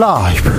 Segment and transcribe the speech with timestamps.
[0.00, 0.50] 라이브.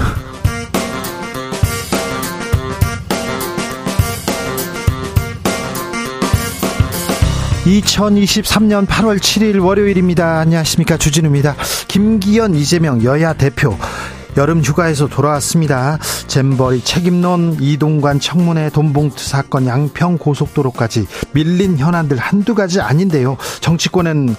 [7.66, 10.42] 2023년 8월 7일 월요일입니다.
[10.42, 10.98] 안녕하십니까.
[10.98, 11.56] 주진우입니다.
[11.88, 13.76] 김기현, 이재명 여야 대표
[14.38, 15.98] 여름 휴가에서 돌아왔습니다.
[16.28, 23.38] 잼버리 책임론 이동관 청문회 돈봉투 사건 양평 고속도로까지 밀린 현안들 한두 가지 아닌데요.
[23.60, 24.36] 정치권은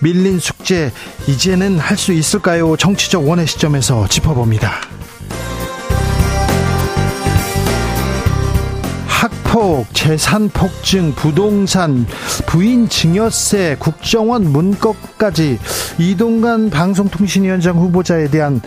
[0.00, 0.92] 밀린 숙제
[1.26, 2.76] 이제는 할 수 있을까요?
[2.76, 4.95] 정치적 원의 시점에서 짚어봅니다.
[9.56, 12.06] 학폭, 재산 폭증, 부동산,
[12.44, 15.58] 부인 증여세, 국정원 문건까지
[15.98, 18.60] 이동관 방송통신위원장 후보자에 대한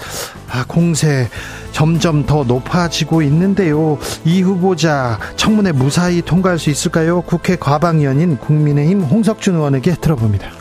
[0.49, 1.29] 아, 공세
[1.71, 3.99] 점점 더 높아지고 있는데요.
[4.25, 7.21] 이 후보자 청문회 무사히 통과할 수 있을까요?
[7.21, 10.59] 국회 과방위원인 국민의힘 홍석준 의원에게 들어봅니다.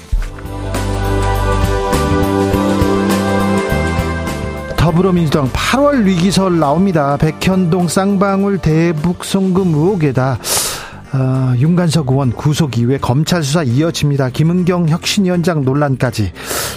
[4.99, 7.17] 더불어민주당 8월 위기설 나옵니다.
[7.19, 10.39] 백현동 쌍방울 대북 송금 의혹에다
[11.13, 14.31] 어, 윤관석 의원 구속 이후에 검찰 수사 이어집니다.
[14.31, 16.33] 김은경 혁신위원장 논란까지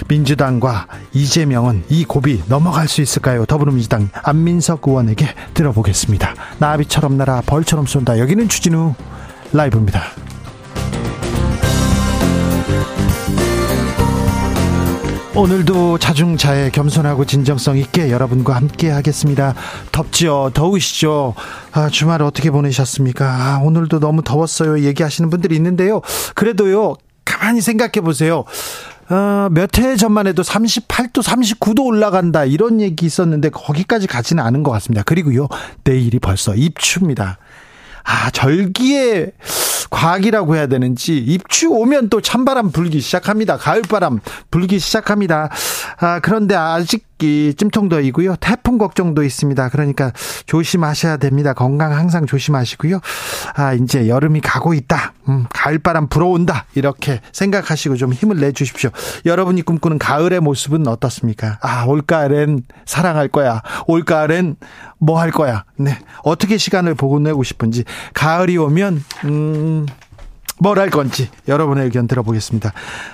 [0.06, 3.44] 민주당과 이재명은 이 고비 넘어갈 수 있을까요?
[3.44, 6.34] 더불어민주당 안민석 의원에게 들어보겠습니다.
[6.60, 8.20] 나비처럼 날아 벌처럼 쏜다.
[8.20, 8.94] 여기는 추진우
[9.52, 10.00] 라이브입니다.
[15.34, 19.54] 오늘도 자중자애 겸손하고 진정성 있게 여러분과 함께 하겠습니다.
[19.90, 20.50] 덥지요?
[20.52, 21.34] 더우시죠?
[21.72, 23.24] 아, 주말 어떻게 보내셨습니까?
[23.26, 24.80] 아, 오늘도 너무 더웠어요.
[24.80, 26.02] 얘기하시는 분들이 있는데요.
[26.34, 28.44] 그래도요, 가만히 생각해 보세요.
[29.08, 32.44] 어, 몇해 전만 해도 38도, 39도 올라간다.
[32.44, 35.02] 이런 얘기 있었는데 거기까지 가지는 않은 것 같습니다.
[35.02, 35.48] 그리고요,
[35.84, 37.38] 내일이 벌써 입추입니다.
[38.04, 39.32] 아, 절기의
[39.90, 43.56] 과학이라고 해야 되는지 입추 오면 또 찬바람 불기 시작합니다.
[43.58, 45.50] 가을바람 불기 시작합니다.
[45.98, 48.36] 아, 그런데 아직 이 찜통더위고요.
[48.36, 49.68] 태풍 걱정도 있습니다.
[49.70, 50.12] 그러니까
[50.46, 51.52] 조심하셔야 됩니다.
[51.52, 53.00] 건강 항상 조심하시고요.
[53.54, 55.12] 아, 이제 여름이 가고 있다.
[55.28, 56.66] 음, 가을바람 불어온다.
[56.74, 58.90] 이렇게 생각하시고 좀 힘을 내 주십시오.
[59.24, 61.58] 여러분이 꿈꾸는 가을의 모습은 어떻습니까?
[61.62, 63.62] 아, 올가을엔 사랑할 거야.
[63.86, 64.56] 올가을엔
[64.98, 65.64] 뭐 할 거야.
[65.76, 65.98] 네.
[66.24, 67.84] 어떻게 시간을 보내고 싶은지
[68.14, 69.86] 가을이 오면 음
[70.62, 72.72] 뭘 할 건지 여러분의 의견 들어보겠습니다.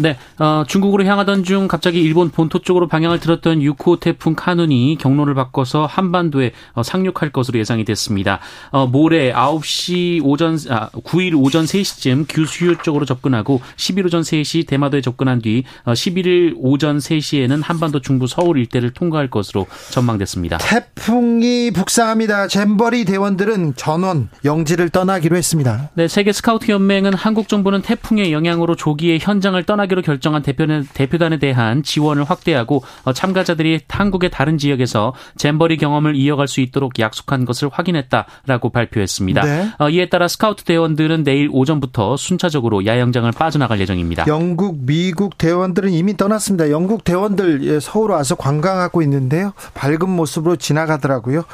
[0.00, 5.34] 네, 어, 중국으로 향하던 중 갑자기 일본 본토 쪽으로 방향을 들었던 6호 태풍 카눈이 경로를
[5.34, 8.38] 바꿔서 한반도에 어, 상륙할 것으로 예상이 됐습니다.
[8.70, 15.00] 어, 모레 9시 오전, 아, 9일 오전 3시쯤 규슈 쪽으로 접근하고 11일 오전 3시 대마도에
[15.00, 20.58] 접근한 뒤 어, 11일 오전 3시에는 한반도 중부 서울 일대를 통과할 것으로 전망됐습니다.
[20.58, 22.46] 태풍이 북상합니다.
[22.46, 25.90] 잼버리 대원들은 전원 영지를 떠나기로 했습니다.
[25.94, 31.38] 네, 세계 스카우트 연맹은 한국 정부는 태풍의 영향으로 조기에 현장을 떠나 참가하기로 결정한 대표단, 대표단에
[31.38, 37.68] 대한 지원을 확대하고 어, 참가자들이 한국의 다른 지역에서 잼버리 경험을 이어갈 수 있도록 약속한 것을
[37.72, 39.42] 확인했다라고 발표했습니다.
[39.42, 39.68] 네.
[39.78, 44.26] 어, 이에 따라 스카우트 대원들은 내일 오전부터 순차적으로 야영장을 빠져나갈 예정입니다.
[44.28, 46.70] 영국, 미국 대원들은 이미 떠났습니다.
[46.70, 49.52] 영국 대원들 예, 서울 와서 관광하고 있는데요.
[49.74, 51.44] 밝은 모습으로 지나가더라고요.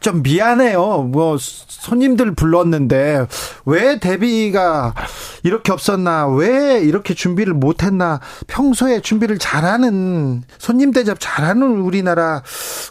[0.00, 1.02] 좀 미안해요.
[1.02, 3.26] 뭐 손님들 불렀는데
[3.66, 4.94] 왜 대비가
[5.42, 6.28] 이렇게 없었나?
[6.28, 12.42] 왜 이렇게 준비를 못 못했나 평소에 준비를 잘하는 손님 대접 잘하는 우리나라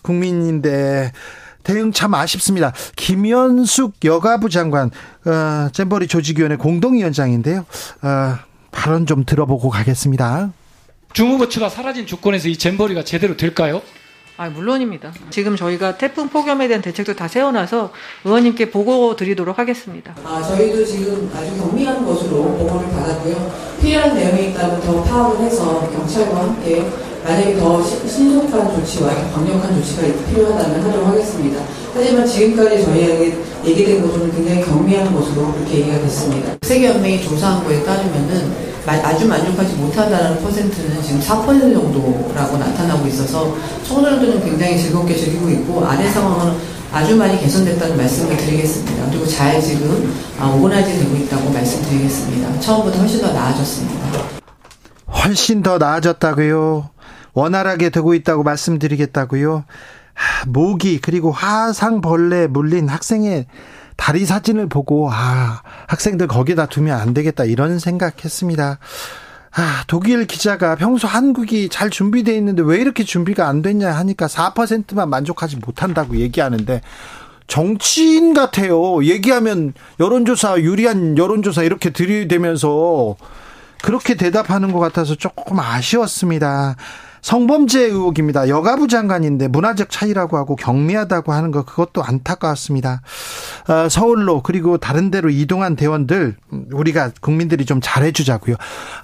[0.02, 1.12] 국민인데
[1.64, 2.74] 대응 참 아쉽습니다.
[2.96, 4.90] 김현숙 여가부 장관
[5.26, 7.66] 어, 잼버리 조직위원회 공동위원장인데요.
[8.02, 8.36] 어,
[8.72, 10.52] 발언 좀 들어보고 가겠습니다.
[11.50, 13.82] 처가 사라진 조건에서 이 잼버리가 제대로 될까요?
[14.40, 15.12] 아, 물론입니다.
[15.32, 17.92] 지금 저희가 태풍 폭염에 대한 대책도 다 세워놔서
[18.24, 20.16] 의원님께 보고 드리도록 하겠습니다.
[20.24, 23.52] 아, 저희도 지금 아주 경미한 것으로 보고를 받았고요.
[23.82, 26.90] 필요한 내용이 있다면 더 파악을 해서 경찰과 함께
[27.30, 31.62] 만약에 더 신속한 조치와 강력한 조치가 필요하다면 하도록 하겠습니다.
[31.94, 36.54] 하지만 지금까지 저희에게 얘기된 것으로는 굉장히 경미한 것으로 그렇게 얘기가 됐습니다.
[36.64, 43.56] 세계연맹이 조사한 거에 따르면은 아주 만족하지 못한다는 퍼센트는 지금 4% 정도라고 나타나고 있어서
[43.88, 46.54] 청소년들은 굉장히 즐겁게 즐기고 있고 아내 상황은
[46.92, 49.06] 아주 많이 개선됐다는 말씀을 드리겠습니다.
[49.12, 50.12] 그리고 잘 지금
[50.58, 52.60] 오거나이즈 되고 있다고 말씀드리겠습니다.
[52.60, 54.00] 처음보다 훨씬 더 나아졌습니다.
[55.24, 56.90] 훨씬 더 나아졌다고요.
[57.34, 59.66] 원활하게 되고 있다고 말씀드리겠다고요.
[60.48, 63.48] 모기 그리고 화상벌레 물린 학생의
[63.96, 68.80] 다리 사진을 보고 아 학생들 거기다 두면 안 되겠다 이런 생각했습니다.
[69.52, 75.10] 아, 독일 기자가 평소 한국이 잘 준비되어 있는데 왜 이렇게 준비가 안 됐냐 하니까 4%만
[75.10, 76.82] 만족하지 못한다고 얘기하는데
[77.48, 79.04] 정치인 같아요.
[79.04, 83.16] 얘기하면 여론조사 유리한 여론조사 이렇게 들이대면서
[83.82, 86.76] 그렇게 대답하는 것 같아서 조금 아쉬웠습니다.
[87.22, 88.48] 성범죄 의혹입니다.
[88.48, 93.02] 여가부 장관인데 문화적 차이라고 하고 경미하다고 하는 거 그것도 안타까웠습니다.
[93.68, 96.36] 어, 서울로 그리고 다른 데로 이동한 대원들
[96.72, 98.56] 우리가 국민들이 좀 잘해주자고요.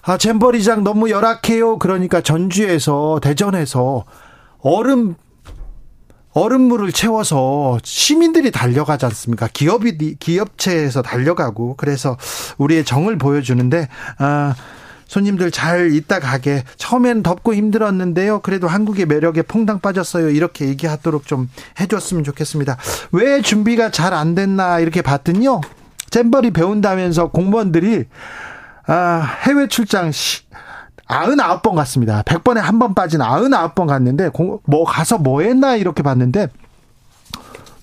[0.03, 1.79] 아, 잼버리장 너무 열악해요.
[1.79, 4.05] 그러니까 전주에서 대전에서
[4.59, 5.15] 얼음
[6.35, 9.47] 얼음물을 채워서 시민들이 달려가지 않습니까?
[9.47, 12.17] 기업이 기업체에서 달려가고 그래서
[12.57, 14.53] 우리의 정을 보여주는데 아
[15.07, 18.39] 손님들 잘 있다 가게 처음엔 덥고 힘들었는데요.
[18.39, 20.29] 그래도 한국의 매력에 퐁당 빠졌어요.
[20.29, 21.49] 이렇게 얘기하도록 좀
[21.79, 22.77] 해줬으면 좋겠습니다.
[23.11, 25.61] 왜 준비가 잘 안 됐나 이렇게 봤더니요.
[26.09, 28.05] 잼버리 배운다면서 공무원들이
[28.87, 30.43] 아, 해외 출장 시,
[31.07, 32.21] 99번 갔습니다.
[32.23, 34.29] 100번에 한 번 빠진 99번 갔는데
[34.65, 36.47] 뭐 가서 뭐 했나 이렇게 봤는데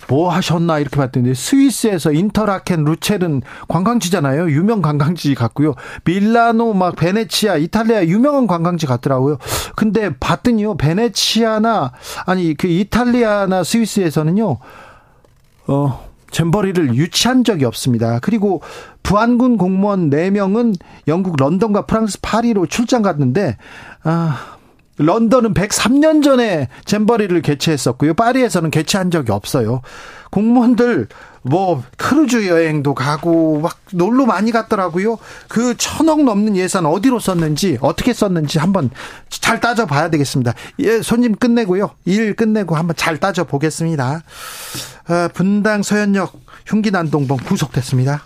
[0.08, 4.50] 뭐 하셨나 이렇게 봤더니 스위스에서 인터라켄 루첼은 관광지잖아요.
[4.50, 5.74] 유명 관광지 같고요.
[6.04, 9.38] 밀라노 막 베네치아 이탈리아 유명한 관광지 같더라고요.
[9.76, 10.76] 근데 봤더니요.
[10.76, 11.92] 베네치아나
[12.26, 14.58] 아니 그 이탈리아나 스위스에서는요.
[15.68, 18.18] 어 잼버리를 유치한 적이 없습니다.
[18.20, 18.62] 그리고
[19.02, 20.74] 부안군 공무원 4명은
[21.06, 23.56] 영국 런던과 프랑스 파리로 출장 갔는데
[24.02, 24.56] 아
[24.98, 28.14] 런던은 103년 전에 잼버리를 개최했었고요.
[28.14, 29.80] 파리에서는 개최한 적이 없어요.
[30.30, 31.08] 공무원들
[31.42, 35.18] 뭐 크루즈 여행도 가고 막 놀러 많이 갔더라고요.
[35.48, 38.90] 그 천억 넘는 예산 어디로 썼는지 어떻게 썼는지 한번
[39.28, 40.54] 잘 따져 봐야 되겠습니다.
[40.80, 41.90] 예, 손님 끝내고요.
[42.04, 44.22] 일 끝내고 한번 잘 따져 보겠습니다.
[45.08, 46.32] 아, 분당 서현역
[46.66, 48.22] 흉기 난동범 구속됐습니다.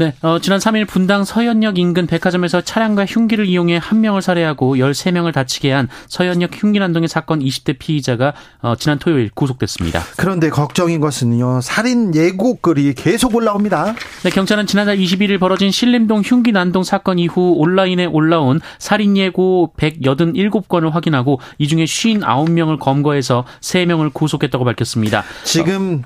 [0.00, 5.34] 네, 어, 지난 3일 분당 서현역 인근 백화점에서 차량과 흉기를 이용해 한 명을 살해하고 13명을
[5.34, 8.32] 다치게 한 서현역 흉기 난동의 사건 20대 피의자가
[8.62, 10.02] 어, 지난 토요일 구속됐습니다.
[10.16, 11.60] 그런데 걱정인 것은요.
[11.60, 13.94] 살인 예고글이 계속 올라옵니다.
[14.22, 20.92] 네, 경찰은 지난달 21일 벌어진 신림동 흉기 난동 사건 이후 온라인에 올라온 살인 예고 187건을
[20.92, 25.24] 확인하고 이 중에 59명을 검거해서 3명을 구속했다고 밝혔습니다.
[25.44, 26.04] 지금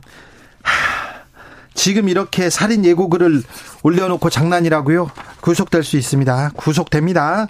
[0.64, 0.93] 하...
[1.74, 3.42] 지금 이렇게 살인 예고글을
[3.82, 5.10] 올려놓고 장난이라고요?
[5.40, 6.52] 구속될 수 있습니다.
[6.56, 7.48] 구속됩니다.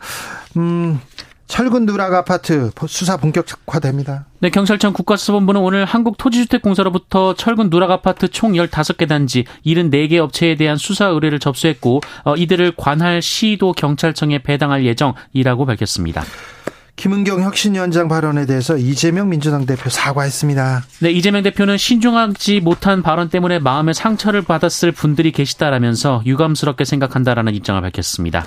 [0.56, 1.00] 음,
[1.46, 4.24] 철근 누락 아파트 수사 본격화됩니다.
[4.40, 11.06] 네, 경찰청 국가수사본부는 오늘 한국토지주택공사로부터 철근 누락 아파트 총 15개 단지 74개 업체에 대한 수사
[11.06, 16.24] 의뢰를 접수했고 어, 이들을 관할 시도 경찰청에 배당할 예정이라고 밝혔습니다.
[16.96, 20.84] 김은경 혁신위원장 발언에 대해서 이재명 민주당 대표 사과했습니다.
[21.00, 27.80] 네, 이재명 대표는 신중하지 못한 발언 때문에 마음의 상처를 받았을 분들이 계시다라면서 유감스럽게 생각한다라는 입장을
[27.80, 28.46] 밝혔습니다.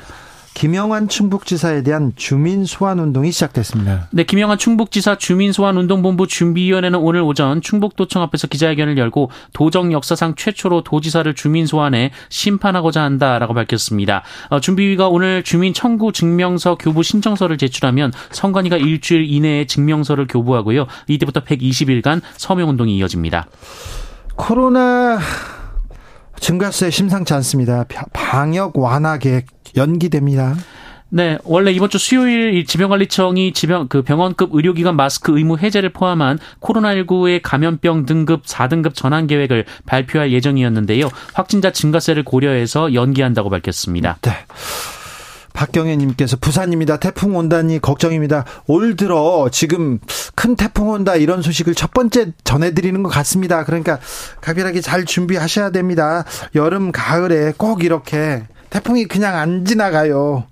[0.58, 4.08] 김영환 충북지사에 대한 주민 소환 운동이 시작됐습니다.
[4.10, 10.34] 네, 김영환 충북지사 주민 소환 운동본부 준비위원회는 오늘 오전 충북도청 앞에서 기자회견을 열고 도정 역사상
[10.34, 14.24] 최초로 도지사를 주민 소환해 심판하고자 한다라고 밝혔습니다.
[14.50, 20.88] 어, 준비위가 오늘 주민 청구 증명서 교부 신청서를 제출하면 선관위가 일주일 이내에 증명서를 교부하고요.
[21.08, 23.46] 이때부터 120일간 서명 운동이 이어집니다.
[24.36, 25.20] 코로나
[26.40, 27.86] 증가세 심상치 않습니다.
[28.14, 30.56] 방역 완화 계획 연기됩니다.
[31.10, 37.40] 네, 원래 이번 주 수요일 질병관리청이 지병 그 병원급 의료기관 마스크 의무 해제를 포함한 코로나19의
[37.42, 41.10] 감염병 등급 4등급 전환 계획을 발표할 예정이었는데요.
[41.34, 44.18] 확진자 증가세를 고려해서 연기한다고 밝혔습니다.
[44.22, 44.32] 네.
[45.58, 46.98] 박경혜님께서 부산입니다.
[46.98, 48.46] 태풍 온다니 걱정입니다.
[48.68, 50.00] 올 들어 지금
[50.36, 53.66] 큰 태풍 온다 이런 소식을 첫 번째 전해드리는 것 같습니다.
[53.66, 53.98] 그러니까
[54.40, 56.26] 각별하게 잘 준비하셔야 됩니다.
[56.54, 60.46] 여름 가을에 꼭 이렇게 태풍이 그냥 안 지나가요.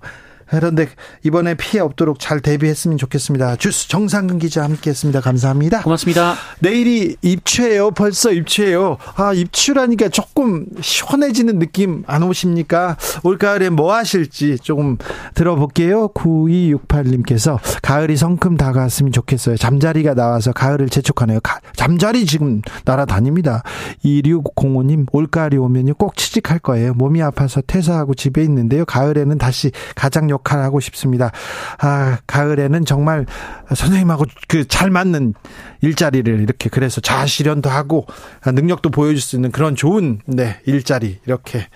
[0.48, 0.88] 그런데
[1.22, 3.56] 이번에 피해 없도록 잘 대비했으면 좋겠습니다.
[3.56, 5.20] 주스 정상근 기자 함께했습니다.
[5.20, 5.82] 감사합니다.
[5.82, 6.34] 고맙습니다.
[6.60, 7.90] 내일이 입추예요.
[7.90, 8.98] 벌써 입추예요.
[9.16, 12.96] 아 입추라니까 조금 시원해지는 느낌 안 오십니까?
[13.24, 14.98] 올 가을에 뭐 하실지 조금
[15.34, 16.08] 들어볼게요.
[16.08, 19.56] 9268님께서 가을이 성큼 다가왔으면 좋겠어요.
[19.56, 21.40] 잠자리가 나와서 가을을 재촉하네요.
[21.40, 23.62] 가, 잠자리 지금 날아다닙니다.
[24.04, 26.94] 2605님 올 가을이 오면요 꼭 취직할 거예요.
[26.94, 28.84] 몸이 아파서 퇴사하고 집에 있는데요.
[28.84, 31.32] 가을에는 다시 가장 역할 하고 싶습니다.
[31.78, 33.26] 아, 가을에는 정말
[33.74, 35.32] 선생님하고 그 잘 맞는
[35.80, 38.06] 일자리를 이렇게 그래서 자아 실현도 하고
[38.44, 41.66] 능력도 보여줄 수 있는 그런 좋은 네, 일자리 이렇게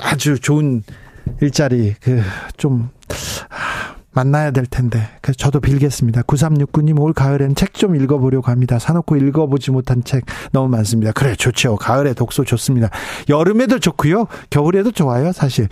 [0.00, 0.84] 아주 좋은
[1.40, 2.90] 일자리 그좀
[4.16, 5.06] 만나야 될 텐데.
[5.20, 6.22] 그래서 저도 빌겠습니다.
[6.22, 8.78] 9369님 올 가을엔 책 좀 읽어보려고 합니다.
[8.78, 11.12] 사놓고 읽어보지 못한 책 너무 많습니다.
[11.12, 11.76] 그래, 좋죠.
[11.76, 12.88] 가을에 독서 좋습니다.
[13.28, 14.26] 여름에도 좋고요.
[14.48, 15.68] 겨울에도 좋아요, 사실.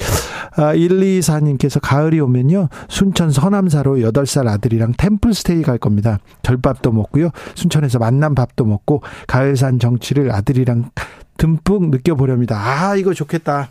[0.56, 2.68] 아, 124님께서 가을이 오면요.
[2.88, 6.18] 순천 서남사로 8살 아들이랑 템플스테이 갈 겁니다.
[6.42, 7.30] 절밥도 먹고요.
[7.54, 10.90] 순천에서 만난 밥도 먹고 가을산 정취를 아들이랑
[11.38, 12.56] 듬뿍 느껴보렵니다.
[12.56, 13.70] 아, 이거 좋겠다.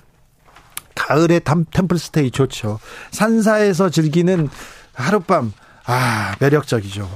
[0.96, 2.80] 가을에 템플스테이 좋죠.
[3.12, 4.50] 산사에서 즐기는
[4.94, 5.54] 하룻밤,
[5.86, 7.10] 아, 매력적이죠.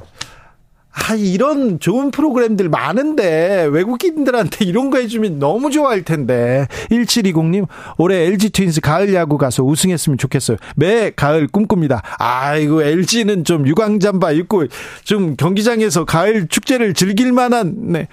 [0.98, 6.68] 아, 이런 좋은 프로그램들 많은데 외국인들한테 이런 거 해주면 너무 좋아할 텐데.
[6.90, 7.68] 1720님,
[8.00, 10.58] 올해 LG 트윈스 가을 야구 가서 우승했으면 좋겠어요.
[10.76, 12.02] 매 가을 꿈꿉니다.
[12.18, 14.66] 아이고, LG는 좀 유광잠바 입고
[15.04, 18.08] 좀 경기장에서 가을 축제를 즐길 만한, 네.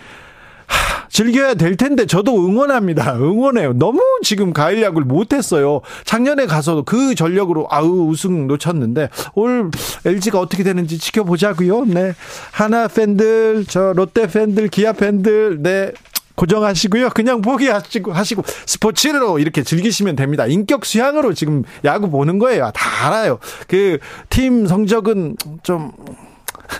[1.10, 3.14] 즐겨야 될 텐데 저도 응원합니다.
[3.16, 3.74] 응원해요.
[3.74, 5.80] 너무 지금 가을 야구를 못했어요.
[6.04, 9.70] 작년에 가서 그 전력으로 아우 우승 놓쳤는데 올
[10.04, 11.84] LG가 어떻게 되는지 지켜보자고요.
[11.84, 12.14] 네,
[12.50, 15.92] 하나 팬들, 저 롯데 팬들, 기아 팬들, 네.
[16.36, 17.10] 고정하시고요.
[17.10, 20.46] 그냥 포기하시고 하시고 스포츠로 이렇게 즐기시면 됩니다.
[20.46, 22.72] 인격 수양으로 지금 야구 보는 거예요.
[22.74, 23.38] 다 알아요.
[23.68, 23.98] 그
[24.30, 25.92] 팀 성적은 좀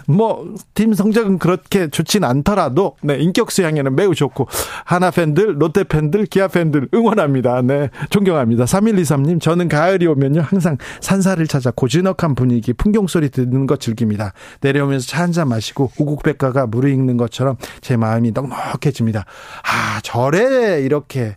[0.06, 4.48] 뭐 팀 성적은 그렇게 좋진 않더라도 네, 인격 수양에는 매우 좋고
[4.84, 7.62] 하나 팬들, 롯데 팬들, 기아 팬들 응원합니다.
[7.62, 8.64] 네, 존경합니다.
[8.64, 14.32] 3123님 저는 가을이 오면요 항상 산사를 찾아 고즈넉한 분위기, 풍경 소리 듣는 거 즐깁니다.
[14.60, 19.24] 내려오면서 차 한 잔 마시고 우국백가가 무르익는 것처럼 제 마음이 넉넉해집니다.
[19.64, 21.34] 아 절에 이렇게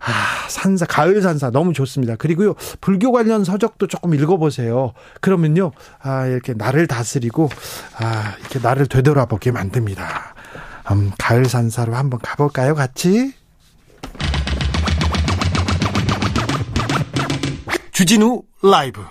[0.00, 2.16] 아 산사 가을 산사 너무 좋습니다.
[2.16, 4.92] 그리고요 불교 관련 서적도 조금 읽어 보세요.
[5.20, 7.48] 그러면요 아 이렇게 나를 다스리고
[7.98, 10.34] 아, 이렇게 나를 되돌아보게 만듭니다.
[10.90, 13.34] 음, 가을 산사로 한번 가볼까요, 같이?
[17.92, 19.04] 주진우 라이브.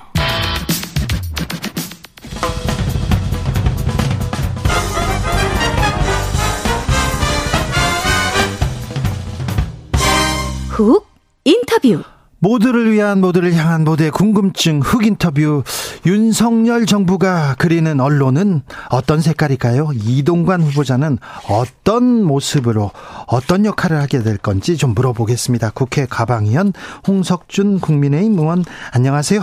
[10.69, 11.07] 훅
[11.43, 12.03] 인터뷰.
[12.41, 15.63] 모두를 위한 모두를 향한 모두의 궁금증 흑 인터뷰
[16.07, 19.91] 윤석열 정부가 그리는 언론은 어떤 색깔일까요?
[19.93, 22.89] 이동관 후보자는 어떤 모습으로
[23.27, 25.71] 어떤 역할을 하게 될 건지 좀 물어보겠습니다.
[25.75, 26.73] 국회 가방위원
[27.07, 29.41] 홍석준 국민의힘 의원 안녕하세요.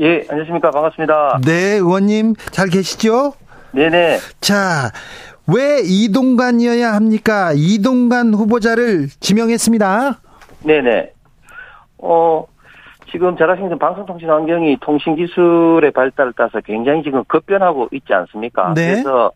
[0.00, 0.70] 예, 안녕하십니까.
[0.72, 1.40] 반갑습니다.
[1.44, 3.34] 네, 의원님 잘 계시죠?
[3.72, 4.18] 네네.
[4.40, 4.90] 자,
[5.46, 7.52] 왜 이동관이어야 합니까?
[7.54, 10.20] 이동관 후보자를 지명했습니다.
[10.64, 11.17] 네네.
[11.98, 12.44] 어,
[13.10, 18.74] 지금 잘 아시는 방송통신 환경이 통신기술의 발달을 따라서 굉장히 지금 급변하고 있지 않습니까?
[18.74, 18.90] 네.
[18.92, 19.32] 그래서,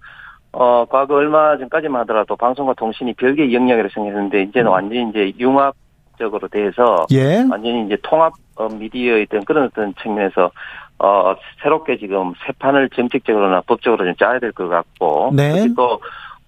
[0.53, 4.73] 어, 과거 얼마 전까지만 하더라도 방송과 통신이 별개의 영역이라고 생각했는데, 이제는 음.
[4.73, 7.39] 완전히 이제 융합적으로 돼서, 예.
[7.51, 10.51] 완전히 이제 통합 어, 미디어의 어떤 그런 어떤 측면에서,
[10.99, 15.67] 어, 새롭게 지금 새 판을 정책적으로나 법적으로 좀 짜야 될 것 같고, 네.
[15.75, 15.99] 또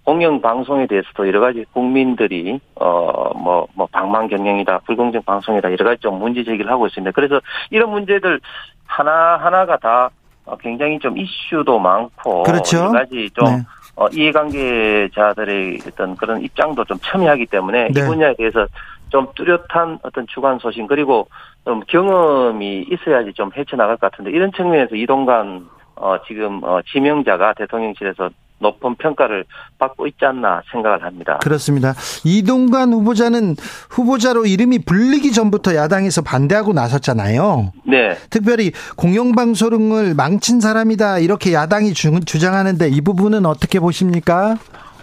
[0.04, 6.18] 공영 방송에 대해서도 여러 가지 국민들이 어뭐뭐 뭐 방망 경영이다 불공정 방송이다 여러 가지 좀
[6.18, 7.10] 문제 제기를 하고 있습니다.
[7.12, 8.40] 그래서 이런 문제들
[8.86, 10.10] 하나 하나가 다
[10.44, 12.78] 어, 굉장히 좀 이슈도 많고 그렇죠.
[12.78, 13.62] 여러 가지 좀 네.
[13.96, 18.00] 어, 이해관계자들의 어떤 그런 입장도 좀 첨예하기 때문에 네.
[18.00, 18.66] 이 분야에 대해서
[19.08, 21.28] 좀 뚜렷한 어떤 주관 소신 그리고
[21.64, 28.28] 좀 경험이 있어야지 좀 헤쳐나갈 것 같은데 이런 측면에서 이동관 어, 지금 어, 지명자가 대통령실에서
[28.64, 29.44] 높은 평가를
[29.78, 31.38] 받고 있지 않나 생각을 합니다.
[31.42, 31.94] 그렇습니다.
[32.24, 33.56] 이동관 후보자는
[33.90, 37.72] 후보자로 이름이 불리기 전부터 야당에서 반대하고 나섰잖아요.
[37.86, 38.16] 네.
[38.30, 44.56] 특별히 공영방송을 망친 사람이다 이렇게 야당이 주, 주장하는데 이 부분은 어떻게 보십니까?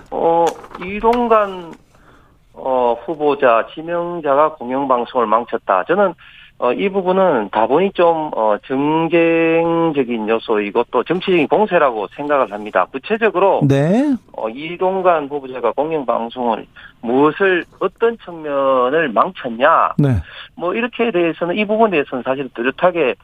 [0.09, 0.45] 어,
[0.83, 1.73] 이동관
[2.53, 5.85] 어, 후보자 지명자가 공영방송을 망쳤다.
[5.87, 6.13] 저는
[6.61, 12.85] 어, 이 부분은 다분히 좀 어, 정쟁적인 요소이고 또 정치적인 공세라고 생각을 합니다.
[12.91, 14.15] 구체적으로 네.
[14.33, 16.67] 어, 이동관 후보자가 공영방송을
[17.01, 20.09] 무엇을 어떤 측면을 망쳤냐 네.
[20.55, 23.15] 뭐 이렇게 대해서는 이 부분에 대해서는 사실 뚜렷하게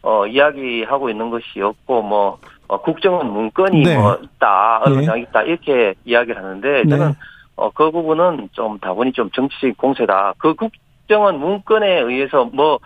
[0.00, 3.98] 어, 이야기하고 있는 것이 없고 뭐 어, 국정원 문건이 네.
[3.98, 4.90] 뭐 있다 예.
[4.90, 6.88] 언론이 있다 이렇게 이야기를 하는데 네.
[6.88, 7.12] 저는
[7.56, 10.32] 어, 그 부분은 좀 다분히 좀 정치적인 공세다.
[10.38, 10.72] 그 국
[11.08, 12.78] 정원 문건에 의해서 뭐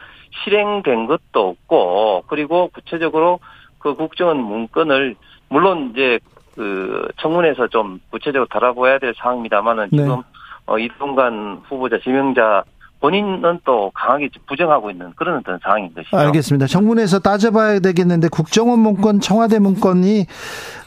[0.45, 3.41] 실행된 것도 없고 그리고 구체적으로
[3.79, 5.17] 그 국정원 문건을
[5.49, 6.21] 물론 이제
[6.55, 10.03] 그 청문회에서 좀 구체적으로 달아봐야 될 사항입니다만은 네.
[10.03, 10.23] 지금
[10.67, 12.65] 어, 이동관 후보자 지명자
[13.01, 16.17] 본인은 또 강하게 부정하고 있는 그런 어떤 상황인 것이죠.
[16.17, 16.67] 알겠습니다.
[16.67, 20.27] 정문에서 따져봐야 되겠는데 국정원 문건, 청와대 문건이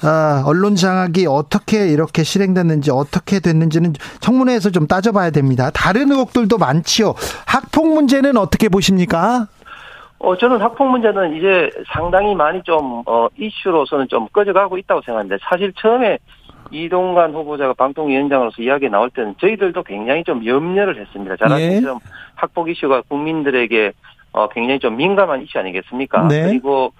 [0.03, 5.71] 아, 언론 장악이 어떻게 이렇게 실행됐는지 어떻게 됐는지는 청문회에서 좀 따져봐야 됩니다.
[5.73, 7.15] 다른 의혹들도 많지요.
[7.47, 9.47] 학폭 문제는 어떻게 보십니까?
[10.19, 15.73] 어, 저는 학폭 문제는 이제 상당히 많이 좀, 어, 이슈로서는 좀 꺼져가고 있다고 생각하는데, 사실
[15.75, 16.17] 처음에
[16.73, 21.35] 이동관 후보자가 방통위원장으로서 이야기 나올 때는 저희들도 굉장히 좀 염려를 했습니다.
[21.37, 21.67] 잘 예.
[21.67, 21.99] 아시죠?
[22.35, 23.93] 학폭 이슈가 국민들에게
[24.31, 26.27] 어, 굉장히 좀 민감한 이슈 아니겠습니까?
[26.27, 26.43] 네.
[26.47, 26.91] 그리고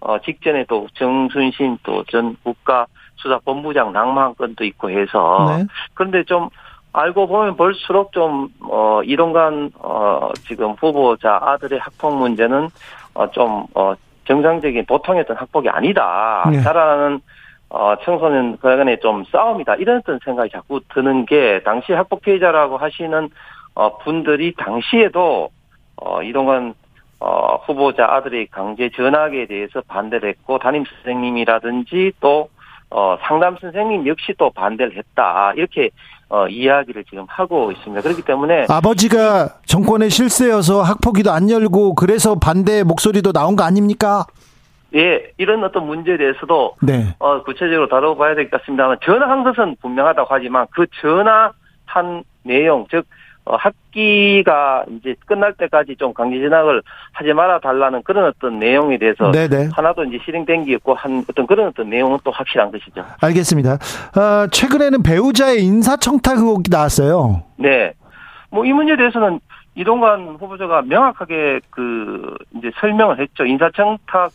[0.00, 5.64] 어, 직전에 또 정순신 또 전 국가 수사본부장 낙마한 건도 있고 해서 네.
[5.94, 6.48] 그런데 좀
[6.92, 12.68] 알고 보면 볼수록 좀, 어, 이동관, 어, 지금 후보자 아들의 학폭 문제는,
[13.12, 13.92] 어, 좀, 어,
[14.26, 16.48] 정상적인 보통의 어떤 학폭이 아니다.
[16.50, 16.62] 네.
[16.62, 17.20] 자라나는,
[17.68, 19.74] 어, 청소년 간의 좀 싸움이다.
[19.76, 23.28] 이런 어떤 생각이 자꾸 드는 게, 당시 학폭 피해자라고 하시는,
[23.74, 25.50] 어, 분들이 당시에도,
[25.96, 26.74] 어, 이동관,
[27.18, 32.48] 어, 후보자 아들의 강제 전학에 대해서 반대를 했고, 담임 선생님이라든지 또,
[32.90, 35.52] 어, 상담 선생님 역시 또 반대를 했다.
[35.56, 35.90] 이렇게,
[36.28, 38.00] 어, 이야기를 지금 하고 있습니다.
[38.00, 44.24] 그렇기 때문에, 아버지가 정권의 실세여서 학폭위도 안 열고 그래서 반대 목소리도 나온 거 아닙니까?
[44.94, 47.14] 예, 이런 어떤 문제에 대해서도, 네.
[47.18, 53.04] 어, 구체적으로 다뤄봐야 될 것 같습니다만, 전화한 것은 분명하다고 하지만, 그 전화한 내용, 즉,
[53.44, 59.30] 어, 학기가 이제 끝날 때까지 좀 강제 전학을 하지 말아 달라는 그런 어떤 내용에 대해서
[59.30, 59.68] 네네.
[59.72, 63.04] 하나도 이제 실행된 게 없고 한 어떤 그런 어떤 내용은 또 확실한 것이죠.
[63.22, 63.74] 알겠습니다.
[63.74, 67.44] 어, 최근에는 배우자의 인사청탁 의혹이 나왔어요.
[67.56, 67.92] 네.
[68.50, 69.38] 뭐 이 문제에 대해서는
[69.76, 73.44] 이동관 후보자가 명확하게 그 이제 설명을 했죠.
[73.44, 74.32] 인사청탁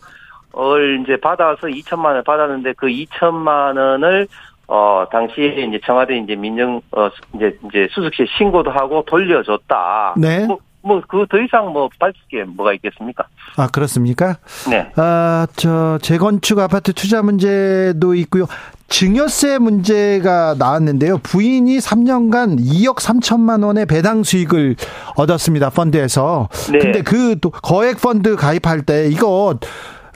[0.56, 4.26] 을 이제 받아서 2천만 원을 받았는데 그 2천만 원을
[4.68, 10.14] 어 당시에 이제 청와대 이제 민정 어 이제 이제 수석실 신고도 하고 돌려줬다.
[10.18, 10.46] 네.
[10.82, 13.24] 뭐그 더 이상 뭐 밝힐 게 뭐가 있겠습니까?
[13.56, 14.38] 아, 그렇습니까?
[14.68, 14.90] 네.
[14.96, 18.46] 아, 저, 재건축 아파트 투자 문제도 있고요.
[18.88, 21.18] 증여세 문제가 나왔는데요.
[21.18, 24.76] 부인이 3년간 2억 3천만 원의 배당 수익을
[25.16, 25.70] 얻었습니다.
[25.70, 26.48] 펀드에서.
[26.72, 26.78] 네.
[26.78, 29.58] 근데 그또 거액 펀드 가입할 때 이거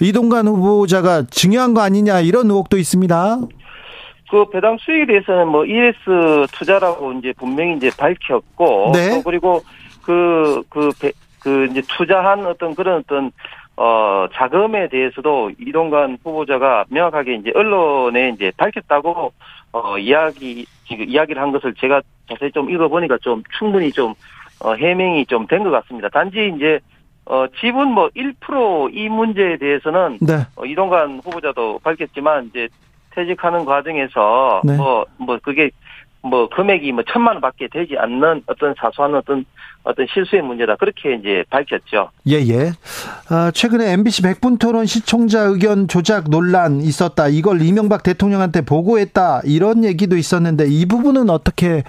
[0.01, 3.39] 이동관 후보자가 증여한 거 아니냐 이런 의혹도 있습니다.
[4.31, 9.11] 그 배당 수익에 대해서는 뭐 ES 투자라고 이제 분명히 이제 밝혔고 네.
[9.11, 9.63] 또 그리고
[10.03, 13.31] 그, 그, 배- 그 이제 투자한 어떤 그런 어떤
[13.77, 19.33] 어 자금에 대해서도 이동관 후보자가 명확하게 이제 언론에 이제 밝혔다고
[19.73, 24.15] 어 이야기 지금 이야기를 한 것을 제가 자세히 좀 읽어보니까 좀 충분히 좀
[24.61, 26.09] 어, 해명이 좀 된 것 같습니다.
[26.09, 26.81] 단지 이제
[27.27, 30.47] 어 지분 뭐 1%이 문제에 대해서는 네.
[30.57, 32.69] 어, 이동관 후보자도 밝혔지만 이제
[33.11, 34.77] 퇴직하는 과정에서 네.
[34.77, 35.71] 뭐 뭐 그게
[36.23, 39.45] 뭐 금액이 뭐 천만 원밖에 되지 않는 어떤 사소한 어떤
[39.85, 42.11] 어떤 실수의 문제다 그렇게 이제 밝혔죠.
[42.27, 42.73] 예, 예.
[43.31, 47.29] 아, 최근에 MBC 백분 토론 시청자 의견 조작 논란 있었다.
[47.29, 49.43] 이걸 이명박 대통령한테 보고했다.
[49.45, 51.85] 이런 얘기도 있었는데 이 부분은 어떻게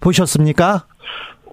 [0.00, 0.84] 보셨습니까?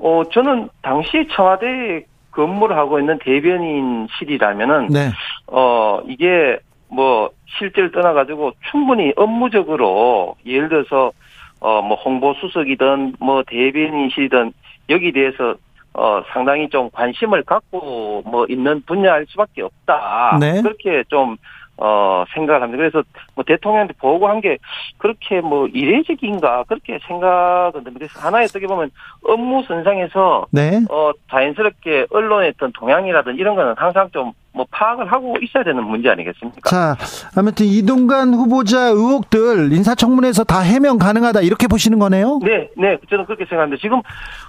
[0.03, 5.11] 어 저는 당시 청와대 근무를 하고 있는 대변인실이라면은 네.
[5.47, 6.57] 어 이게
[6.89, 11.11] 뭐 실제를 떠나가지고 충분히 업무적으로 예를 들어서
[11.59, 14.51] 어 뭐 홍보 수석이든 뭐 대변인실이든
[14.89, 15.55] 여기 대해서
[15.93, 20.37] 어 상당히 좀 관심을 갖고 뭐 있는 분야일 수밖에 없다.
[20.39, 20.61] 네.
[20.61, 21.37] 그렇게 좀
[21.83, 22.77] 어 생각을 합니다.
[22.77, 24.59] 그래서 뭐 대통령한테 보고한 게
[24.99, 28.05] 그렇게 뭐 이례적인가 그렇게 생각은 듭니다.
[28.05, 28.91] 그래서 하나의 어떻게 보면
[29.23, 30.81] 업무 선상에서 네.
[30.91, 36.09] 어, 자연스럽게 언론의 어떤 동향이라든 이런 거는 항상 좀 뭐 파악을 하고 있어야 되는 문제
[36.09, 36.69] 아니겠습니까?
[36.69, 36.97] 자,
[37.37, 41.41] 아무튼 이동관 후보자 의혹들 인사청문회에서 다 해명 가능하다.
[41.41, 42.39] 이렇게 보시는 거네요?
[42.43, 43.79] 네, 네, 저는 그렇게 생각합니다.
[43.81, 44.01] 지금,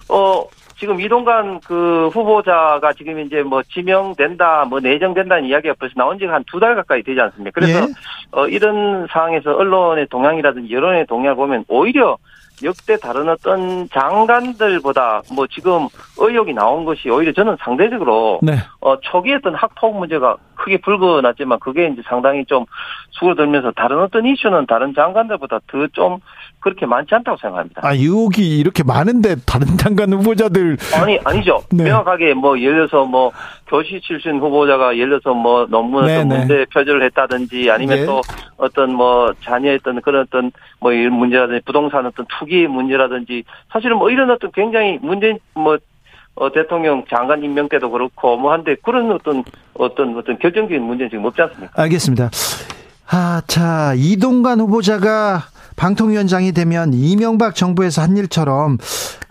[0.08, 0.44] 어,
[0.76, 6.44] 지금 이동관 그 후보자가 지금 이제 뭐 지명된다, 뭐 내정된다는 이야기가 벌써 나온 지가 한
[6.46, 7.61] 두 달 가까이 되지 않습니까?
[7.61, 7.87] 그래서, 예.
[8.32, 12.16] 어, 이런 상황에서 언론의 동향이라든지 여론의 동향을 보면 오히려
[12.62, 18.52] 역대 다른 어떤 장관들보다 뭐 지금 의혹이 나온 것이 오히려 저는 상대적으로 네.
[18.80, 22.64] 어, 초기에 어떤 학폭 문제가 크게 불거났지만 그게 이제 상당히 좀
[23.11, 26.18] 수그러들면서 다른 어떤 이슈는 다른 장관들보다 더 좀
[26.61, 27.83] 그렇게 많지 않다고 생각합니다.
[27.85, 31.62] 아, 의혹이 이렇게 많은데 다른 장관 후보자들 아니, 아니죠.
[31.72, 31.85] 네.
[31.85, 33.33] 명확하게 뭐 예를 들어서 뭐
[33.66, 36.38] 교시 출신 후보자가 예를 들어서 뭐 논문 네, 어떤 네.
[36.38, 38.07] 문제 표절을 했다든지 아니면 네.
[38.07, 38.22] 또
[38.57, 39.33] 어떤 뭐
[39.81, 44.98] 어떤 그런 어떤 뭐 이런 문제라든지 부동산 어떤 투기 문제라든지 사실은 뭐 이런 어떤 굉장히
[45.03, 45.79] 문제 뭐
[46.34, 51.24] 어, 대통령 장관 임명 때도 그렇고 뭐 한데 그런 어떤 어떤 어떤 결정적인 문제는 지금
[51.26, 51.82] 없지 않습니까?
[51.82, 52.30] 알겠습니다.
[53.10, 55.42] 아, 자, 이동관 후보자가
[55.76, 58.78] 방통위원장이 되면 이명박 정부에서 한 일처럼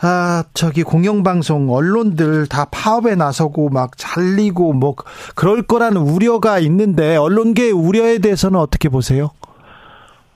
[0.02, 4.96] 아 저기 공영방송 언론들 다 파업에 나서고 막 잘리고 뭐
[5.36, 9.30] 그럴 거라는 우려가 있는데 언론계의 우려에 대해서는 어떻게 보세요?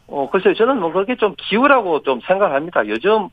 [0.08, 2.88] 어 글쎄요 저는 뭐 그렇게 좀 기우라고 좀 생각합니다.
[2.88, 3.30] 요즘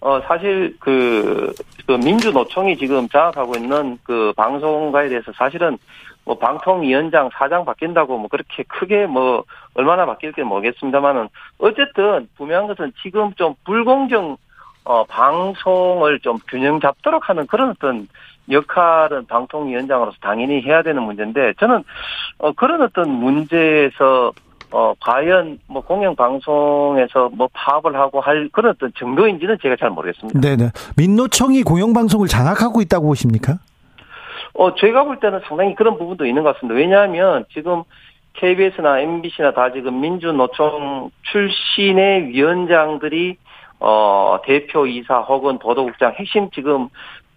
[0.00, 1.52] 어 사실 그,
[1.86, 5.76] 그 민주노총이 지금 장악하고 있는 그 방송가에 대해서 사실은
[6.24, 13.32] 뭐 방통위원장 사장 바뀐다고 뭐 그렇게 크게 뭐 얼마나 바뀔지 모르겠습니다만은 어쨌든 분명한 것은 지금
[13.34, 14.36] 좀 불공정
[14.84, 18.08] 어 방송을 좀 균형 잡도록 하는 그런 어떤
[18.50, 21.84] 역할은 방통위원장으로서 당연히 해야 되는 문제인데 저는
[22.38, 24.32] 어 그런 어떤 문제에서
[24.72, 30.40] 어 과연 뭐 공영 방송에서 뭐 파업을 하고 할 그런 어떤 정도인지는 제가 잘 모르겠습니다.
[30.40, 30.70] 네네.
[30.96, 33.58] 민노총이 공영방송을 장악하고 있다고 보십니까?
[34.54, 36.78] 어, 제가 볼 때는 상당히 그런 부분도 있는 것 같습니다.
[36.78, 37.82] 왜냐하면 지금
[38.34, 43.36] KBS나 MBC나 다 지금 민주노총 출신의 위원장들이
[43.80, 46.88] 어, 대표이사 혹은 보도국장 핵심 지금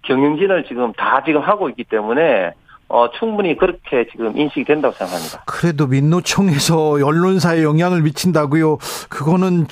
[0.03, 2.51] 경영진을 지금 다 지금 하고 있기 때문에
[2.93, 5.41] 어, 충분히 그렇게 지금 인식이 된다고 생각합니다.
[5.47, 8.77] 그래도 민노총에서 언론사에 영향을 미친다고요?
[9.09, 9.65] 그거는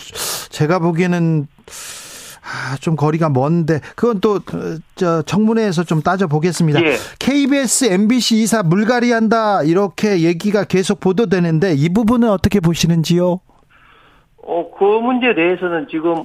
[0.49, 1.45] 제가 보기에는
[2.43, 4.39] 아, 좀 거리가 먼데 그건 또
[4.95, 6.81] 저 청문회에서 좀 따져 보겠습니다.
[6.83, 6.93] 예.
[7.19, 13.39] KBS, MBC 이사 물갈이한다 이렇게 얘기가 계속 보도되는데 이 부분은 어떻게 보시는지요?
[14.43, 16.23] 어, 그 문제에 대해서는 지금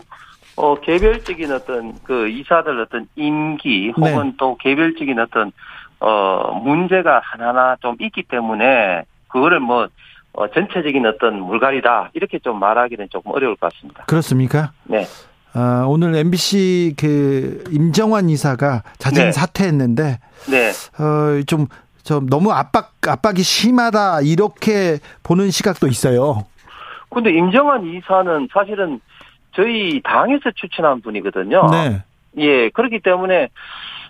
[0.56, 4.32] 어, 개별적인 어떤 그 이사들 어떤 임기 혹은 네.
[4.38, 5.52] 또 개별적인 어떤
[6.00, 9.88] 어, 문제가 하나하나 좀 있기 때문에 그거를 뭐
[10.32, 14.04] 어, 전체적인 어떤 물갈이다 이렇게 좀 말하기는 조금 어려울 것 같습니다.
[14.06, 14.72] 그렇습니까?
[14.84, 15.06] 네.
[15.54, 19.32] 아, 오늘 MBC 그 임정환 이사가 자진 네.
[19.32, 20.18] 사퇴했는데
[20.50, 20.70] 네.
[21.02, 21.66] 어, 좀,
[22.02, 26.44] 좀 너무 압박 압박이 심하다 이렇게 보는 시각도 있어요.
[27.08, 29.00] 근데 임정환 이사는 사실은
[29.52, 31.70] 저희 당에서 추천한 분이거든요.
[31.70, 32.02] 네.
[32.36, 33.48] 예, 그렇기 때문에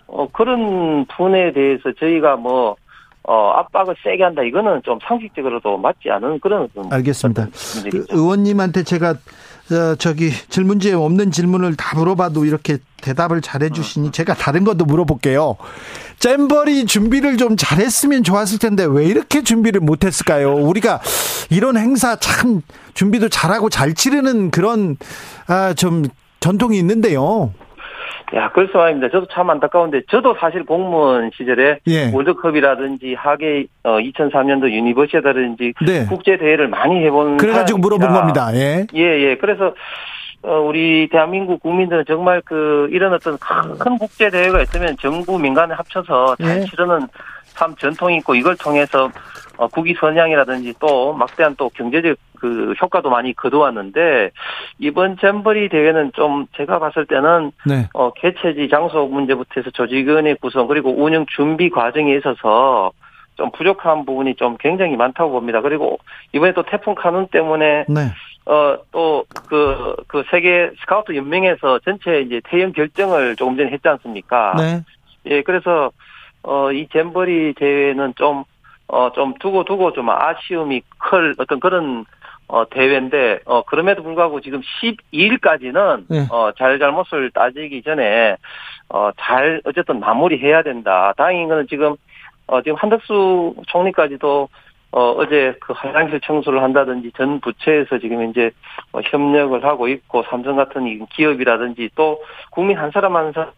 [0.07, 2.75] 어, 그런 분에 대해서 저희가 뭐
[3.23, 7.47] 어, 압박을 세게 한다 이거는 좀 상식적으로도 맞지 않은 그런 알겠습니다.
[7.91, 9.15] 그 의원님한테 제가
[9.69, 15.57] 어, 저기 질문지에 없는 질문을 다 물어봐도 이렇게 대답을 잘해주시니 제가 다른 것도 물어볼게요.
[16.19, 20.53] 잼버리 준비를 좀 잘했으면 좋았을 텐데 왜 이렇게 준비를 못했을까요?
[20.55, 21.01] 우리가
[21.49, 22.61] 이런 행사 참
[22.93, 24.95] 준비도 잘하고 잘 치르는 그런
[25.47, 26.05] 아, 좀
[26.39, 27.53] 전통이 있는데요.
[28.35, 29.09] 야, 그래서 말입니다.
[29.09, 32.11] 저도 참 안타까운데, 저도 사실 공무원 시절에 예.
[32.13, 36.05] 월드컵이라든지 하계 어, 2003년도 유니버시아드라든지 네.
[36.07, 38.45] 국제 대회를 많이 해본 그래가지고 물어본 사람입니다.
[38.45, 38.59] 겁니다.
[38.59, 38.85] 예.
[38.95, 39.37] 예, 예.
[39.37, 39.73] 그래서
[40.43, 45.73] 어, 우리 대한민국 국민들은 정말 그 이런 어떤 큰, 큰 국제 대회가 있으면 정부 민간이
[45.73, 46.65] 합쳐서 잘 예.
[46.65, 47.07] 치르는
[47.55, 49.09] 참 전통이 있고 이걸 통해서
[49.57, 54.31] 어, 국위 선양이라든지 또 막대한 또 경제적 그 효과도 많이 거두었는데
[54.79, 57.89] 이번 잼버리 대회는 좀 제가 봤을 때는 네.
[57.93, 62.91] 어, 개최지 장소 문제부터 해서 조직위원회 구성 그리고 운영 준비 과정에 있어서
[63.35, 65.61] 좀 부족한 부분이 좀 굉장히 많다고 봅니다.
[65.61, 65.99] 그리고
[66.33, 68.01] 이번에 또 태풍 카눈 때문에 네.
[68.47, 74.55] 어, 또, 그, 그 세계 스카우트 연맹에서 전체 이제 퇴영 결정을 조금 전에 했지 않습니까?
[74.57, 74.83] 네.
[75.25, 75.91] 예, 그래서,
[76.43, 78.45] 어, 이 잼버리 대회는 좀,
[78.87, 82.05] 어, 좀 두고 두고 좀 아쉬움이 클 어떤 그런,
[82.47, 86.27] 어, 대회인데, 어, 그럼에도 불구하고 지금 12일까지는, 네.
[86.29, 88.37] 어, 잘잘못을 따지기 전에,
[88.89, 91.13] 어, 잘, 어쨌든 마무리해야 된다.
[91.17, 91.95] 다행인 거는 지금,
[92.47, 94.47] 어, 지금 한덕수 총리까지도
[94.91, 98.51] 어, 어제 그 화장실 청소를 한다든지 전 부처에서 지금 이제
[98.93, 103.51] 어, 협력을 하고 있고 삼성 같은 이 기업이라든지 또 국민 한 사람 한 사람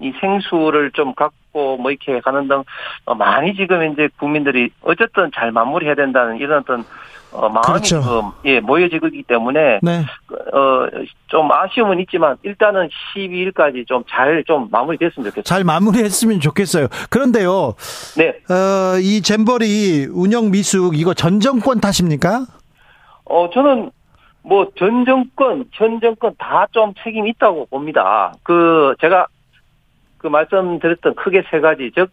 [0.00, 2.62] 이 생수를 좀 갖고 뭐 이렇게 가는 등
[3.04, 6.84] 어, 많이 지금 이제 국민들이 어쨌든 잘 마무리해야 된다는 이런 어떤
[7.32, 8.00] 어, 마음이 그렇죠.
[8.02, 10.04] 지금 예 모여지고 있기 때문에 네.
[10.52, 15.42] 어좀 아쉬움은 있지만 일단은 12일까지 좀 잘좀 마무리됐으면 좋겠습니다.
[15.42, 16.88] 잘 마무리했으면 좋겠어요.
[17.08, 17.74] 그런데요,
[18.16, 18.28] 네.
[18.52, 22.46] 어, 이 잼버리 운영 미숙 이거 전 정권 탓입니까?
[23.26, 23.90] 어, 저는
[24.42, 28.32] 뭐 전 정권, 현 정권 다 좀 책임이 있다고 봅니다.
[28.42, 29.26] 그 제가
[30.20, 32.10] 그 말씀드렸던 크게 세 가지, 즉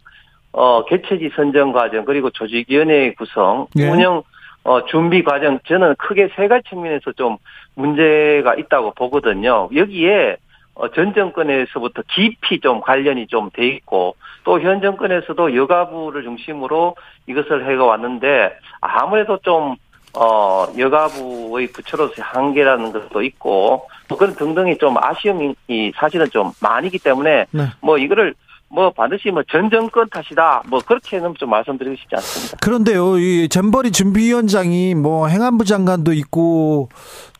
[0.53, 3.89] 어, 개최지 선정 과정 그리고 조직위원회 구성, 예.
[3.89, 4.23] 운영
[4.63, 7.37] 어, 준비 과정 저는 크게 세 가지 측면에서 좀
[7.75, 9.69] 문제가 있다고 보거든요.
[9.75, 10.37] 여기에
[10.75, 16.95] 어, 전 정권에서부터 깊이 좀 관련이 좀 돼 있고 또 현 정권에서도 여가부를 중심으로
[17.27, 19.75] 이것을 해가 왔는데 아무래도 좀
[20.19, 25.53] 어, 여가부의 부처로서의 한계라는 것도 있고, 또 그런 등등이 좀 아쉬움이
[25.95, 27.63] 사실은 좀 많이기 때문에, 네.
[27.81, 28.33] 뭐 이거를
[28.69, 30.63] 뭐 반드시 뭐 전 정권 탓이다.
[30.67, 32.57] 뭐 그렇게는 좀 말씀드리고 싶지 않습니다.
[32.61, 36.89] 그런데요, 이 잼버리 준비위원장이 뭐 행안부 장관도 있고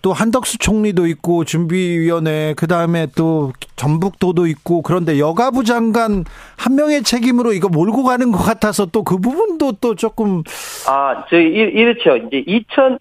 [0.01, 6.23] 또 한덕수 총리도 있고 준비위원회 그 다음에 또 전북도도 있고 그런데 여가부 장관
[6.57, 10.43] 한 명의 책임으로 이거 몰고 가는 것 같아서 또 그 부분도 또 조금
[10.87, 12.15] 아, 저희 이렇죠.
[12.17, 12.99] 이제 2000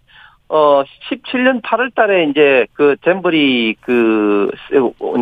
[0.48, 4.48] 어, 17년 8월 달에 이제 그 잼버리 그,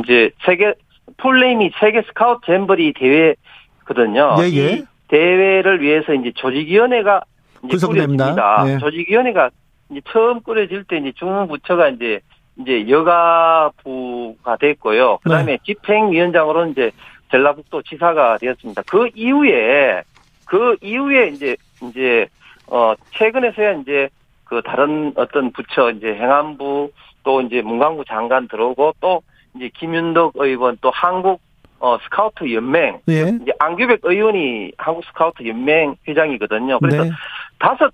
[0.05, 0.75] 이제 세계,
[1.17, 4.37] 풀네임이 세계 스카우트 잼버리 대회거든요.
[4.41, 4.73] 예, 예.
[4.73, 7.23] 이 대회를 위해서 이제 조직위원회가
[7.65, 8.35] 이제 구성됩니다.
[8.35, 8.75] 꾸려집니다.
[8.75, 8.79] 예.
[8.79, 9.51] 조직위원회가
[9.91, 12.21] 이제 처음 꾸려질 때 이제 중부처가 이제
[12.61, 15.19] 이제 여가부가 됐고요.
[15.23, 15.59] 그 다음에 네.
[15.65, 16.91] 집행위원장으로 이제
[17.31, 18.83] 전라북도 지사가 되었습니다.
[18.87, 20.03] 그 이후에
[20.47, 22.29] 그 이후에 이제 이제
[22.69, 24.09] 어 최근에서야 이제
[24.45, 26.91] 그 다른 어떤 부처 이제 행안부
[27.25, 29.23] 또 이제 문광부 장관 들어오고 또
[29.57, 31.41] 이제 김윤덕 의원 또 한국
[31.81, 33.39] 어 스카우트 연맹 예.
[33.43, 36.79] 이제 안규백 의원이 한국 스카우트 연맹 회장이거든요.
[36.79, 37.11] 그래서 네.
[37.59, 37.93] 다섯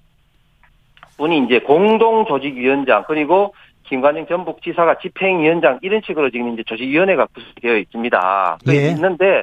[1.16, 8.58] 분이 이제 공동 조직위원장 그리고 김관영 전북지사가 집행위원장 이런 식으로 지금 이제 조직위원회가 구성되어 있습니다.
[8.68, 8.88] 예.
[8.90, 9.42] 있는데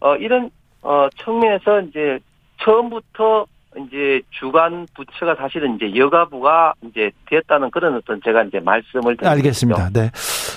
[0.00, 0.50] 어 이런
[0.82, 2.18] 어 측면에서 이제
[2.62, 3.46] 처음부터
[3.78, 9.90] 이제 주관 부처가 사실은 이제 여가부가 이제 되었다는 그런 어떤 제가 이제 말씀을 드리고 알겠습니다.
[9.92, 10.10] 네.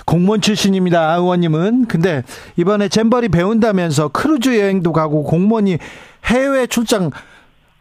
[0.06, 1.15] 공무원 출신입니다.
[1.15, 1.88] 의원님은.
[1.88, 2.23] 근데
[2.58, 5.78] 이번에 잼버리 배운다면서 크루즈 여행도 가고 공무원이
[6.25, 7.12] 해외 출장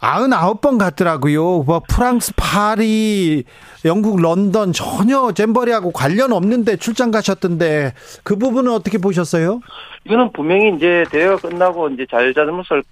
[0.01, 1.62] 99번 갔더라고요.
[1.62, 3.44] 뭐 프랑스, 파리,
[3.85, 9.61] 영국, 런던 전혀 잼버리하고 관련 없는데 출장 가셨던데 그 부분은 어떻게 보셨어요?
[10.05, 12.83] 이거는 분명히 이제 대회가 끝나고 이제 잘잘못을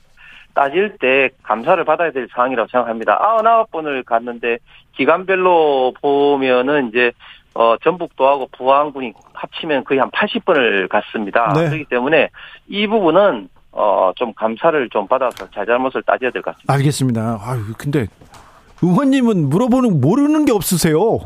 [0.55, 3.19] 따질 때 감사를 받아야 될 사항이라고 생각합니다.
[3.19, 4.59] 99번을 갔는데
[4.97, 7.13] 기간별로 보면은 이제
[7.55, 11.53] 어 전북도하고 부안군이 합치면 거의 한 80번을 갔습니다.
[11.55, 11.67] 네.
[11.67, 12.29] 그렇기 때문에
[12.69, 16.73] 이 부분은 어 좀 감사를 좀 받아서 잘잘못을 따져야 될 것 같습니다.
[16.75, 17.39] 알겠습니다.
[17.43, 18.07] 아유, 근데
[18.83, 21.19] 의원님은 물어보는 모르는 게 없으세요.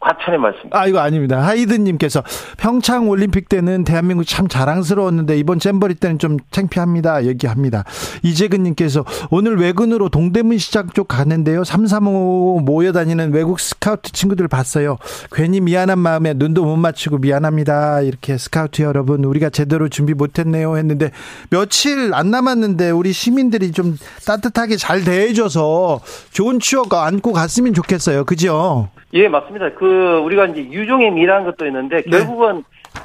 [0.00, 0.60] 과찬의 말씀.
[0.70, 1.42] 아, 이거 아닙니다.
[1.42, 2.22] 하이든님께서
[2.56, 7.24] 평창 올림픽 때는 대한민국 참 자랑스러웠는데 이번 잼버리 때는 좀 창피합니다.
[7.26, 7.84] 얘기합니다.
[8.22, 11.64] 이재근님께서 오늘 외근으로 동대문 시장 쪽 가는데요.
[11.64, 14.96] 335 모여다니는 외국 스카우트 친구들 봤어요.
[15.32, 18.00] 괜히 미안한 마음에 눈도 못 맞추고 미안합니다.
[18.00, 20.78] 이렇게 스카우트 여러분, 우리가 제대로 준비 못했네요.
[20.78, 21.10] 했는데
[21.50, 26.00] 며칠 안 남았는데 우리 시민들이 좀 따뜻하게 잘 대해줘서
[26.32, 28.24] 좋은 추억 안고 갔으면 좋겠어요.
[28.24, 28.88] 그죠?
[29.12, 29.70] 예, 맞습니다.
[29.72, 32.10] 그 우리가 이제 유종의 미라는 것도 있는데 네.
[32.10, 32.62] 결국은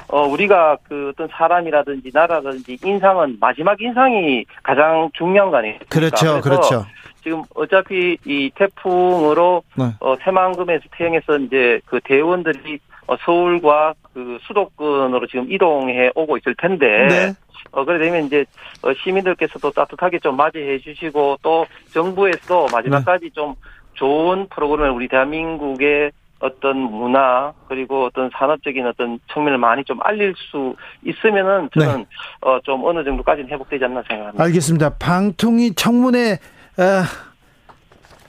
[0.07, 5.79] 어 우리가 그 어떤 사람이라든지 나라든지 인상은 마지막 인상이 가장 중요한 거 아니에요?
[5.89, 6.41] 그렇죠.
[6.41, 6.85] 그렇죠.
[7.23, 9.85] 지금 어차피 이 태풍으로 네.
[9.99, 17.07] 어 새만금에서 태영에서 이제 그 대원들이 어 서울과 그 수도권으로 지금 이동해 오고 있을 텐데
[17.07, 17.33] 네.
[17.71, 18.45] 어, 그래 되면 이제,
[18.83, 23.55] 어, 시민들께서도 따뜻하게 좀 맞이해 주시고, 또 정부에서도 마지막까지 좀
[23.95, 30.75] 좋은 프로그램을 우리 대한민국의 어떤 문화, 그리고 어떤 산업적인 어떤 측면을 많이 좀 알릴 수
[31.03, 32.05] 있으면은 저는,
[32.41, 34.43] 어, 좀 어느 정도까지는 회복되지 않나 생각합니다.
[34.43, 34.89] 알겠습니다.
[34.99, 36.37] 방통위 청문회
[36.77, 37.03] 아,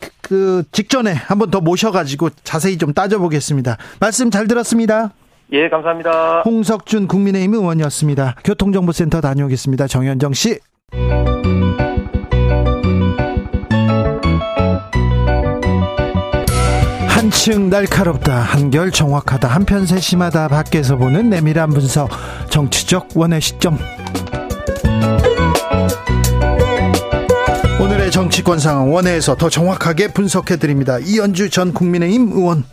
[0.01, 3.77] 그- 그 직전에 한번 더 모셔가지고 자세히 좀 따져보겠습니다.
[4.01, 5.11] 말씀 잘 들었습니다.
[5.53, 6.43] 예, 감사합니다.
[6.43, 8.37] 홍석준 국민의힘 의원이었습니다.
[8.45, 9.87] 교통정보센터 다녀오겠습니다.
[9.89, 10.59] 정현정 씨.
[17.47, 22.11] 한층 날카롭다, 한결 정확하다, 한편 세심하다, 밖에서 보는 내밀한 분석,
[22.51, 23.79] 정치적 원의 시점.
[27.81, 30.99] 오늘의 정치권 상황 원회에서 더 정확하게 분석해 드립니다.
[30.99, 32.65] 이연주 전 국민의힘 의원,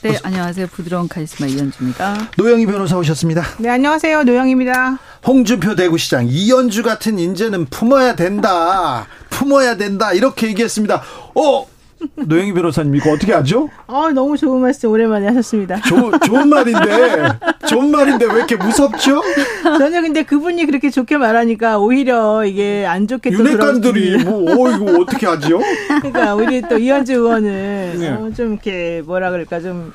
[0.00, 0.68] 네, 안녕하세요.
[0.68, 2.30] 부드러운 카리스마 이현주입니다.
[2.38, 3.44] 노영희 변호사 오셨습니다.
[3.58, 4.22] 네, 안녕하세요.
[4.22, 4.98] 노영입니다.
[5.26, 9.06] 홍준표 대구시장 이연주 같은 인재는 품어야 된다.
[9.28, 10.14] 품어야 된다.
[10.14, 11.02] 이렇게 얘기했습니다.
[11.34, 11.71] 어?
[12.14, 13.68] 노영희 변호사님 이거 어떻게 하죠?
[13.86, 15.80] 아, 너무 좋은 말씀 오랜만에 하셨습니다.
[15.82, 17.38] 조, 좋은 말인데
[17.68, 19.22] 좋은 말인데 왜 이렇게 무섭죠?
[19.62, 23.80] 저는 근데 그분이 그렇게 좋게 말하니까 오히려 이게 안 좋게 들어올
[24.24, 25.60] 뭐 어, 이거 어떻게 하죠?
[26.00, 28.10] 그러니까 우리 또 이현주 의원은 네.
[28.10, 29.92] 어, 좀 이렇게 뭐라 그럴까 좀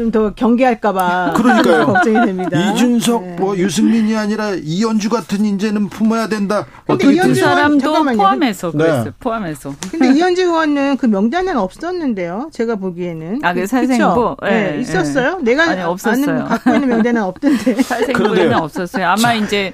[0.00, 1.86] 좀 더 경계할까봐 그러니까요.
[1.92, 2.58] 걱정이 됩니다.
[2.58, 3.36] 이준석 네.
[3.38, 6.64] 뭐 유승민이 아니라 이연주 같은 인재는 품어야 된다.
[6.86, 7.08] 근데 어떻게?
[7.12, 8.16] 의원- 사람도 잠깐만요.
[8.16, 8.78] 포함해서 네.
[8.78, 9.12] 그랬어요.
[9.20, 9.74] 포함해서.
[9.90, 12.48] 근데 이현주 의원은 그 명단에는 없었는데요.
[12.52, 13.40] 제가 보기에는.
[13.42, 13.66] 아, 그 그쵸?
[13.70, 14.36] 살생부?
[14.42, 15.38] 네, 예, 있었어요?
[15.42, 16.44] 내가 아니, 없었어요.
[16.46, 17.74] 갖고 있는 명단은 없던데.
[17.82, 18.54] 살생부에는.
[18.54, 19.06] 없었어요.
[19.06, 19.72] 아마 이제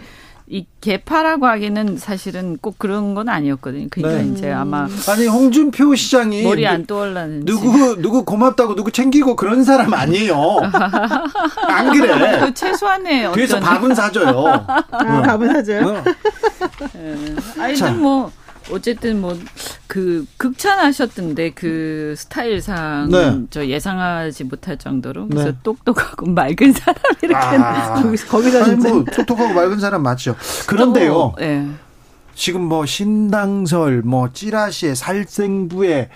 [0.48, 3.88] 이 개파라고 하기는 사실은 꼭 그런 건 아니었거든요.
[3.90, 4.28] 그러니까 네.
[4.30, 9.92] 이제 아마 아니 홍준표 시장이 머리 안 떠올라는지 누구 누구 고맙다고 누구 챙기고 그런 사람
[9.92, 10.37] 아니에요.
[11.66, 12.40] 안 그래.
[12.40, 14.46] 그 최소한의 뒤에서 밥은 사줘요.
[14.90, 15.88] 아, 밥은 사줘요.
[15.88, 16.04] 어.
[17.59, 17.90] 아니 자.
[17.90, 18.30] 뭐
[18.70, 19.37] 어쨌든 뭐
[19.96, 23.40] 그 극찬하셨던데 그 스타일상 네.
[23.48, 25.57] 저 예상하지 못할 정도로 그래서 네.
[25.62, 27.94] 똑똑하고 맑은 사람 이렇게 아.
[27.94, 28.76] 거기서, 거기서 아니.
[28.76, 30.37] 뭐 똑똑하고 맑은 사람 맞죠.
[30.66, 31.33] 그런데요.
[31.40, 31.66] 예.
[32.35, 36.11] 지금 뭐 신당설, 뭐 찌라시에 살생부에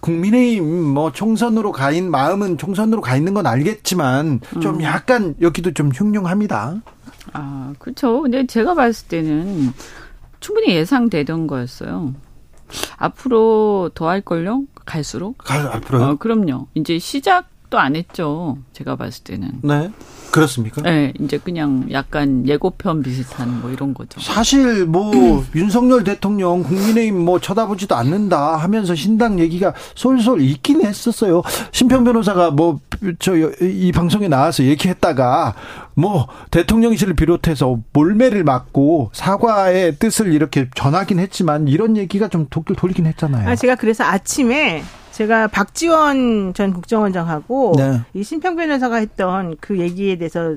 [0.00, 4.82] 국민의힘 뭐 총선으로 가인 마음은 총선으로 가 있는 건 알겠지만 좀 음.
[4.82, 6.80] 약간 여기도 좀 흉흉합니다.
[7.32, 8.22] 아, 그렇죠.
[8.22, 9.72] 근데 제가 봤을 때는
[10.40, 12.14] 충분히 예상되던 거였어요.
[12.96, 14.64] 앞으로 더 할걸요?
[14.86, 15.38] 갈수록?
[15.38, 16.04] 가, 앞으로요?
[16.04, 16.68] 어, 그럼요.
[16.74, 18.58] 이제 시작도 안 했죠.
[18.72, 19.60] 제가 봤을 때는.
[19.62, 19.90] 네.
[20.30, 20.82] 그렇습니까?
[20.82, 24.20] 네, 이제 그냥 약간 예고편 비슷한 뭐 이런 거죠.
[24.20, 31.42] 사실 뭐 윤석열 대통령 국민의힘 뭐 쳐다보지도 않는다 하면서 신당 얘기가 솔솔 있긴 했었어요.
[31.72, 32.80] 심평 변호사가 뭐
[33.18, 35.54] 저 이 방송에 나와서 얘기했다가
[35.94, 43.06] 뭐 대통령실을 비롯해서 몰매를 맞고 사과의 뜻을 이렇게 전하긴 했지만 이런 얘기가 좀 돌, 돌리긴
[43.06, 43.48] 했잖아요.
[43.48, 44.82] 아, 제가 그래서 아침에
[45.20, 48.00] 제가 박지원 전 국정원장하고 네.
[48.14, 50.56] 이 신평 변호사가 했던 그 얘기에 대해서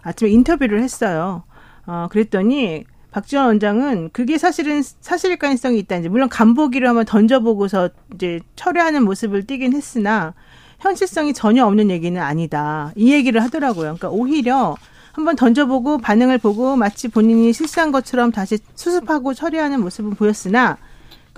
[0.00, 1.42] 아침에 인터뷰를 했어요.
[1.84, 5.96] 어, 그랬더니 박지원 원장은 그게 사실은 사실일 가능성이 있다.
[5.96, 10.32] 이제 물론 간보기를 한번 던져보고서 이제 철회하는 모습을 띠긴 했으나
[10.78, 12.92] 현실성이 전혀 없는 얘기는 아니다.
[12.96, 13.96] 이 얘기를 하더라고요.
[13.96, 14.74] 그러니까 오히려
[15.12, 20.78] 한번 던져보고 반응을 보고 마치 본인이 실수한 것처럼 다시 수습하고 처리하는 모습은 보였으나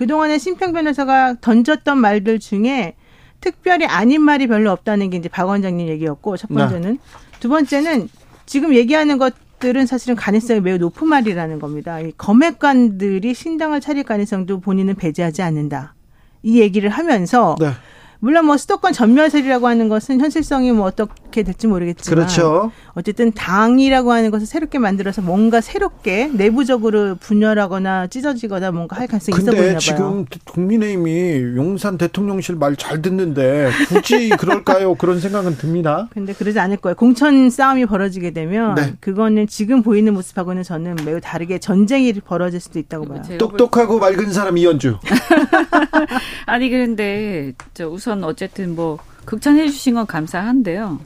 [0.01, 2.95] 그동안에 심평 변호사가 던졌던 말들 중에
[3.43, 6.99] 특별히 아닌 말이 별로 없다는 게 이제 박 원장님 얘기였고 첫 번째는
[7.39, 8.09] 두 번째는
[8.47, 12.01] 지금 얘기하는 것들은 사실은 가능성이 매우 높은 말이라는 겁니다.
[12.01, 15.95] 이 검핵관들이 신당을 차릴 가능성도 본인은 배제하지 않는다.
[16.43, 17.69] 이 얘기를 하면서 네.
[18.23, 22.71] 물론 뭐 수도권 전멸설이라고 하는 것은 현실성이 뭐 어떻게 될지 모르겠지만 그렇죠.
[22.93, 29.53] 어쨌든 당이라고 하는 것을 새롭게 만들어서 뭔가 새롭게 내부적으로 분열하거나 찢어지거나 뭔가 할 가능성이 있어
[29.53, 29.79] 보이나 근데 봐요.
[29.79, 34.95] 지금 국민의힘이 용산 대통령실 말 잘 듣는데 굳이 그럴까요?
[34.95, 36.09] 그런 생각은 듭니다.
[36.13, 36.95] 근데 그러지 않을 거예요.
[36.97, 38.95] 공천 싸움이 벌어지게 되면 네.
[39.01, 43.23] 그거는 지금 보이는 모습하고는 저는 매우 다르게 전쟁이 벌어질 수도 있다고 봐요.
[43.39, 44.99] 똑똑하고 맑은 사람 이현주.
[46.47, 51.01] 아니 그런데 저 우선 어쨌든 뭐 극찬해 주신 건 감사한데요.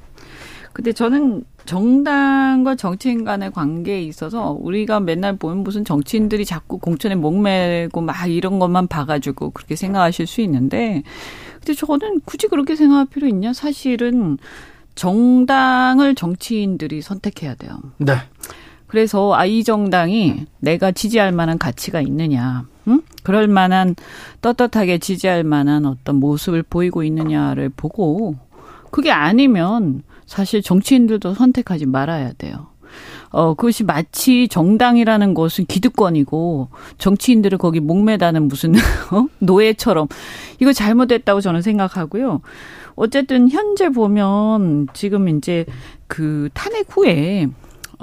[0.73, 8.01] 근데 저는 정당과 정치인 간의 관계에 있어서 우리가 맨날 보는 무슨 정치인들이 자꾸 공천에 목매고
[8.01, 11.03] 막 이런 것만 봐가지고 그렇게 생각하실 수 있는데
[11.55, 13.53] 근데 저는 굳이 그렇게 생각할 필요 있냐?
[13.53, 14.37] 사실은
[14.95, 17.79] 정당을 정치인들이 선택해야 돼요.
[17.99, 18.17] 네.
[18.87, 23.03] 그래서 아이 정당이 내가 지지할 만한 가치가 있느냐, 응?
[23.23, 23.95] 그럴 만한
[24.41, 28.37] 떳떳하게 지지할 만한 어떤 모습을 보이고 있느냐를 보고
[28.91, 32.69] 그게 아니면 사실 정치인들도 선택하지 말아야 돼요.
[33.31, 36.69] 어, 그것이 마치 정당이라는 것은 기득권이고
[36.99, 38.75] 정치인들을 거기 목매다는 무슨
[39.11, 39.27] 어?
[39.41, 40.07] 노예처럼
[40.61, 42.43] 이거 잘못됐다고 저는 생각하고요.
[42.95, 45.67] 어쨌든 현재 보면 지금 이제
[46.07, 47.49] 그 탄핵 후에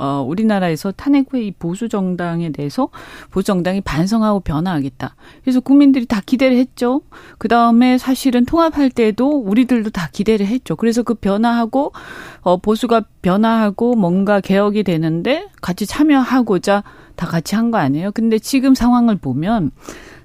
[0.02, 2.90] 어, 우리나라에서 탄핵 후에 이 보수 정당에 대해서
[3.30, 5.16] 보수 정당이 반성하고 변화하겠다.
[5.44, 7.02] 그래서 국민들이 다 기대를 했죠.
[7.38, 10.76] 그 다음에 사실은 통합할 때도 우리들도 다 기대를 했죠.
[10.76, 11.94] 그래서 그 변화하고
[12.42, 16.84] 어, 보수가 변화하고 뭔가 개혁이 되는데 같이 참여하고자
[17.16, 18.12] 다 같이 한 거 아니에요.
[18.12, 19.70] 근데 지금 상황을 보면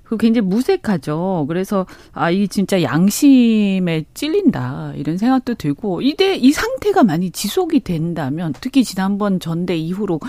[0.08, 1.46] 그 굉장히 무색하죠.
[1.48, 8.54] 그래서 아, 이 진짜 양심에 찔린다 이런 생각도 들고 이대 이 상태가 많이 지속이 된다면
[8.60, 10.20] 특히 지난번 전대 이후로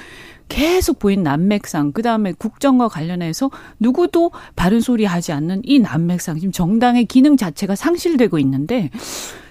[0.49, 6.51] 계속 보인 난맥상 그 다음에 국정과 관련해서 누구도 바른 소리 하지 않는 이 난맥상 지금
[6.51, 8.89] 정당의 기능 자체가 상실되고 있는데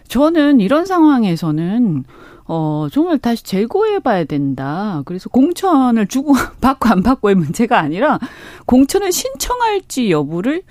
[0.08, 2.04] 저는 이런 상황에서는
[2.48, 5.02] 어, 정말 다시 재고해 봐야 된다.
[5.04, 8.18] 그래서 공천을 주고 받고 안 받고의 문제가 아니라
[8.66, 10.62] 공천을 신청할지 여부를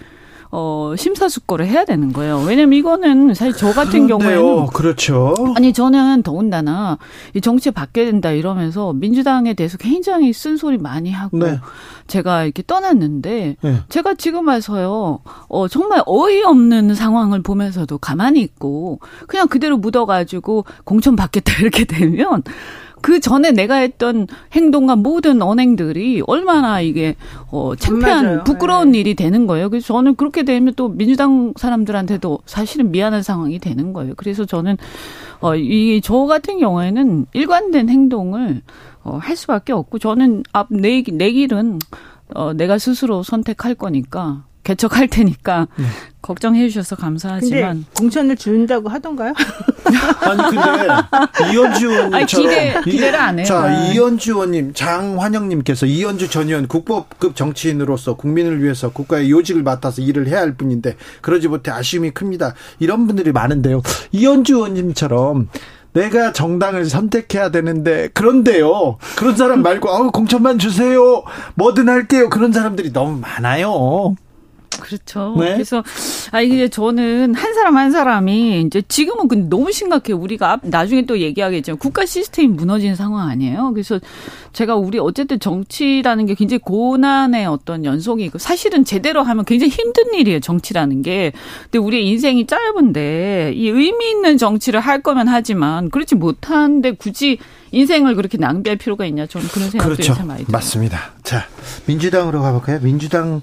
[0.51, 2.43] 어, 심사숙고를 해야 되는 거예요.
[2.47, 4.17] 왜냐면 이거는 사실 저 같은 그런데요.
[4.39, 5.34] 경우에는 그렇죠.
[5.55, 6.97] 아니 저는 더군다나
[7.34, 11.60] 이 정치 바뀌어야 된다 이러면서 민주당에 대해서 굉장히 쓴소리 많이 하고 네.
[12.08, 13.79] 제가 이렇게 떠났는데 네.
[13.89, 21.15] 제가 지금 와서요 어 정말 어이없는 상황을 보면서도 가만히 있고 그냥 그대로 묻어 가지고 공천
[21.15, 22.43] 받겠다 이렇게 되면
[23.02, 27.15] 그 전에 내가 했던 행동과 모든 언행들이 얼마나 이게
[27.52, 28.43] 어 창피한 맞아요.
[28.43, 29.00] 부끄러운 네.
[29.00, 29.69] 일이 되는 거예요.
[29.69, 34.13] 그래서 저는 그렇게 되면 또 민주당 사람들한테도 사실은 미안한 상황이 되는 거예요.
[34.17, 34.77] 그래서 저는
[35.41, 38.62] 어이 저 같은 경우에는 일관된 행동을
[39.04, 41.79] 어, 할 수밖에 없고 저는 앞 내 내 길은
[42.33, 45.85] 어, 내가 스스로 선택할 거니까 개척할 테니까 네.
[46.21, 49.31] 걱정해 주셔서 감사하지만 공천을 준다고 하던가요?
[50.21, 53.45] 아니 근데 이현주 의원님처럼 아니, 기대- 이- 기대를 안 해요.
[53.45, 53.93] 자 네.
[53.93, 60.39] 이현주 의원님 장환영님께서 이현주 전 의원 국법급 정치인으로서 국민을 위해서 국가의 요직을 맡아서 일을 해야
[60.39, 62.55] 할 뿐인데 그러지 못해 아쉬움이 큽니다.
[62.79, 63.83] 이런 분들이 많은데요.
[64.11, 65.49] 이현주 의원님처럼
[65.93, 72.91] 내가 정당을 선택해야 되는데 그런데요 그런 사람 말고 아 공천만 주세요 뭐든 할게요 그런 사람들이
[72.91, 74.15] 너무 많아요.
[74.80, 75.36] 그렇죠.
[75.40, 75.54] 네.
[75.54, 75.84] 그래서
[76.32, 80.13] 아 이게 저는 한 사람 한 사람이 이제 지금은 근데 너무 심각해.
[80.13, 83.71] 요 우리가 앞- 나중에 또 얘기하겠지만 국가 시스템이 무너진 상황 아니에요.
[83.73, 84.00] 그래서
[84.54, 90.40] 제가 우리 어쨌든 정치라는 게 굉장히 고난의 어떤 연속이고 사실은 제대로 하면 굉장히 힘든 일이에요.
[90.40, 91.32] 정치라는 게.
[91.63, 97.38] 근데 우리의 인생이 짧은데 이 의미 있는 정치를 할 거면 하지만 그렇지 못하는데 굳이
[97.76, 100.13] 인생을 그렇게 낭비할 필요가 있냐 저는 그런 생각도 그렇죠.
[100.13, 100.52] 요새 많이 들어요.
[100.52, 101.12] 맞습니다.
[101.23, 101.46] 자,
[101.86, 102.80] 민주당으로 가볼까요?
[102.82, 103.42] 민주당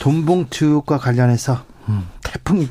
[0.00, 2.68] 돈봉투과 관련해서 음, 태풍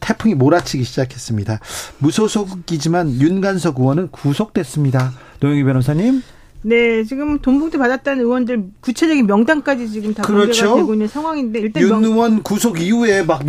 [0.00, 1.58] 태풍이 몰아치기 시작했습니다.
[1.98, 5.12] 무소속이지만 윤관석 의원은 구속됐습니다.
[5.40, 6.22] 노영희 변호사님.
[6.66, 10.64] 네, 지금 돈봉투 받았다는 의원들 구체적인 명단까지 지금 다 그렇죠.
[10.64, 13.44] 공개가 되고 있는 상황인데 일단 윤 명, 의원 구속 이후에 막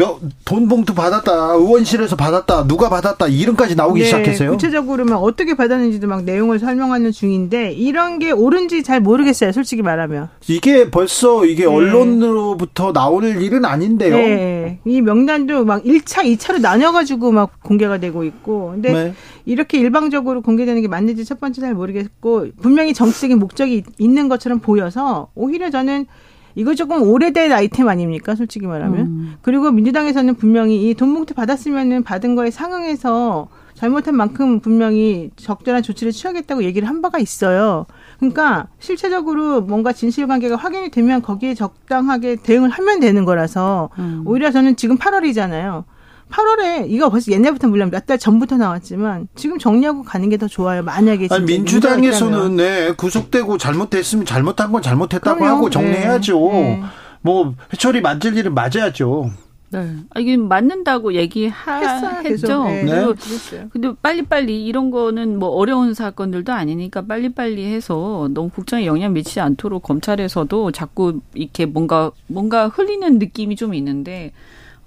[0.45, 4.51] 돈봉투 받았다, 의원실에서 받았다, 누가 받았다 이름까지 나오기 네, 시작했어요.
[4.51, 9.51] 구체적으로 막 어떻게 받았는지도 막 내용을 설명하는 중인데 이런 게 옳은지 잘 모르겠어요.
[9.51, 10.29] 솔직히 말하면.
[10.47, 11.69] 이게 벌써 이게 네.
[11.69, 14.15] 언론으로부터 나올 일은 아닌데요.
[14.15, 14.79] 네.
[14.85, 18.73] 이 명단도 막 1차, 2차로 나눠 가지고 막 공개가 되고 있고.
[18.75, 19.13] 근데 네.
[19.47, 25.29] 이렇게 일방적으로 공개되는 게 맞는지 첫 번째 잘 모르겠고, 분명히 정치적인 목적이 있는 것처럼 보여서,
[25.35, 26.05] 오히려 저는
[26.55, 28.35] 이거 조금 오래된 아이템 아닙니까?
[28.35, 28.99] 솔직히 말하면.
[28.99, 29.33] 음.
[29.41, 36.63] 그리고 민주당에서는 분명히 이 돈봉투 받았으면은 받은 거에 상응해서 잘못한 만큼 분명히 적절한 조치를 취하겠다고
[36.63, 37.85] 얘기를 한 바가 있어요.
[38.19, 44.23] 그러니까 실체적으로 뭔가 진실관계가 확인이 되면 거기에 적당하게 대응을 하면 되는 거라서 음.
[44.25, 45.85] 오히려 저는 지금 8월이잖아요.
[46.31, 50.83] 8월에 이거 벌써 옛날부터 물론 몇 달 전부터 나왔지만 지금 정리하고 가는 게 더 좋아요.
[50.83, 52.55] 만약에 아니, 민주당에서는.
[52.57, 55.55] 네 구속되고 잘못됐으면 잘못한 건 잘못했다고 그럼요.
[55.55, 56.39] 하고 정리해야죠.
[56.39, 56.83] 네, 네.
[57.21, 59.31] 뭐 해철이 맞을 일은 맞아야죠.
[59.69, 59.95] 네.
[60.13, 61.55] 아, 이게 맞는다고 얘기했죠.
[62.63, 62.85] 네.
[62.85, 63.67] 그리고 그랬어요.
[63.69, 69.83] 근데 빨리빨리 이런 거는 뭐 어려운 사건들도 아니니까 빨리빨리 해서 너무 국정에 영향 미치지 않도록
[69.83, 74.31] 검찰에서도 자꾸 이렇게 뭔가 뭔가 흘리는 느낌이 좀 있는데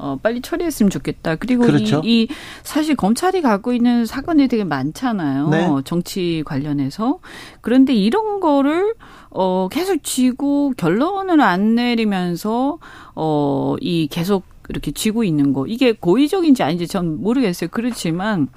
[0.01, 1.37] 어 빨리 처리했으면 좋겠다.
[1.37, 2.01] 그리고 그렇죠.
[2.05, 2.29] 이, 이
[2.63, 5.49] 사실 검찰이 갖고 있는 사건이 되게 많잖아요.
[5.51, 5.69] 네.
[5.85, 7.19] 정치 관련해서.
[7.61, 8.95] 그런데 이런 거를
[9.31, 12.79] 어 계속 쥐고 결론을 안 내리면서
[13.15, 17.71] 어 이 계속 이렇게 쥐고 있는 거 이게 고의적인지 아닌지 전 모르겠어요.
[17.73, 18.49] 그렇지만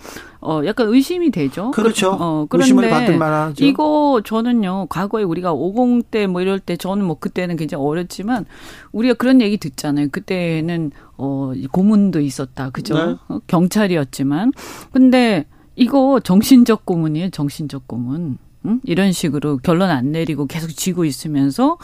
[0.45, 1.71] 어 약간 의심이 되죠.
[1.71, 2.11] 그렇죠.
[2.19, 3.63] 어 의심을 그런데 받을 만하죠.
[3.65, 8.45] 이거 저는요 과거에 우리가 50대 뭐 이럴 때 저는 뭐 그때는 굉장히 어렸지만
[8.91, 10.07] 우리가 그런 얘기 듣잖아요.
[10.11, 12.93] 그때는 어 고문도 있었다, 그죠?
[12.95, 13.15] 네.
[13.29, 14.51] 어, 경찰이었지만
[14.91, 17.29] 근데 이거 정신적 고문이에요.
[17.29, 18.37] 정신적 고문.
[18.65, 18.79] 응?
[18.83, 21.77] 이런 식으로 결론 안 내리고 계속 쥐고 있으면서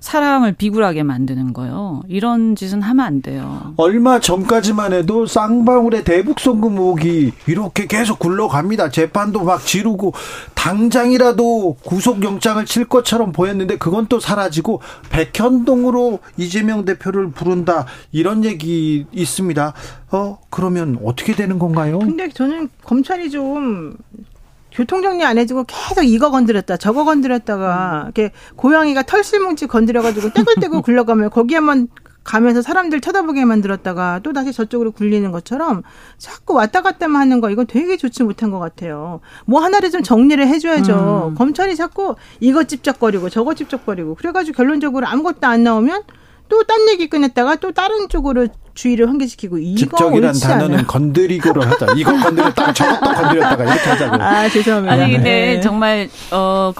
[0.00, 2.02] 사람을 비굴하게 만드는 거예요.
[2.08, 3.72] 이런 짓은 하면 안 돼요.
[3.76, 8.90] 얼마 전까지만 해도 쌍방울의 대북 송금 의혹이 이렇게 계속 굴러갑니다.
[8.90, 10.12] 재판도 막 지르고
[10.54, 14.80] 당장이라도 구속영장을 칠 것처럼 보였는데 그건 또 사라지고
[15.10, 19.72] 백현동으로 이재명 대표를 부른다 이런 얘기 있습니다.
[20.10, 21.98] 어 그러면 어떻게 되는 건가요?
[21.98, 23.96] 근데 저는 검찰이 좀
[24.74, 31.54] 교통정리 안 해주고 계속 이거 건드렸다 저거 건드렸다가 이렇게 고양이가 털실뭉치 건드려가지고 떼굴떼굴 굴러가면 거기
[31.54, 31.88] 한번
[32.24, 35.82] 가면서 사람들 쳐다보게 만들었다가 또 다시 저쪽으로 굴리는 것처럼
[36.16, 39.20] 자꾸 왔다 갔다만 하는 거 이건 되게 좋지 못한 것 같아요.
[39.44, 41.34] 뭐 하나를 좀 정리를 해줘야죠.
[41.36, 46.02] 검찰이 자꾸 이거 찝쩍거리고 저거 찝쩍거리고 그래가지고 결론적으로 아무것도 안 나오면
[46.48, 50.86] 또 딴 얘기 꺼냈다가 또 다른 쪽으로 주의를 환기시키고 이거 직접이란 옳지 단어는 않아요.
[50.86, 51.86] 건드리고를 하자.
[51.96, 54.22] 이거 건드렸다가 저것도 건드렸다가 이렇게 하자고.
[54.22, 54.94] 아 죄송합니다.
[54.94, 55.60] 아니 근데 네.
[55.60, 56.72] 정말 어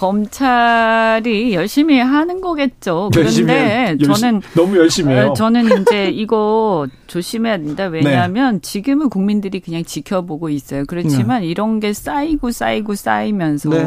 [0.55, 3.11] 검찰이 열심히 하는 거겠죠.
[3.17, 3.87] 열심히 그런데 해.
[4.01, 5.29] 열심- 저는 너무 열심히 해요.
[5.31, 7.85] 어, 저는 이제 이거 조심해야 된다.
[7.87, 10.85] 왜냐하면 지금은 국민들이 그냥 지켜보고 있어요.
[10.87, 13.87] 그렇지만 이런 게 쌓이고 쌓이고 쌓이면서 네.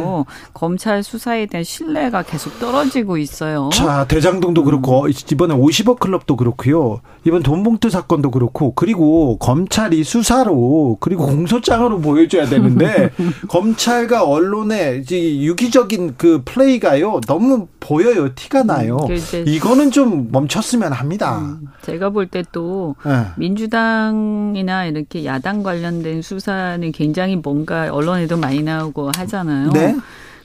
[0.54, 3.70] 검찰 수사에 대한 신뢰가 계속 떨어지고 있어요.
[3.74, 7.02] 자, 대장동도 그렇고 이번에 50억 클럽도 그렇고요.
[7.26, 13.10] 이번 돈봉투 사건도 그렇고 그리고 검찰이 수사로 그리고 공소장으로 보여줘야 되는데
[13.50, 18.98] 검찰과 언론의 이 유기적인 그 플레이가요 너무 보여요 티가 나요.
[19.08, 21.40] 그 이제- 이거는 좀 멈췄으면 합니다.
[21.40, 23.26] 음, 제가 볼 때또 네.
[23.38, 29.72] 민주당이나 이렇게 야당 관련된 수사는 굉장히 뭔가 언론에도 많이 나오고 하잖아요.
[29.72, 29.96] 네.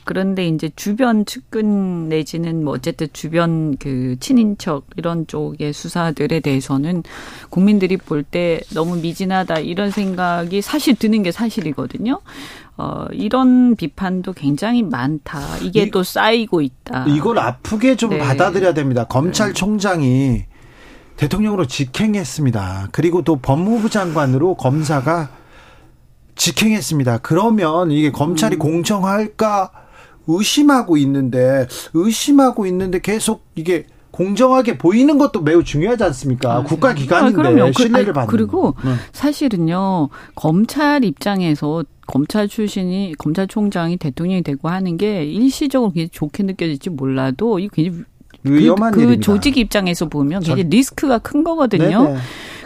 [0.04, 7.02] 그런데 이제 주변 측근 내지는 뭐 어쨌든 주변 그 친인척 이런 쪽의 수사들에 대해서는
[7.50, 12.20] 국민들이 볼 때 너무 미진하다 이런 생각이 사실 드는 게 사실이거든요.
[12.78, 15.40] 어, 이런 비판도 굉장히 많다.
[15.62, 17.04] 이게 이- 또 쌓이고 있다.
[17.08, 18.18] 이걸 아프게 좀 네.
[18.18, 19.04] 받아들여야 됩니다.
[19.04, 20.44] 검찰총장이
[21.16, 22.88] 대통령으로 직행했습니다.
[22.92, 25.28] 그리고 또 법무부 장관으로 검사가
[26.34, 27.18] 직행했습니다.
[27.18, 28.12] 그러면 이게 음.
[28.12, 29.70] 검찰이 공정할까
[30.26, 36.62] 의심하고 있는데 의심하고 있는데 계속 이게 공정하게 보이는 것도 매우 중요하지 않습니까?
[36.64, 37.66] 국가 기관인데 아.
[37.74, 38.88] 그- 신뢰를 받는 그리고 거.
[38.88, 38.94] 네.
[39.12, 47.58] 사실은요 검찰 입장에서 검찰 출신이 검찰총장이 대통령이 되고 하는 게 일시적으로 굉장히 좋게 느껴질지 몰라도
[47.58, 48.04] 이 굉장히
[48.44, 49.20] 위험한 그, 그.
[49.20, 52.02] 조직 입장에서 보면 굉장히 리스크가 큰 거거든요.
[52.04, 52.18] 네네.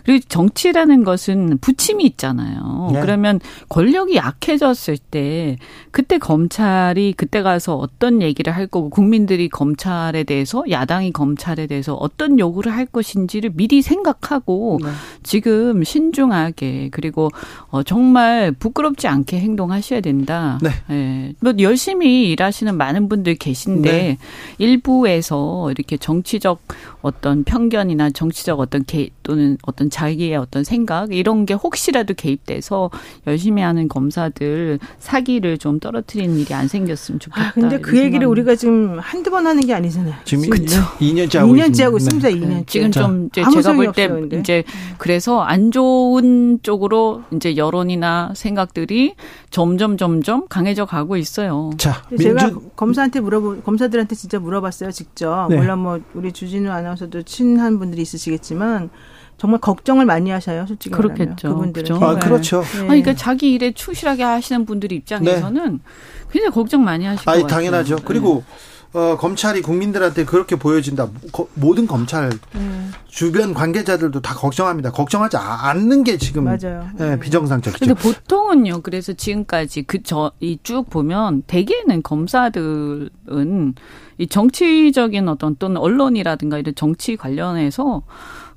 [0.06, 2.90] 그리고 정치라는 것은 부침이 있잖아요.
[2.92, 3.00] 네.
[3.00, 5.58] 그러면 권력이 약해졌을 때
[5.90, 12.38] 그때 검찰이 그때 가서 어떤 얘기를 할 거고 국민들이 검찰에 대해서 야당이 검찰에 대해서 어떤
[12.38, 14.90] 요구를 할 것인지를 미리 생각하고 네.
[15.24, 17.30] 지금 신중하게 그리고
[17.70, 20.60] 어, 정말 부끄럽지 않게 행동하셔야 된다.
[20.62, 20.70] 네.
[20.90, 21.32] 예.
[21.40, 24.18] 뭐 열심히 일하시는 많은 분들 계신데 네.
[24.58, 26.60] 일부에서 이렇게 정치적
[27.02, 32.90] 어떤 편견이나 정치적 어떤 개 또는 어떤 자기의 어떤 생각 이런 게 혹시라도 개입돼서
[33.26, 37.48] 열심히 하는 검사들 사기를 좀 떨어뜨리는 일이 안 생겼으면 좋겠다.
[37.48, 38.28] 아, 근데 그 얘기를 생각은.
[38.28, 40.14] 우리가 지금 한두 번 하는 게 아니잖아요.
[40.24, 40.76] 지금 그쵸?
[41.00, 42.28] 2년째 하고 2년째 하고 있습니다.
[42.28, 42.34] 네.
[42.36, 42.66] 2년째.
[42.68, 44.08] 지금 좀 이제 제가 볼 때.
[44.38, 44.62] 이제
[44.98, 49.16] 그래서 안 좋은 쪽으로 이제 여론이나 생각들이
[49.50, 51.70] 점점 점점 강해져 가고 있어요.
[51.78, 55.56] 자, 제가 민주 검사한테 물어보 검사들한테 진짜 물어봤어요 직접 네.
[55.56, 58.90] 물론 뭐 우리 주진우 아나운서도 친한 분들이 있으시겠지만
[59.38, 60.94] 정말 걱정을 많이 하셔요 솔직히.
[60.94, 61.48] 그렇겠죠.
[61.48, 62.04] 그분들은 그죠?
[62.04, 62.20] 아, 네.
[62.20, 62.62] 그렇죠.
[62.62, 62.78] 네.
[62.80, 65.80] 아니, 그러니까 자기 일에 충실하게 하시는 분들 입장에서는
[66.32, 67.38] 굉장히 걱정 많이 하실 것 네.
[67.40, 67.46] 아니.
[67.46, 67.96] 당연하죠.
[67.96, 68.02] 네.
[68.06, 68.44] 그리고
[68.94, 71.08] 어, 검찰이 국민들한테 그렇게 보여진다.
[71.30, 72.92] 거- 모든 검찰 음.
[73.08, 74.90] 주변 관계자들도 다 걱정합니다.
[74.90, 76.88] 걱정하지 아- 않는 게 지금 맞아요.
[77.00, 77.84] 예, 비정상적이죠.
[77.84, 78.80] 근데 보통은요.
[78.80, 83.74] 그래서 지금까지 그 저 이 쭉 보면 대개는 검사들은
[84.18, 88.02] 이 정치적인 어떤 또는 언론이라든가 이런 정치 관련해서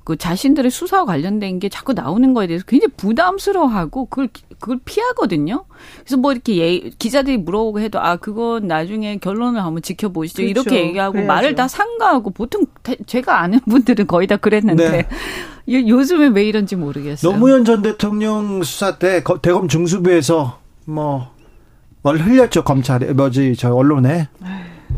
[0.04, 4.28] 그 자신들의 수사와 관련된 게 자꾸 나오는 거에 대해서 굉장히 부담스러워하고 그걸
[4.58, 5.64] 그걸 피하거든요.
[6.00, 10.42] 그래서 뭐 이렇게 예, 기자들이 물어보고 해도 아 그건 나중에 결론을 한번 지켜보시죠.
[10.42, 10.50] 그렇죠.
[10.70, 11.28] 이렇게 얘기하고 그래야죠.
[11.28, 15.08] 말을 다 상가하고 보통 대- 제가 아는 분들은 거의 다 그랬는데 네.
[15.72, 17.32] 요- 요즘에 왜 이런지 모르겠어요.
[17.32, 21.28] 노무현 전 대통령 수사 때 거- 대검 중수부에서 뭐
[22.02, 24.28] 뭘 흘렸죠 검찰에 뭐지 저 언론에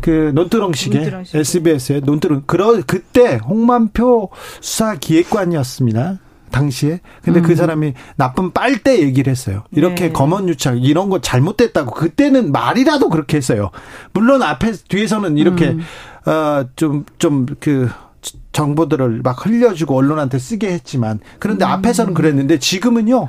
[0.01, 1.35] 그 논두렁식에 논두렁식.
[1.35, 4.29] SBS에 논두렁 그러 그때 홍만표
[4.61, 6.19] 수사 기획관이었습니다.
[6.51, 9.63] 당시에 근데 그 사람이 나쁜 빨대 얘기를 했어요.
[9.71, 10.13] 이렇게 네.
[10.13, 13.71] 검언 유착 이런 거 잘못됐다고 그때는 말이라도 그렇게 했어요.
[14.13, 15.75] 물론 앞에 뒤에서는 이렇게
[16.25, 17.89] 어, 어좀 좀 그
[18.53, 23.27] 정보들을 막 흘려주고 언론한테 쓰게 했지만 그런데 앞에서는 그랬는데 지금은요.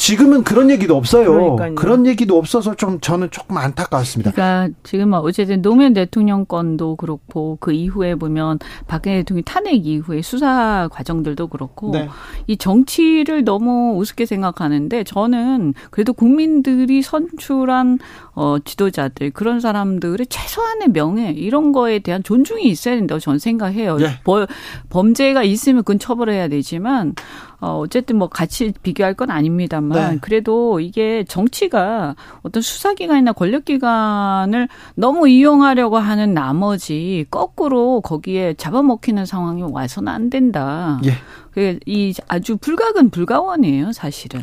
[0.00, 1.30] 지금은 그런 얘기도 없어요.
[1.30, 1.74] 그러니까요.
[1.74, 4.30] 그런 얘기도 없어서 좀 저는 조금 안타까웠습니다.
[4.32, 10.88] 그러니까 지금 어쨌든 노무현 대통령 건도 그렇고 그 이후에 보면 박근혜 대통령 탄핵 이후에 수사
[10.90, 12.08] 과정들도 그렇고 네.
[12.46, 17.98] 이 정치를 너무 우습게 생각하는데 저는 그래도 국민들이 선출한
[18.32, 23.98] 어 지도자들 그런 사람들의 최소한의 명예 이런 거에 대한 존중이 있어야 된다고 저는 생각해요.
[23.98, 24.06] 네.
[24.24, 24.46] 벌-
[24.88, 27.14] 범죄가 있으면 그건 처벌해야 되지만
[27.60, 30.18] 어 어쨌든 뭐 같이 비교할 건 아닙니다만 네.
[30.20, 40.12] 그래도 이게 정치가 어떤 수사기관이나 권력기관을 너무 이용하려고 하는 나머지 거꾸로 거기에 잡아먹히는 상황이 와서는
[40.12, 41.00] 안 된다.
[41.04, 41.12] 예.
[41.52, 44.42] 그이 아주 불가근 불가원이에요, 사실은.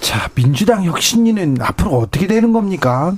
[0.00, 3.16] 자, 민주당 혁신위는 앞으로 어떻게 되는 겁니까?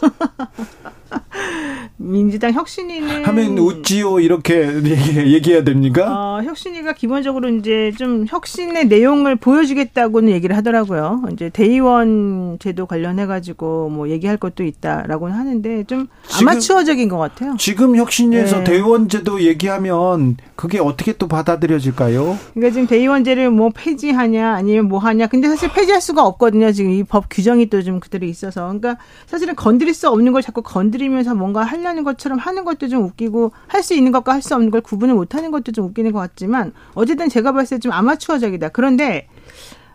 [2.02, 6.06] 민주당 혁신위는 하면 웃지요 이렇게 얘기, 얘기해야 됩니까?
[6.10, 11.22] 어, 혁신위가 기본적으로 이제 좀 혁신의 내용을 보여주겠다고는 얘기를 하더라고요.
[11.32, 17.54] 이제 대의원 제도 관련해 가지고 뭐 얘기할 것도 있다라고는 하는데 좀 지금- 아마추어적인 것 같아요.
[17.58, 18.64] 지금 혁신위에서 네.
[18.64, 22.38] 대의원 제도 얘기하면 그게 어떻게 또 받아들여질까요?
[22.54, 25.26] 그러니까 지금 대의원제를 뭐 폐지하냐 아니면 뭐 하냐.
[25.26, 26.72] 근데 사실 폐지할 수가 없거든요.
[26.72, 28.62] 지금 이 법 규정이 또 좀 그대로 있어서.
[28.66, 28.96] 그러니까
[29.26, 33.52] 사실은 건드릴 수 없는 걸 자꾸 건드리면서 뭔가 하려는 하는 것처럼 하는 것도 좀 웃기고
[33.68, 36.72] 할 수 있는 것과 할 수 없는 걸 구분을 못하는 것도 좀 웃기는 것 같지만
[36.94, 38.70] 어쨌든 제가 봤을 때 좀 아마추어적이다.
[38.70, 39.28] 그런데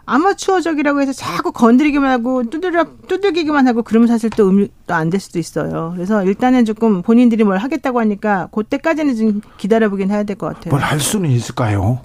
[0.06, 5.38] 아마추어적이라고 해서 자꾸 건드리기만 하고 두드려 두들기기만 하고 그러면 사실 또 의미 또안 될 수도
[5.40, 5.92] 있어요.
[5.96, 10.70] 그래서 일단은 조금 본인들이 뭘 하겠다고 하니까 그때까지는 좀 기다려보긴 해야 될 것 같아요.
[10.72, 12.00] 뭘 할 수는 있을까요?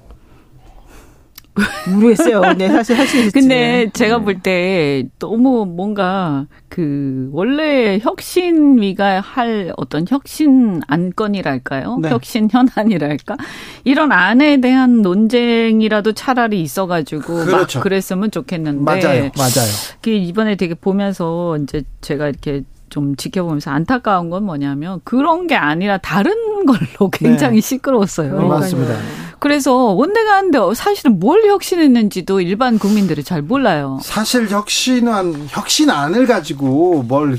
[1.92, 2.54] 모르겠어요.
[2.56, 3.38] 네, 사실 할 수 있을지.
[3.38, 11.98] 근데 제가 볼 때 너무 뭔가 그 원래 혁신위가 할 어떤 혁신 안건이랄까요?
[12.00, 12.08] 네.
[12.08, 13.36] 혁신 현안이랄까?
[13.84, 17.78] 이런 안에 대한 논쟁이라도 차라리 있어가지고 그렇죠.
[17.78, 18.82] 막 그랬으면 좋겠는데.
[18.84, 19.70] 맞아요, 맞아요.
[20.00, 22.62] 그 이번에 되게 보면서 이제 제가 이렇게
[22.92, 27.60] 좀 지켜보면서 안타까운 건 뭐냐면 그런 게 아니라 다른 걸로 굉장히 네.
[27.62, 28.38] 시끄러웠어요.
[28.38, 28.94] 네, 맞습니다.
[29.38, 33.98] 그래서 원내가 하는데 사실은 뭘 혁신했는지도 일반 국민들이 잘 몰라요.
[34.02, 37.38] 사실 혁신은 혁신안을 가지고 뭘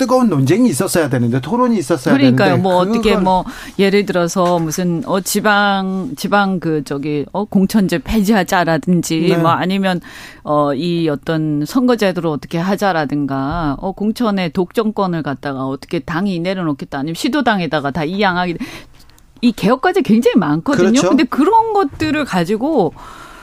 [0.00, 2.52] 뜨거운 논쟁이 있었어야 되는데 토론이 있었어야 그러니까요.
[2.52, 3.44] 되는데 뭐 어떻게 뭐
[3.78, 9.36] 예를 들어서 무슨 어 지방 지방 그 저기 어 공천제 폐지하자라든지 네.
[9.36, 10.00] 뭐 아니면
[10.42, 17.90] 어 이 어떤 선거제도를 어떻게 하자라든가 어 공천의 독점권을 갖다가 어떻게 당이 내려놓겠다 아니면 시도당에다가
[17.90, 18.56] 다 이양하기
[19.42, 20.90] 이 개혁까지 굉장히 많거든요.
[20.92, 21.08] 그렇죠.
[21.10, 22.94] 근데 그런 것들을 가지고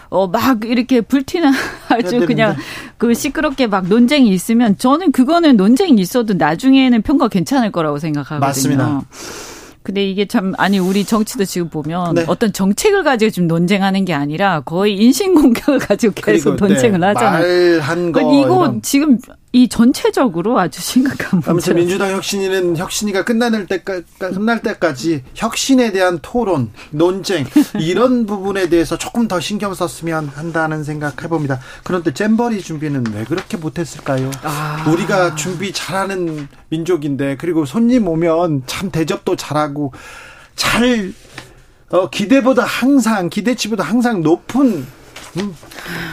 [0.09, 1.51] 어, 막 이렇게 불티나
[1.89, 2.55] 아주 그냥
[2.97, 8.39] 그 시끄럽게 막 논쟁이 있으면 저는 그거는 논쟁이 있어도 나중에는 평가 괜찮을 거라고 생각하거든요.
[8.39, 9.01] 맞습니다.
[9.87, 12.25] 근데 이게 참 아니 우리 정치도 지금 보면 네.
[12.27, 17.05] 어떤 정책을 가지고 지금 논쟁하는 게 아니라 거의 인신 공격을 가지고 계속 논쟁을 네.
[17.07, 17.79] 하잖아요.
[17.79, 18.81] 말한 거 이거 이런.
[18.81, 19.17] 지금
[19.57, 21.49] 이 전체적으로 아주 심각한 문제.
[21.49, 27.43] 아무튼 민주당 혁신위는 혁신위가 끝날 때까지 끝날 때까지 혁신에 대한 토론, 논쟁
[27.79, 31.59] 이런 부분에 대해서 조금 더 신경 썼으면 한다는 생각 해봅니다.
[31.83, 34.29] 그런데 잼버리 준비는 왜 그렇게 못했을까요?
[34.43, 34.85] 아.
[34.91, 39.91] 우리가 준비 잘하는 민족인데 그리고 손님 오면 참 대접도 잘하고
[40.55, 41.13] 잘
[41.89, 44.85] 어, 기대보다 항상 기대치보다 항상 높은
[45.37, 45.55] 음,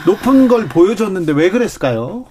[0.07, 2.25] 높은 걸 보여줬는데 왜 그랬을까요?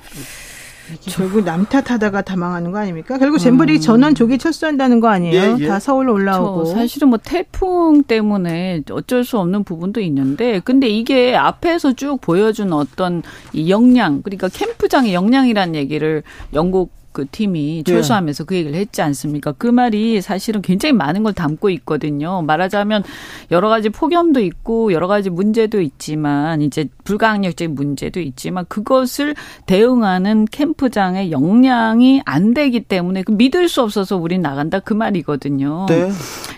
[1.01, 3.17] 결국 남 탓하다가 다 망하는 거 아닙니까?
[3.17, 3.79] 결국 잼버리 음.
[3.79, 5.57] 전원 조기 철수한다는 거 아니에요?
[5.59, 5.67] 예, 예.
[5.67, 6.65] 다 서울로 올라오고.
[6.65, 13.23] 사실은 뭐 태풍 때문에 어쩔 수 없는 부분도 있는데, 근데 이게 앞에서 쭉 보여준 어떤
[13.53, 16.23] 이 역량, 그러니까 캠프장의 역량이라는 얘기를
[16.53, 17.91] 영국 그 팀이 네.
[17.91, 18.47] 철수하면서 네.
[18.47, 19.53] 그 얘기를 했지 않습니까?
[19.53, 22.41] 그 말이 사실은 굉장히 많은 걸 담고 있거든요.
[22.41, 23.03] 말하자면
[23.51, 29.35] 여러 가지 폭염도 있고 여러 가지 문제도 있지만 이제 불가항력적인 문제도 있지만 그것을
[29.65, 35.85] 대응하는 캠프장의 역량이 안 되기 때문에 그 믿을 수 없어서 우린 나간다 그 말이거든요.
[35.87, 36.11] 네.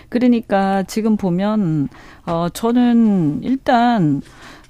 [0.08, 1.88] 그러니까 지금 보면
[2.24, 4.22] 어 저는 일단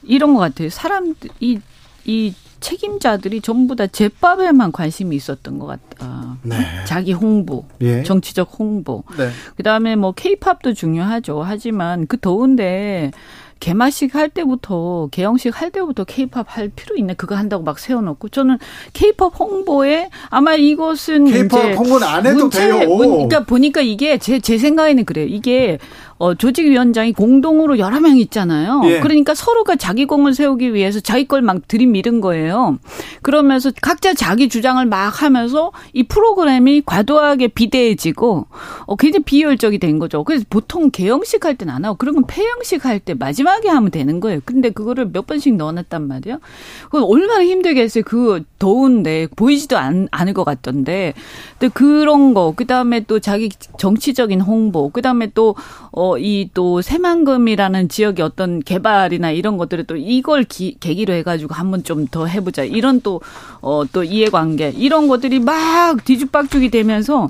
[0.03, 0.68] 이런 것 같아요.
[0.68, 1.59] 사람 이
[2.07, 2.32] 이
[2.66, 6.36] 책임자들이 전부 다 제밥에만 관심이 있었던 것 같다.
[6.42, 6.56] 네.
[6.84, 8.02] 자기 홍보, 예.
[8.02, 9.04] 정치적 홍보.
[9.16, 9.30] 네.
[9.56, 11.42] 그다음에 뭐 케이팝도 중요하죠.
[11.42, 13.12] 하지만 그 더운데
[13.60, 18.58] 개막식 할 때부터 개영식 할 때부터 케이팝 할 필요 있네 그거 한다고 막 세워놓고 저는
[18.92, 22.86] 케이팝 홍보에 아마 이것은 케이팝 홍보는 안 해도 문체, 돼요.
[22.88, 25.26] 그러니까 보니까 이게 제제 생각에는 그래요.
[25.26, 25.78] 이게
[26.18, 28.82] 어, 조직위원장이 공동으로 여러 명 있잖아요.
[28.86, 29.00] 예.
[29.00, 32.78] 그러니까 서로가 자기 공을 세우기 위해서 자기 걸 막 들이밀은 거예요.
[33.22, 38.46] 그러면서 각자 자기 주장을 막 하면서 이 프로그램이 과도하게 비대해지고
[38.86, 40.24] 어, 굉장히 비효율적이 된 거죠.
[40.24, 44.40] 그래서 보통 개영식 할 때는 안 하고 그러면 폐영식 할 때 마지막에 하면 되는 거예요.
[44.44, 46.38] 근데 그거를 몇 번씩 넣어놨단 말이에요.
[46.84, 48.04] 그건 얼마나 힘들겠어요.
[48.04, 51.12] 그 더운데 보이지도 않, 않을 것 같던데.
[51.58, 53.48] 근데 그런 거, 그 다음에 또 자기
[53.78, 55.54] 정치적인 홍보, 그 다음에 또,
[55.92, 61.82] 어, 이 또 새만금이라는 지역의 어떤 개발이나 이런 것들을 또 이걸 기, 계기로 해가지고 한번
[61.82, 62.62] 좀 더 해보자.
[62.64, 63.20] 이런 또,
[63.61, 64.72] 어, 또 이해관계.
[64.76, 67.28] 이런 것들이 막 뒤죽박죽이 되면서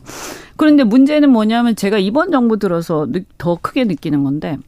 [0.57, 3.07] 그런데 문제는 뭐냐면 제가 이번 정부 들어서
[3.39, 4.59] 더 크게 느끼는 건데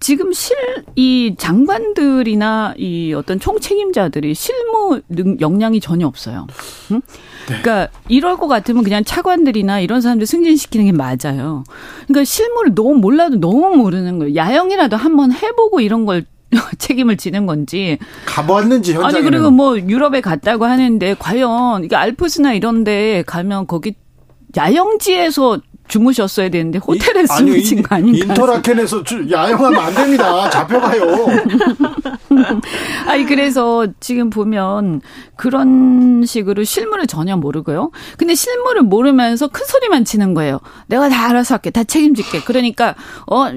[0.00, 0.56] 지금 실,
[0.96, 6.46] 이 장관들이나 이 어떤 총 책임자들이 실무 능, 역량이 전혀 없어요.
[6.92, 7.02] 응?
[7.48, 7.60] 네.
[7.62, 11.64] 그러니까 이럴 것 같으면 그냥 차관들이나 이런 사람들 승진시키는 게 맞아요.
[12.06, 14.34] 그러니까 실무를 너무 몰라도 너무 모르는 거예요.
[14.34, 16.24] 야영이라도 한번 해보고 이런 걸
[16.78, 23.22] 책임을 지는 건지 가보았는지 현장에 아니 그리고 뭐 유럽에 갔다고 하는데 과연 이게 알프스나 이런데
[23.26, 23.94] 가면 거기
[24.56, 25.60] 야영지에서
[25.90, 28.18] 주무셨어야 되는데 호텔에 주무신 거 아닌가?
[28.18, 30.48] 인터라켄에서 야영하면 안 됩니다.
[30.48, 31.02] 잡혀가요.
[33.06, 35.00] 아니 그래서 지금 보면
[35.36, 37.90] 그런 식으로 실물을 전혀 모르고요.
[38.16, 40.60] 근데 실물을 모르면서 큰 소리만 치는 거예요.
[40.86, 41.70] 내가 다 알아서 할게.
[41.70, 42.42] 다 책임질게.
[42.42, 42.94] 그러니까
[43.26, 43.50] 어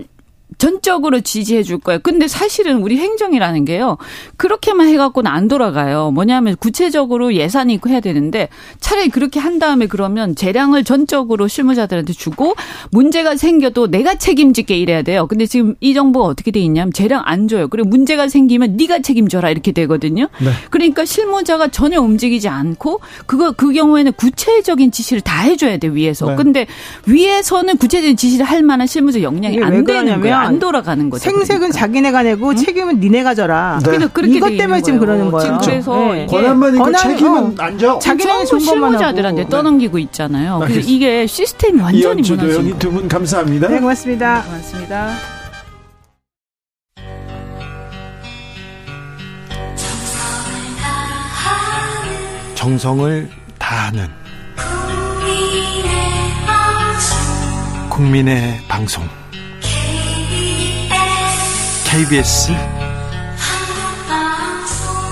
[0.57, 1.99] 전적으로 지지해 줄 거예요.
[2.03, 3.97] 근데 사실은 우리 행정이라는 게요.
[4.37, 6.11] 그렇게만 해갖고는 안 돌아가요.
[6.11, 8.49] 뭐냐면 구체적으로 예산이 있고 해야 되는데
[8.79, 12.55] 차라리 그렇게 한 다음에 그러면 재량을 전적으로 실무자들한테 주고
[12.91, 15.27] 문제가 생겨도 내가 책임질게 이래야 돼요.
[15.27, 17.67] 근데 지금 이 정부가 어떻게 돼 있냐면 재량 안 줘요.
[17.67, 20.27] 그리고 문제가 생기면 네가 책임져라 이렇게 되거든요.
[20.39, 20.51] 네.
[20.69, 26.27] 그러니까 실무자가 전혀 움직이지 않고 그거 그 경우에는 구체적인 지시를 다 해줘야 돼 위에서.
[26.27, 26.35] 네.
[26.35, 26.67] 근데
[27.05, 30.35] 위에서는 구체적인 지시를 할 만한 실무자 역량이 안왜 되는 거예요.
[30.43, 31.23] 안 돌아가는 거죠.
[31.23, 31.79] 생색은 그러니까.
[31.79, 33.79] 자기네가 내고 책임은 니네가 져라.
[33.83, 33.89] 네.
[33.89, 34.99] 그래서 그렇게 이것 돼 때문에 지금.
[34.99, 35.57] 그러는 거예요.
[35.61, 36.25] 그래서 네.
[36.27, 37.53] 권한만 있고 권한- 책임은 어.
[37.59, 37.99] 안 져.
[37.99, 39.49] 자기네는 것만 실무자들한테.
[39.49, 40.59] 떠넘기고 있잖아요.
[40.67, 40.79] 그래서.
[40.89, 42.77] 이게 시스템이 완전히 무너진 거예요.
[42.79, 43.67] 두분 감사합니다.
[43.69, 44.43] 네, 고맙습니다.
[44.43, 45.09] 고맙습니다.
[52.55, 53.29] 정성을
[53.59, 54.07] 다하는
[57.89, 59.03] 국민의 방송
[61.93, 62.51] KBS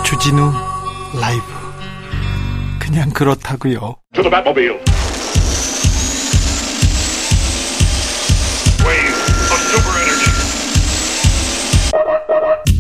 [0.04, 0.52] 주진우
[1.22, 1.44] 라이브
[2.80, 3.98] 그냥 그렇다고요.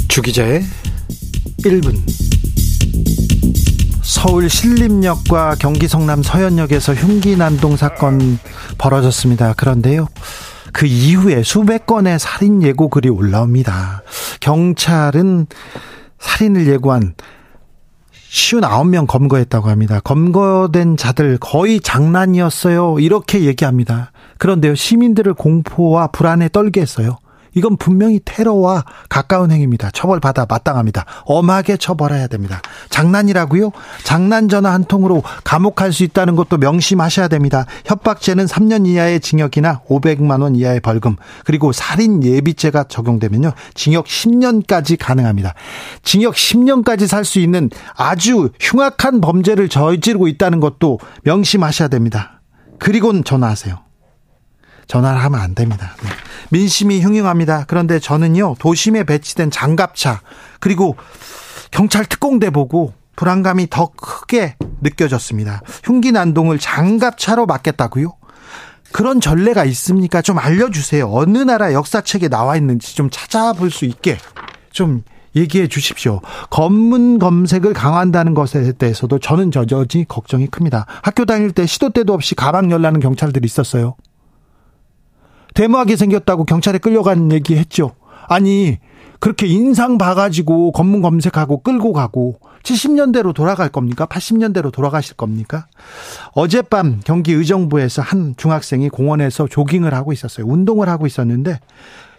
[0.07, 0.63] 주기자의
[1.59, 2.01] 1분
[4.01, 8.39] 서울 신림역과 경기 성남 서현역에서 흉기 난동 사건
[8.79, 9.53] 벌어졌습니다.
[9.53, 10.07] 그런데요.
[10.73, 14.03] 그 이후에 수백 건의 살인 예고 글이 올라옵니다.
[14.39, 15.47] 경찰은
[16.19, 17.15] 살인을 예고한
[18.31, 19.99] 59명 검거했다고 합니다.
[19.99, 22.99] 검거된 자들 거의 장난이었어요.
[22.99, 24.11] 이렇게 얘기합니다.
[24.37, 27.17] 그런데요, 시민들을 공포와 불안에 떨게 했어요.
[27.55, 29.91] 이건 분명히 테러와 가까운 행위입니다.
[29.91, 31.05] 처벌받아 마땅합니다.
[31.25, 32.61] 엄하게 처벌해야 됩니다.
[32.89, 33.71] 장난이라고요?
[34.03, 37.65] 장난 전화 한 통으로 감옥 갈 수 있다는 것도 명심하셔야 됩니다.
[37.85, 43.51] 협박죄는 3년 이하의 징역이나 500만 원 이하의 벌금, 그리고 살인 예비죄가 적용되면요.
[43.73, 45.53] 징역 10년까지 가능합니다.
[46.03, 52.41] 징역 10년까지 살 수 있는 아주 흉악한 범죄를 저지르고 있다는 것도 명심하셔야 됩니다.
[52.79, 53.90] 그리고는 전화하세요.
[54.91, 55.95] 전화를 하면 안 됩니다.
[56.03, 56.09] 네.
[56.49, 57.63] 민심이 흉흉합니다.
[57.65, 60.19] 그런데 저는요, 도심에 배치된 장갑차,
[60.59, 60.97] 그리고
[61.71, 65.61] 경찰 특공대 보고 불안감이 더 크게 느껴졌습니다.
[65.85, 68.11] 흉기 난동을 장갑차로 막겠다고요?
[68.91, 70.21] 그런 전례가 있습니까?
[70.21, 71.09] 좀 알려주세요.
[71.09, 74.17] 어느 나라 역사책에 나와 있는지 좀 찾아볼 수 있게
[74.73, 75.03] 좀
[75.37, 76.19] 얘기해 주십시오.
[76.49, 80.85] 검문 검색을 강화한다는 것에 대해서도 저는 저저지 걱정이 큽니다.
[81.01, 83.95] 학교 다닐 때 시도 때도 없이 가방 열라는 경찰들이 있었어요.
[85.53, 87.91] 대무하게 생겼다고 경찰에 끌려간 얘기 했죠.
[88.27, 88.77] 아니,
[89.19, 94.05] 그렇게 인상 봐가지고 검문 검색하고 끌고 가고 70년대로 돌아갈 겁니까?
[94.05, 95.67] 80년대로 돌아가실 겁니까?
[96.33, 100.45] 어젯밤 경기 의정부에서 한 중학생이 공원에서 조깅을 하고 있었어요.
[100.47, 101.59] 운동을 하고 있었는데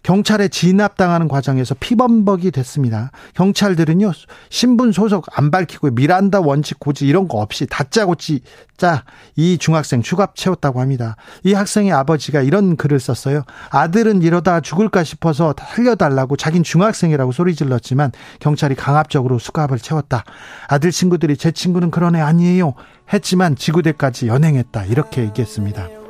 [0.03, 3.11] 경찰에 진압당하는 과정에서 피범벅이 됐습니다.
[3.35, 4.13] 경찰들은요
[4.51, 9.05] 신분 소속 안 밝히고 미란다 원칙 고지 이런 거 없이 다짜고짜
[9.37, 11.17] 이 중학생 휴갑 채웠다고 합니다.
[11.45, 13.45] 이 학생의 아버지가 이런 글을 썼어요.
[13.71, 20.25] 아들은 이러다 죽을까 싶어서 살려달라고 자긴 중학생이라고 소리 질렀지만 경찰이 강압적으로 수갑을 채웠다.
[20.67, 22.75] 아들 친구들이 제 친구는 그런 애 아니에요.
[23.13, 24.85] 했지만 지구대까지 연행했다.
[24.87, 26.02] 이렇게 얘기했습니다.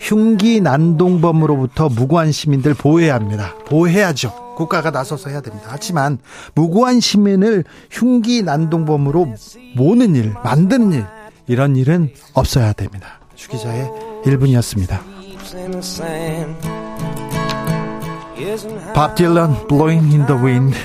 [0.00, 3.54] 흉기 난동범으로부터 무고한 시민들 보호해야 합니다.
[3.66, 4.54] 보호해야죠.
[4.56, 5.66] 국가가 나서서 해야 됩니다.
[5.70, 6.18] 하지만
[6.54, 9.34] 무고한 시민을 흉기 난동범으로
[9.76, 11.06] 모는 일, 만드는 일
[11.46, 13.20] 이런 일은 없어야 됩니다.
[13.34, 13.90] 주기자의
[14.24, 14.98] 1분이었습니다.
[18.94, 20.76] 밥 딜런 Blowing in the Wind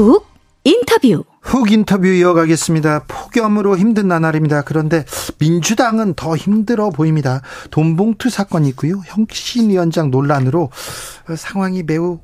[0.00, 0.26] 훅
[0.64, 1.24] 인터뷰.
[1.42, 3.04] 훅 인터뷰 이어가겠습니다.
[3.06, 4.62] 폭염으로 힘든 나날입니다.
[4.62, 5.04] 그런데
[5.38, 7.42] 민주당은 더 힘들어 보입니다.
[7.70, 9.02] 돈봉투 사건이 있고요.
[9.04, 10.70] 혁신위원장 논란으로
[11.36, 12.20] 상황이 매우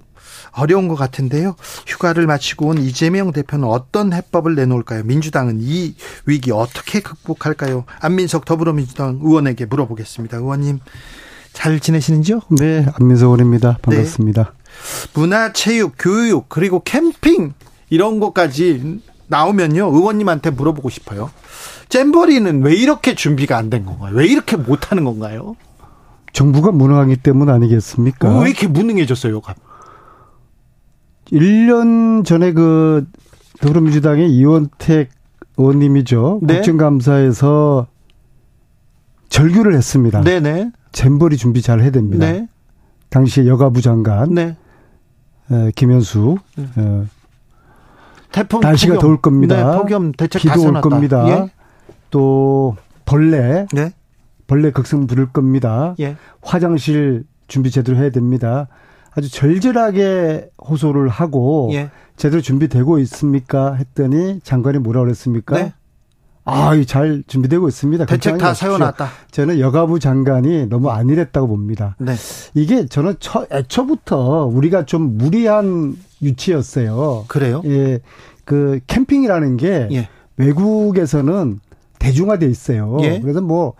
[0.52, 1.54] 어려운 것 같은데요.
[1.86, 5.04] 휴가를 마치고 온 이재명 대표는 어떤 해법을 내놓을까요?
[5.04, 7.84] 민주당은 이 위기 어떻게 극복할까요?
[8.00, 10.38] 안민석 더불어민주당 의원에게 물어보겠습니다.
[10.38, 10.80] 의원님
[11.52, 12.40] 잘 지내시는지요?
[12.58, 13.78] 네, 안민석 의원입니다.
[13.82, 14.55] 반갑습니다.
[15.14, 17.52] 문화, 체육, 교육, 그리고 캠핑
[17.90, 19.86] 이런 것까지 나오면요.
[19.92, 21.30] 의원님한테 물어보고 싶어요.
[21.88, 24.14] 잼버리는 왜 이렇게 준비가 안 된 건가요?
[24.14, 25.56] 왜 이렇게 못 하는 건가요?
[26.32, 28.40] 정부가 무능하기 때문 아니겠습니까?
[28.40, 29.40] 왜 이렇게 무능해졌어요?
[31.32, 33.06] 1년 전에 그
[33.60, 35.10] 더불어민주당의 이원택
[35.56, 36.40] 의원님이죠.
[36.42, 36.56] 네.
[36.56, 37.86] 국정감사에서
[39.28, 40.20] 절규를 했습니다.
[40.22, 40.70] 네네.
[40.92, 42.30] 잼버리 준비 잘 해야 됩니다.
[42.30, 42.46] 네.
[43.08, 44.34] 당시에 여가부 장관.
[44.34, 44.56] 네.
[45.50, 46.68] 에, 김현수 네.
[46.76, 47.06] 어,
[48.32, 49.00] 태풍 날씨가 폭염.
[49.02, 49.56] 더울 겁니다.
[49.72, 50.80] 네, 폭염 대책 다 비도 올.
[50.80, 51.28] 겁니다.
[51.28, 51.50] 예?
[52.10, 53.92] 또 벌레 네.
[54.46, 55.94] 벌레 극성 부를 겁니다.
[56.00, 56.16] 예.
[56.42, 58.68] 화장실 준비 제대로 해야 됩니다.
[59.12, 61.90] 아주 절절하게 호소를 하고 예.
[62.16, 63.74] 제대로 준비되고 있습니까?
[63.74, 65.56] 했더니 장관이 뭐라 그랬습니까?
[65.56, 65.72] 네.
[66.46, 68.06] 아, 이잘 준비되고 있습니다.
[68.06, 68.54] 대책 다.
[68.54, 69.08] 세워놨다.
[69.32, 71.96] 저는 여가부 장관이 너무 안일했다고 봅니다.
[71.98, 72.14] 네.
[72.54, 77.24] 이게 저는 처, 애초부터 우리가 좀 무리한 유치였어요.
[77.26, 77.62] 그래요?
[77.66, 77.98] 예,
[78.44, 80.08] 그 캠핑이라는 게 예.
[80.36, 81.58] 외국에서는
[81.98, 82.98] 대중화돼 있어요.
[83.02, 83.20] 예.
[83.20, 83.74] 그래서 뭐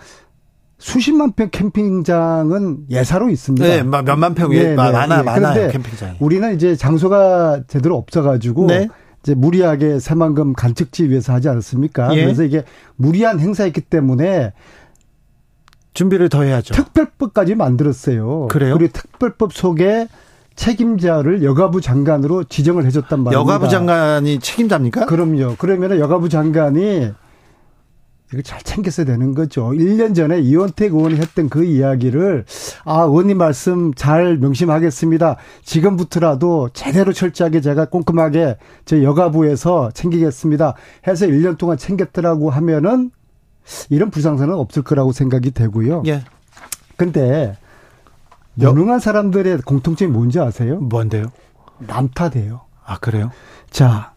[0.78, 3.66] 수십만 평 캠핑장은 예사로 있습니다.
[3.66, 5.22] 네, 막 몇만 평 네, 에 네, 많아 네.
[5.22, 6.16] 많아요 캠핑장이.
[6.20, 8.88] 우리는 이제 장소가 제대로 없어가지고 네.
[9.26, 12.14] 이제 무리하게 새만금 간척지 위해서 하지 않았습니까?
[12.14, 12.22] 예.
[12.22, 12.62] 그래서 이게
[12.94, 14.52] 무리한 행사였기 때문에
[15.94, 16.74] 준비를 더 해야죠.
[16.74, 18.46] 특별법까지 만들었어요.
[18.48, 18.78] 그래요?
[18.78, 20.06] 그리고 특별법 속에
[20.54, 23.40] 책임자를 여가부 장관으로 지정을 해줬단 말입니다.
[23.40, 25.06] 여가부 장관이 책임자입니까?
[25.06, 25.56] 그럼요.
[25.58, 27.10] 그러면 여가부 장관이
[28.32, 29.68] 이거 잘 챙겼어야 되는 거죠.
[29.70, 32.44] 1년 전에 이원택 의원이 했던 그 이야기를
[32.84, 35.36] 아, 의원님 말씀 잘 명심하겠습니다.
[35.64, 40.74] 지금부터라도 제대로 철저하게 제가 꼼꼼하게 제 여가부에서 챙기겠습니다.
[41.06, 43.10] 해서 1년 동안 챙겼더라고 하면은
[43.90, 46.02] 이런 불상사는 없을 거라고 생각이 되고요.
[46.06, 46.22] 예.
[46.96, 47.56] 근데
[48.60, 50.80] 여- 무능한 사람들의 공통점이 뭔지 아세요?
[50.80, 51.26] 뭔데요?
[51.78, 52.62] 남탓이에요.
[52.84, 53.30] 아 그래요?
[53.70, 54.14] 자,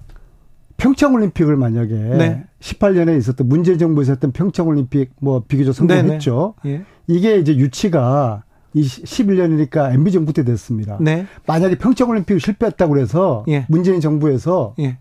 [0.79, 2.43] 평창올림픽을 만약에 네.
[2.59, 6.55] 18년에 있었던 문재인 정부에서 했던 평창올림픽 뭐 비교적 성공했죠.
[6.65, 6.83] 예.
[7.07, 10.97] 이게 이제 유치가 이 11년이니까 MB 정부 때 됐습니다.
[11.01, 11.25] 네.
[11.45, 13.65] 만약에 평창올림픽을 실패했다고 그래서 예.
[13.67, 14.97] 문재인 정부에서 예.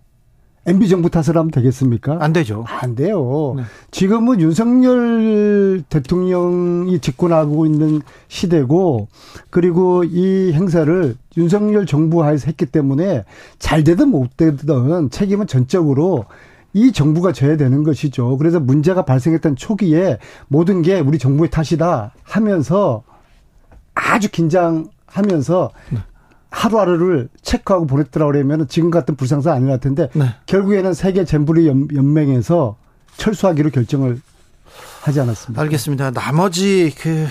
[0.69, 2.19] MB 정부 탓을 하면 되겠습니까?
[2.21, 2.65] 안 되죠.
[2.69, 3.55] 안 돼요.
[3.57, 3.63] 네.
[3.91, 9.09] 지금은 윤석열 대통령이 집권하고 있는 시대고
[9.49, 13.25] 그리고 이 행사를 윤석열 정부 하에서 했기 때문에
[13.59, 16.27] 잘 되든 못 되든 책임은 전적으로
[16.75, 18.37] 이 정부가 져야 되는 것이죠.
[18.37, 23.03] 그래서 문제가 발생했던 초기에 모든 게 우리 정부의 탓이다 하면서
[23.95, 25.99] 아주 긴장하면서 네.
[26.51, 30.35] 하루하루를 체크하고 보냈더라 그러면 지금 같은 불상사 아니랄 텐데 네.
[30.47, 31.25] 결국에는 세계
[31.67, 32.77] 연- 연맹에서
[33.17, 34.21] 철수하기로 결정을
[35.03, 35.61] 하지 않았습니다.
[35.63, 36.11] 알겠습니다.
[36.13, 37.27] 나머지 그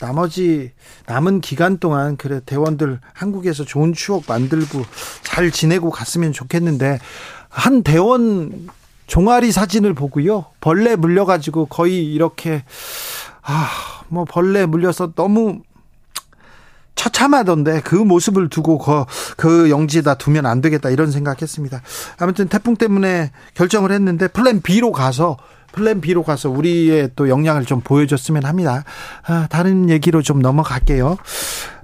[0.00, 0.72] 나머지
[1.06, 4.82] 남은 기간 동안 그래 대원들 한국에서 좋은 추억 만들고
[5.22, 6.98] 잘 지내고 갔으면 좋겠는데
[7.48, 8.68] 한 대원
[9.06, 12.62] 종아리 사진을 보고요 벌레 물려가지고 거의 이렇게
[13.42, 13.66] 아
[14.10, 15.60] 뭐 벌레 물려서 너무
[16.98, 19.04] 처참하던데 그 모습을 두고 그,
[19.36, 21.80] 그 영지에다 두면 안 되겠다 이런 생각했습니다.
[22.18, 25.38] 아무튼 태풍 때문에 결정을 했는데 플랜 B로 가서
[25.72, 28.84] 플랜 B로 가서 우리의 또 역량을 좀 보여줬으면 합니다.
[29.26, 31.16] 아, 다른 얘기로 좀 넘어갈게요.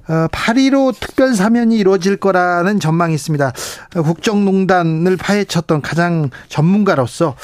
[0.07, 3.53] 어, 8.15 특별 사면이 이루어질 거라는 전망이 있습니다.
[3.97, 7.37] 어, 국정농단을 파헤쳤던 가장 전문가로서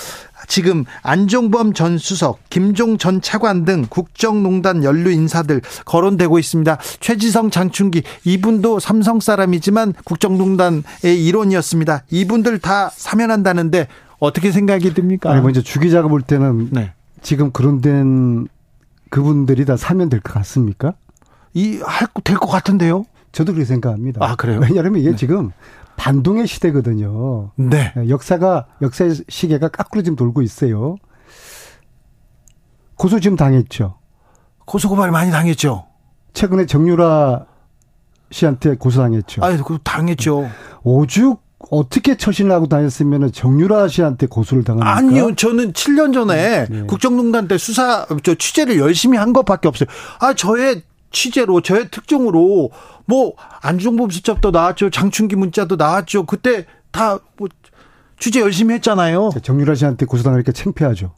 [0.51, 6.77] 지금 안종범 전 수석, 김종 전 차관 등 국정농단 연루 인사들 거론되고 있습니다.
[6.99, 12.03] 최지성, 장충기 이분도 삼성 사람이지만 국정농단의 일원이었습니다.
[12.11, 13.87] 이분들 다 사면한다는데
[14.19, 15.31] 어떻게 생각이 듭니까?
[15.31, 16.93] 아니 먼저 주 기자가 볼 때는 네.
[17.23, 18.49] 지금 그런 된
[19.09, 20.95] 그분들이 다 사면 될 것 같습니까?
[21.55, 23.05] 이 할 될 것 같은데요?
[23.31, 24.19] 저도 그렇게 생각합니다.
[24.25, 24.59] 아, 그래요?
[24.61, 25.17] 왜냐하면 이게 네.
[25.17, 25.53] 지금
[26.01, 27.51] 반동의 시대거든요.
[27.57, 27.93] 네.
[28.09, 30.97] 역사가 역사의 시계가 까꾸로 지금 돌고 있어요.
[32.97, 33.99] 고소 지금 당했죠.
[34.65, 35.89] 고소 고발 많이 당했죠.
[36.33, 37.45] 최근에 정유라
[38.31, 39.45] 씨한테 고소당했죠.
[39.45, 40.49] 아유, 그 당했죠.
[40.85, 44.97] 오죽 어떻게 처신을 하고 다녔으면 정유라 씨한테 고소를 당합니까?
[44.97, 46.83] 아니요, 저는 7년 전에 네.
[46.85, 49.87] 국정농단 때 수사, 저 취재를 열심히 한 것밖에 없어요.
[50.19, 52.71] 아, 저의 취재로, 저의 특종으로,
[53.07, 54.91] 뭐, 안종범 수첩도 나왔죠.
[54.91, 56.27] 장충기 문자도 나왔죠.
[56.27, 57.49] 그때 다, 뭐,
[58.19, 59.31] 취재 열심히 했잖아요.
[59.43, 61.13] 정유라 씨한테 고소당하니까 창피하죠.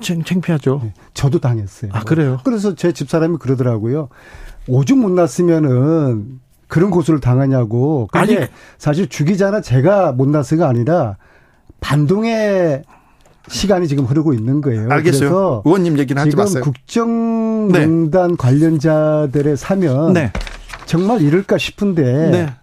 [0.00, 0.80] 창, 창피하죠.
[0.82, 1.92] 네, 저도 당했어요.
[1.94, 2.40] 아, 그래요?
[2.44, 4.08] 그래서 제 집사람이 그러더라고요.
[4.66, 8.08] 오죽 못 났으면은 그런 고소를 당하냐고.
[8.10, 8.46] 근데 아니,
[8.78, 11.16] 사실 주기자나 제가 못 났어가 아니라
[11.80, 12.82] 반동의
[13.48, 14.90] 시간이 지금 흐르고 있는 거예요.
[14.90, 15.30] 알겠어요.
[15.30, 16.62] 그래서 의원님 얘기는 하지 마세요.
[16.62, 20.32] 국정농단 관련자들의 사면 네.
[20.86, 22.54] 정말 이럴까 싶은데 네.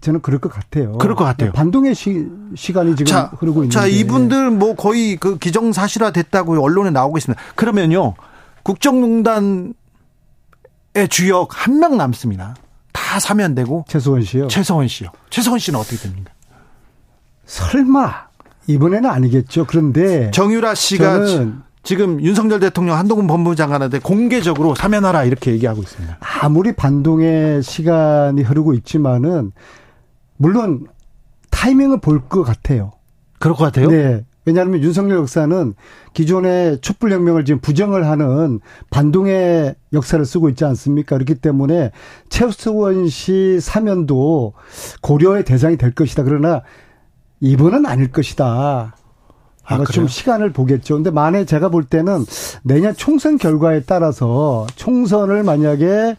[0.00, 0.98] 저는 그럴 것 같아요.
[0.98, 1.50] 그럴 것 같아요.
[1.52, 3.74] 반동의 시, 시간이 지금 자, 흐르고 있는데.
[3.74, 7.40] 자, 이분들 뭐 거의 그 기정사실화 됐다고 언론에 나오고 있습니다.
[7.54, 8.14] 그러면요,
[8.64, 9.72] 국정농단의
[11.08, 12.54] 주역 한 명 남습니다.
[12.92, 14.48] 다 사면되고 최소원 씨요.
[14.48, 15.08] 최성원 씨요.
[15.30, 16.32] 최성원 씨는 어떻게 됩니까?
[17.46, 18.27] 설마
[18.68, 19.64] 이번에는 아니겠죠.
[19.66, 21.24] 그런데 정유라 씨가
[21.82, 26.18] 지금 윤석열 대통령 한동훈 법무부 장관한테 공개적으로 사면하라 이렇게 얘기하고 있습니다.
[26.42, 29.52] 아무리 반동의 시간이 흐르고 있지만은
[30.36, 30.86] 물론
[31.50, 32.92] 타이밍을 볼 것 같아요.
[33.38, 33.88] 그럴 것 같아요.
[33.88, 34.24] 네.
[34.44, 35.74] 왜냐하면 윤석열 역사는
[36.14, 38.60] 기존의 촛불혁명을 지금 부정을 하는
[38.90, 41.16] 반동의 역사를 쓰고 있지 않습니까?
[41.16, 41.90] 그렇기 때문에
[42.28, 44.54] 최수원 씨 사면도
[45.02, 46.22] 고려의 대상이 될 것이다.
[46.22, 46.62] 그러나
[47.40, 48.94] 이번은 아닐 것이다.
[49.64, 50.94] 아마 좀 시간을 보겠죠.
[50.94, 52.24] 근데 만에 제가 볼 때는
[52.62, 56.16] 내년 총선 결과에 따라서 총선을 만약에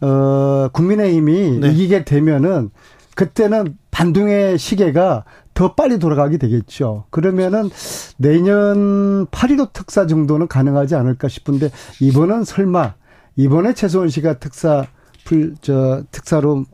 [0.00, 1.68] 어 국민의힘이 네.
[1.70, 2.70] 이기게 되면은
[3.16, 7.04] 그때는 반동의 시계가 더 빨리 돌아가게 되겠죠.
[7.10, 7.70] 그러면은
[8.16, 12.94] 내년 8.15 특사 정도는 가능하지 않을까 싶은데 이번은 설마
[13.36, 14.86] 이번에 최소원 씨가 특사
[15.24, 16.64] 풀 저 특사로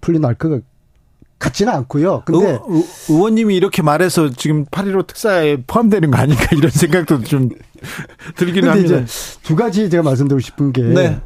[0.00, 0.62] 풀려날 것
[1.44, 2.22] 같지는 않고요.
[2.24, 2.60] 근데 의,
[3.08, 7.50] 의원님이 이렇게 말해서 지금 8.15 특사에 포함되는 거 아닌가 이런 생각도 좀
[8.36, 8.96] 들기는 합니다.
[9.00, 11.20] 이제 두 가지 제가 말씀드리고 싶은 게 네.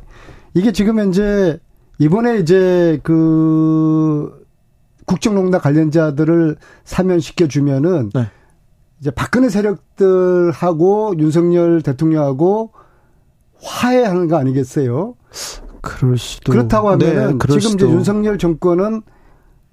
[0.55, 1.59] 이게 지금 현재
[1.99, 4.45] 이번에 이제 그
[5.07, 8.29] 국정농단 관련자들을 사면시켜 주면은 네.
[9.01, 12.73] 이제 박근혜 세력들하고 윤석열 대통령하고
[13.63, 15.15] 화해하는 거 아니겠어요?
[15.81, 17.87] 그럴 수도 그렇다고 하면은 네, 지금 이제.
[17.87, 19.03] 윤석열 정권은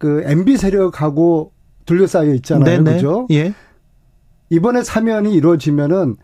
[0.06, 1.52] 그 MB 세력하고
[1.88, 2.64] 둘러싸여 있잖아요.
[2.64, 2.98] 네네.
[2.98, 3.26] 그죠?
[3.32, 3.56] 예.
[4.52, 6.18] 이번에 사면이 이루어지면은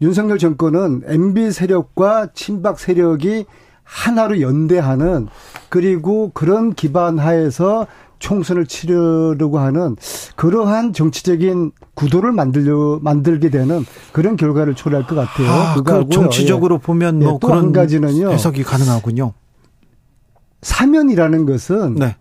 [0.00, 3.44] 윤석열 정권은 MB 세력과 친박 세력이
[3.82, 5.28] 하나로 연대하는
[5.68, 7.86] 그리고 그런 기반 하에서
[8.20, 9.96] 총선을 치르려고 하는
[10.36, 15.50] 그러한 정치적인 구도를 만들려 만들게 되는 그런 결과를 초래할 것 같아요.
[15.50, 16.10] 아, 그거 그 하고요.
[16.10, 16.78] 정치적으로 예.
[16.78, 18.30] 보면 예, 뭐 또한 그런 가지는요.
[18.30, 19.34] 해석이 가능하군요.
[20.62, 22.16] 사면이라는 것은 네.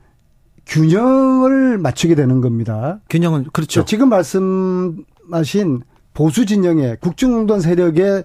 [0.65, 2.99] 균형을 맞추게 되는 겁니다.
[3.09, 3.85] 균형은 그렇죠.
[3.85, 8.23] 지금 말씀하신 보수 진영의 국정농단 세력의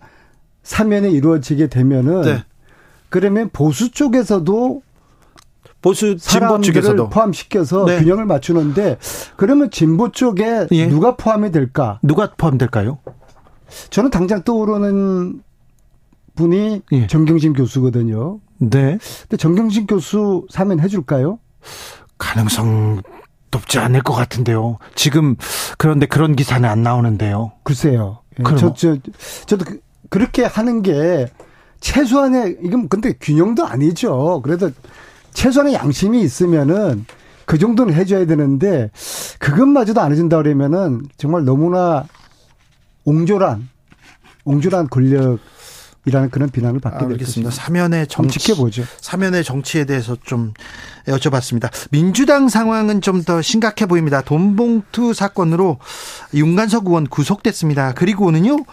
[0.63, 2.45] 사면이 이루어지게 되면은 네.
[3.09, 4.83] 그러면 보수 쪽에서도
[5.83, 7.99] 보수 진보 쪽에서도 포함시켜서 네.
[7.99, 8.99] 균형을 맞추는데
[9.37, 10.87] 그러면 진보 쪽에 예.
[10.89, 11.99] 누가 포함이 될까?
[12.03, 12.99] 누가 포함될까요?
[13.91, 15.43] 저는 당장 떠오르는
[16.35, 17.07] 분이 예.
[17.07, 18.41] 정경심 교수거든요.
[18.59, 18.99] 네.
[19.23, 21.39] 근데 정경심 교수 사면 해줄까요?
[22.21, 23.03] 가능성
[23.51, 24.79] 높지 않을 것 같은데요.
[24.95, 25.35] 지금
[25.77, 27.53] 그런데 그런 기사는 안 나오는데요.
[27.65, 28.21] 글쎄요.
[28.39, 28.59] 예, 그럼.
[28.59, 28.97] 저, 저,
[29.47, 31.27] 저도 그, 그렇게 하는 게
[31.81, 34.41] 최소한의, 이건 근데 균형도 아니죠.
[34.45, 34.71] 그래도
[35.33, 37.07] 최소한의 양심이 있으면은
[37.47, 38.91] 그 정도는 해줘야 되는데
[39.41, 42.05] 그것마저도 안 해준다 그러면은 정말 너무나
[43.05, 43.69] 옹졸한,
[44.45, 45.39] 옹졸한 권력
[46.07, 47.51] 이라는 그런 비난을 받게 될 알겠습니다.
[47.51, 47.51] 것입니다.
[47.51, 48.85] 사면의 정치 지켜보죠.
[49.01, 50.55] 사면의 정치에 대해서 좀
[51.07, 51.71] 여쭤봤습니다.
[51.91, 54.23] 민주당 상황은 좀 더 심각해 보입니다.
[54.23, 55.79] 돈봉투 사건으로
[56.33, 57.93] 윤관석 의원 구속됐습니다.
[57.93, 58.65] 그리고는요.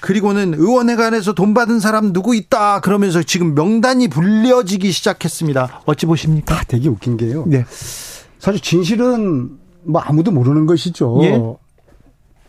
[0.00, 5.82] 그리고는 의원회관에서 돈 받은 사람 누구 있다 그러면서 지금 명단이 불려지기 시작했습니다.
[5.86, 6.56] 어찌 보십니까?
[6.56, 7.44] 다 되게 웃긴 게요.
[7.46, 7.64] 네.
[8.40, 9.50] 사실 진실은
[9.84, 11.20] 뭐 아무도 모르는 것이죠.
[11.22, 11.40] 예.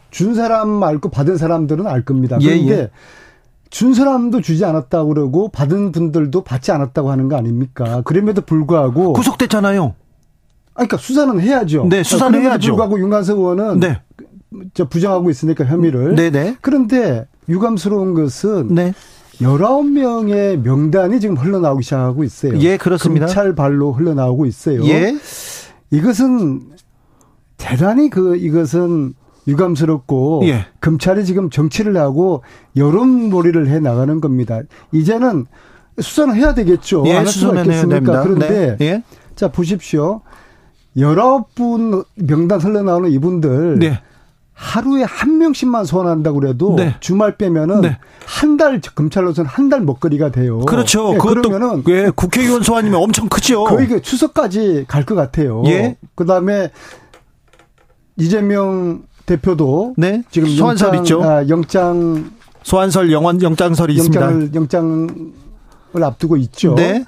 [0.10, 2.40] 준 사람 말고 받은 사람들은 알 겁니다.
[2.42, 2.90] 예, 그런데 예.
[3.74, 8.04] 준 사람도 주지 않았다고 그러고 받은 분들도 받지 않았다고 하는 거 아닙니까?
[8.06, 9.96] 그럼에도 불구하고 구속됐잖아요.
[10.76, 11.88] 아니, 그러니까 수사는 해야죠.
[11.90, 12.68] 네, 수사는 그럼에도 해야죠.
[12.68, 14.00] 불구하고 윤관석 의원은 네.
[14.76, 16.14] 저 부정하고 있으니까 혐의를.
[16.14, 16.58] 네네.
[16.62, 18.94] 그런데 유감스러운 것은 네.
[19.42, 22.56] 19명의 명단이 지금 흘러나오기 시작하고 있어요.
[22.60, 23.26] 예, 그렇습니다.
[23.26, 24.86] 검찰 발로 흘러나오고 있어요.
[24.86, 25.18] 예.
[25.90, 26.62] 이것은
[27.58, 29.16] 대단히 그 이것은
[29.48, 30.66] 유감스럽고 예.
[30.82, 32.44] 검찰이 지금 정치를 하고
[32.76, 34.62] 여론몰이를 해 나가는 겁니다.
[34.92, 35.46] 이제는
[36.00, 37.04] 수사는 해야 되겠죠.
[37.08, 38.24] 예, 안 할 수가 수사는 해야 있겠습니까?
[38.24, 38.86] 그런데 네.
[38.86, 39.04] 예.
[39.36, 40.22] 자 보십시오.
[40.96, 44.00] 19분 명단 흘러나오는 이분들 네.
[44.54, 46.96] 하루에 한 명씩만 소환한다고 그래도 네.
[47.00, 47.98] 주말 빼면은 네.
[48.26, 50.60] 한달 검찰로서는 한 달 먹거리가 돼요.
[50.60, 51.16] 그렇죠.
[51.16, 53.64] 예, 그러면은 예, 국회의원 소환이면 엄청 크죠.
[53.64, 55.64] 거의 그 추석까지 갈 것 같아요.
[55.66, 55.98] 예.
[56.16, 56.70] 그다음에
[58.18, 60.24] 이재명 대표도 네.
[60.32, 61.24] 지금 소환설 영장, 있죠.
[61.24, 62.32] 아, 영장
[62.64, 64.22] 소환설 영원 영장설이 있습니다.
[64.22, 66.76] 영장을 영장을 앞두고 있죠.
[66.76, 67.06] 네.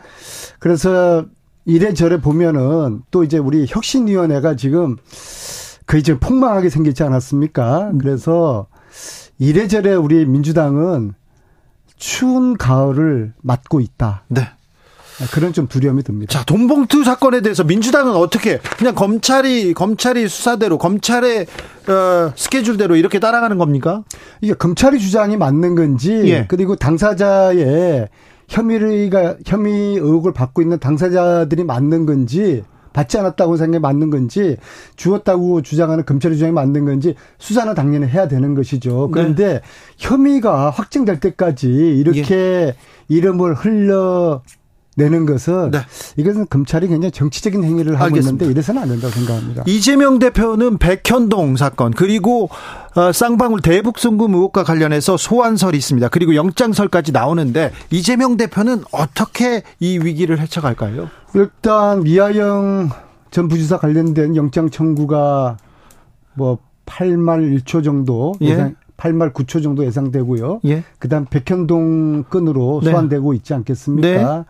[0.59, 1.25] 그래서
[1.65, 4.97] 이래저래 보면은 또 이제 우리 혁신위원회가 지금
[5.87, 7.89] 거의 지금 폭망하게 생기지 않았습니까?
[7.91, 7.97] 음.
[7.97, 8.67] 그래서
[9.37, 11.13] 이래저래 우리 민주당은
[11.97, 14.23] 추운 가을을 맞고 있다.
[14.27, 14.47] 네.
[15.31, 16.31] 그런 좀 두려움이 듭니다.
[16.31, 21.47] 자, 돈봉투 사건에 대해서 민주당은 어떻게 그냥 검찰이 검찰이 수사대로 검찰의
[21.87, 24.03] 어, 스케줄대로 이렇게 따라가는 겁니까?
[24.41, 26.45] 이게 검찰의 주장이 맞는 건지 예.
[26.47, 28.09] 그리고 당사자의
[28.47, 32.63] 혐의가 혐의 의혹을 받고 있는 당사자들이 맞는 건지
[32.93, 34.55] 받지 않았다고 생각이 맞는 건지
[34.95, 39.09] 주었다고 주장하는 검찰의 주장이 맞는 건지 수사는 당연히 해야 되는 것이죠.
[39.11, 39.61] 그런데
[39.97, 42.73] 혐의가 확정될 때까지 이렇게
[43.09, 44.41] 이름을 흘려
[44.95, 45.79] 내는 것은 네.
[46.17, 48.45] 이것은 검찰이 굉장히 정치적인 행위를 하고 알겠습니다.
[48.45, 49.63] 있는데 이래서는 안 된다고 생각합니다.
[49.67, 52.49] 이재명 대표는 백현동 사건 그리고
[52.95, 56.07] 어, 쌍방울 대북 송금 의혹과 관련해서 소환설이 있습니다.
[56.09, 61.09] 그리고 영장설까지 나오는데 이재명 대표는 어떻게 이 위기를 헤쳐갈까요?
[61.33, 62.89] 일단 미아영
[63.31, 65.57] 전 부지사 관련된 영장 청구가
[66.35, 68.73] 뭐 8말 1초 정도 예.
[68.95, 70.61] 예상 8말 9초 정도 예상되고요.
[70.65, 70.83] 예.
[70.99, 72.91] 그다음 백현동 건으로 네.
[72.91, 74.45] 소환되고 있지 않겠습니까?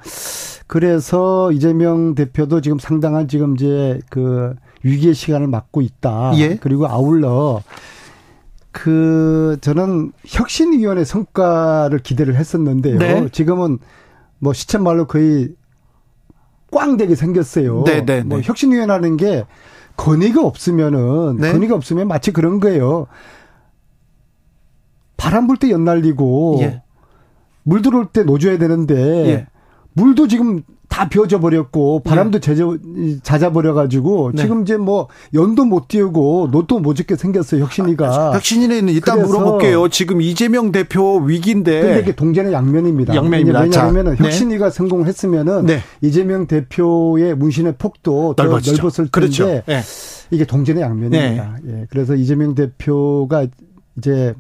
[0.68, 6.34] 그래서 이재명 대표도 지금 상당한 지금 이제 그 위기의 시간을 맞고 있다.
[6.38, 6.56] 예.
[6.56, 7.62] 그리고 아울러
[8.72, 12.98] 그 저는 혁신위원회 성과를 기대를 했었는데요.
[12.98, 13.30] 네.
[13.32, 13.80] 지금은
[14.40, 15.50] 뭐 시쳇 말로 거의
[16.72, 17.84] 꽝되게 생겼어요.
[17.86, 18.44] 네, 네, 뭐 네.
[18.46, 19.46] 혁신위원회라는 게
[19.96, 21.52] 건의가 없으면은 네.
[21.54, 23.08] 건의가 없으면 마치 그런 거예요.
[25.26, 26.84] 바람 불 때 연날리고 예.
[27.64, 28.96] 물 들어올 때 놓줘야 되는데
[29.28, 29.48] 예.
[29.94, 32.64] 물도 지금 다 비어져 버렸고 바람도 잦아,
[33.24, 34.44] 잦아 버려 가지고 네.
[34.44, 38.34] 지금 이제 뭐 연도 못 띄우고 노도 못 짓게 생겼어요 혁신이가.
[38.36, 39.90] 혁신이는 일단 물어볼게요.
[39.90, 43.16] 지금 이재명 대표 위기인데 근데 이게 동전의 양면입니다.
[43.16, 43.62] 양면입니다.
[43.62, 44.18] 왜냐하면 자, 네.
[44.24, 45.80] 혁신이가 성공했으면은 네.
[46.02, 48.78] 이재명 대표의 문신의 폭도 더 넓어지죠.
[48.78, 49.50] 넓었을 텐데 그렇죠.
[49.50, 49.82] 예.
[50.30, 51.58] 이게 동전의 양면입니다.
[51.68, 51.88] 예.
[51.90, 53.48] 그래서 이재명 대표가
[53.98, 54.36] 이제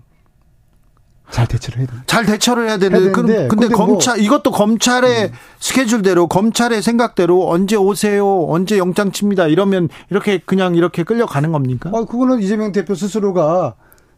[1.31, 2.03] 잘 대처를 해야 됩니다.
[2.07, 6.81] 잘 대처를 해야 되는데, 해야 그- 되는데 근데, 근데 뭐- 검찰 이것도 검찰의 스케줄대로 검찰의
[6.81, 11.89] 생각대로 언제 오세요 언제 영장 칩니다 이러면 이렇게 그냥 이렇게 끌려가는 겁니까?
[11.93, 13.75] 아, 그거는 이재명 대표 스스로가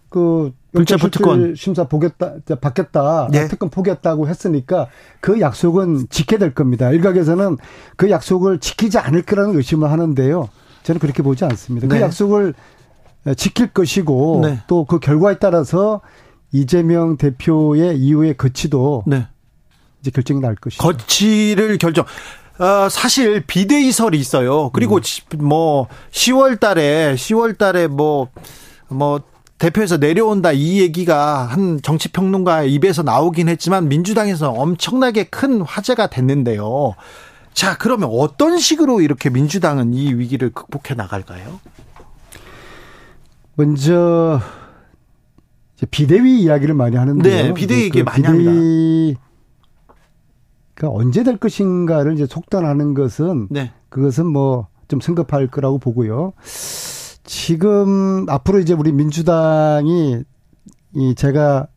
[0.09, 1.55] 그 영장 특권.
[1.55, 3.47] 심사 보겠다, 받겠다, 예.
[3.47, 4.87] 특권 포기했다고 했으니까
[5.21, 6.91] 그 약속은 지켜야 될 겁니다.
[6.91, 7.57] 일각에서는
[7.95, 10.49] 그 약속을 지키지 않을 거라는 의심을 하는데요.
[10.83, 11.87] 저는 그렇게 보지 않습니다.
[11.87, 11.95] 네.
[11.97, 12.53] 그 약속을
[13.35, 14.59] 지킬 것이고 네.
[14.67, 15.99] 또그 결과에 따라서
[16.51, 19.27] 이재명 대표의 이후의 거치도 네.
[20.01, 20.81] 이제 결정이 날 것이죠.
[20.81, 22.05] 거치를 결정.
[22.59, 24.69] 어, 사실 비대위설이 있어요.
[24.71, 29.21] 그리고 지- 뭐 10월 달에 10월 달에 뭐뭐
[29.59, 36.93] 대표에서 내려온다 이 얘기가 한 정치 평론가 입에서 나오긴 했지만 민주당에서 엄청나게 큰 화제가 됐는데요.
[37.53, 41.59] 자, 그러면 어떤 식으로 이렇게 민주당은 이 위기를 극복해 나갈까요?
[43.55, 44.39] 먼저
[45.85, 47.43] 비대위 이야기를 많이 하는데요.
[47.43, 49.21] 네, 비대위 얘기 그 많이 합니다.
[50.83, 53.71] 언제 될 것인가를 이제 속단하는 것은 네.
[53.89, 56.33] 그것은 뭐 좀 성급할 거라고 보고요.
[57.23, 60.23] 지금 앞으로 이제 우리 민주당이
[60.93, 61.67] 이 제가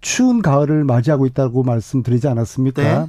[0.00, 3.08] 추운 가을을 맞이하고 있다고 말씀드리지 않았습니까?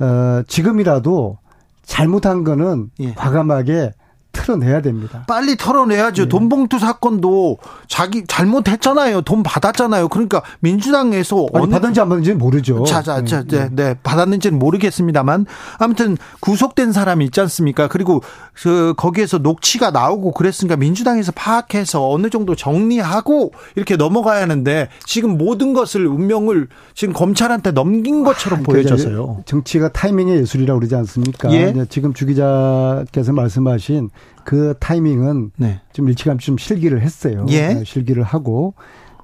[0.00, 1.38] 어, 지금이라도
[1.82, 3.14] 잘못한 거는 예.
[3.14, 3.92] 과감하게
[4.32, 5.24] 틀어내야 됩니다.
[5.26, 6.28] 빨리 털어내야죠.
[6.28, 9.22] 돈봉투 사건도 자기 잘못했잖아요.
[9.22, 10.08] 돈 받았잖아요.
[10.08, 12.84] 그러니까 민주당에서 아니, 어느 받은지 안 받은지는 모르죠.
[12.84, 15.46] 자, 자, 자, 네, 네, 네, 받았는지는 모르겠습니다만
[15.78, 17.88] 아무튼 구속된 사람이 있지 않습니까?
[17.88, 18.22] 그리고
[18.54, 25.72] 그 거기에서 녹취가 나오고 그랬으니까 민주당에서 파악해서 어느 정도 정리하고 이렇게 넘어가야 하는데 지금 모든
[25.72, 29.36] 것을 운명을 지금 검찰한테 넘긴 것처럼 그러니까 보여져서요.
[29.38, 31.52] 이제 정치가 타이밍의 예술이라고 그러지 않습니까?
[31.52, 31.74] 예.
[31.88, 34.10] 지금 주 기자께서 말씀하신
[34.44, 35.80] 그 타이밍은 네.
[35.92, 37.46] 좀 일찌감치 좀 실기를 했어요.
[37.50, 37.74] 예.
[37.74, 38.74] 네, 실기를 하고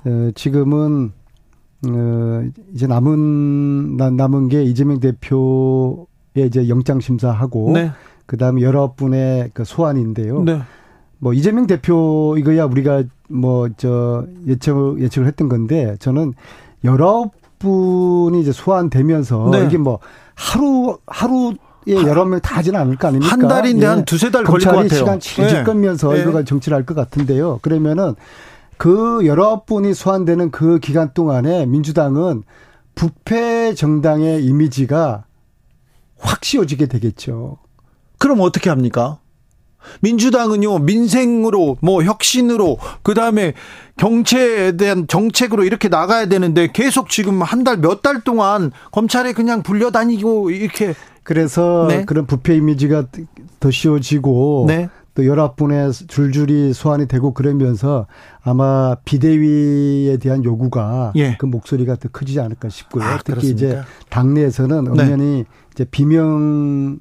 [0.04, 1.12] 어, 지금은
[1.88, 2.42] 어,
[2.74, 7.90] 이제 남은 나- 남은 게 이재명 대표의 이제 영장 심사하고 네.
[8.26, 10.42] 그다음에 여러 분의 그 소환인데요.
[10.42, 10.60] 네.
[11.18, 16.32] 뭐 이재명 대표 이거야 우리가 뭐 저 예측 예측을 했던 건데 저는
[16.84, 19.66] 여러 분이 이제 소환되면서 네.
[19.66, 19.98] 이게 뭐
[20.34, 21.54] 하루 하루
[21.88, 23.32] 에 여러 명 다 하지는 않을 거 아닙니까?
[23.32, 24.88] 한 달인데 한 두세 달 걸릴 것 같아요.
[24.98, 25.64] 시간 질질 네.
[25.64, 26.20] 끌면서 네.
[26.22, 27.58] 이거가 정치를 할 것 같은데요.
[27.62, 28.14] 그러면은
[28.76, 32.42] 그 여러 분이 소환되는 그 기간 동안에 민주당은
[32.94, 35.24] 부패 정당의 이미지가
[36.18, 37.58] 확 씌워지게 되겠죠.
[38.18, 39.18] 그럼 어떻게 합니까?
[40.00, 43.54] 민주당은요 민생으로 뭐 혁신으로 그 다음에
[43.96, 50.50] 경제에 대한 정책으로 이렇게 나가야 되는데 계속 지금 한 달 몇달 동안 검찰에 그냥 불려다니고
[50.50, 50.94] 이렇게
[51.28, 52.06] 그래서 네.
[52.06, 53.04] 그런 부패 이미지가
[53.60, 54.88] 더 씌워지고 네.
[55.12, 58.06] 또 여러 분의 줄줄이 소환이 되고 그러면서
[58.40, 61.36] 아마 비대위에 대한 요구가 예.
[61.38, 63.04] 그 목소리가 더 커지지 않을까 싶고요.
[63.04, 64.08] 아, 특히 이제 그렇습니까?
[64.08, 64.90] 당내에서는 네.
[64.90, 66.98] 엄연히 이제 비명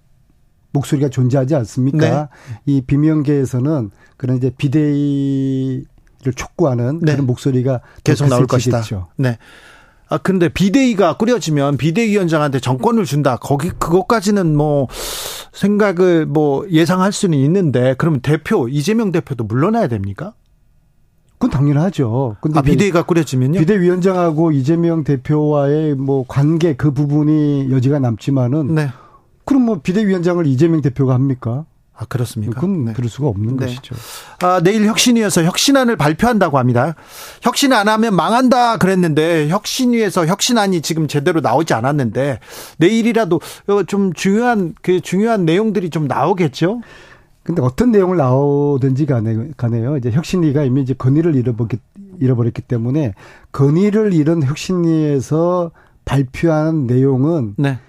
[0.74, 1.98] 목소리가 존재하지 않습니까?
[2.10, 2.28] 네.
[2.66, 5.86] 이 비명계에서는 그런 이제 비대위를
[6.36, 7.14] 촉구하는 네.
[7.14, 8.82] 그런 목소리가 더 계속 나올 것이다.
[9.16, 9.38] 네.
[10.10, 13.38] 아 근데 비대위가 꾸려지면 비대위원장한테 정권을 준다.
[13.38, 14.88] 거기 그것까지는 뭐
[15.52, 20.34] 생각을 뭐 예상할 수는 있는데 그러면 대표 이재명 대표도 물러나야 됩니까?
[21.34, 22.38] 그건 당연하죠.
[22.42, 23.60] 근데 아 비대위가 꾸려지면요?
[23.60, 28.90] 비대위원장하고 이재명 대표와의 뭐 관계 그 부분이 여지가 남지만은 네.
[29.46, 31.66] 그럼 뭐 비대위원장을 이재명 대표가 합니까?
[32.00, 32.54] 아, 그렇습니까?
[32.54, 32.94] 그건 네.
[32.94, 33.66] 그럴 수가 없는 네.
[33.66, 33.96] 것이죠.
[34.44, 36.94] 아, 내일 혁신위에서 혁신안을 발표한다고 합니다.
[37.42, 42.40] 혁신 안 하면 망한다 그랬는데 혁신위에서 혁신안이 지금 제대로 나오지 않았는데
[42.78, 46.82] 내일이라도 어, 좀 중요한 그 중요한 내용들이 좀 나오겠죠?
[47.42, 49.98] 근데 어떤 내용을 나오든지 간에, 간에요.
[49.98, 51.78] 이제 혁신위가 이미 이제 건의를 잃어버렸기,
[52.20, 53.14] 잃어버렸기 때문에
[53.52, 55.72] 건의를 잃은 혁신위에서
[56.06, 57.80] 발표한 내용은 네.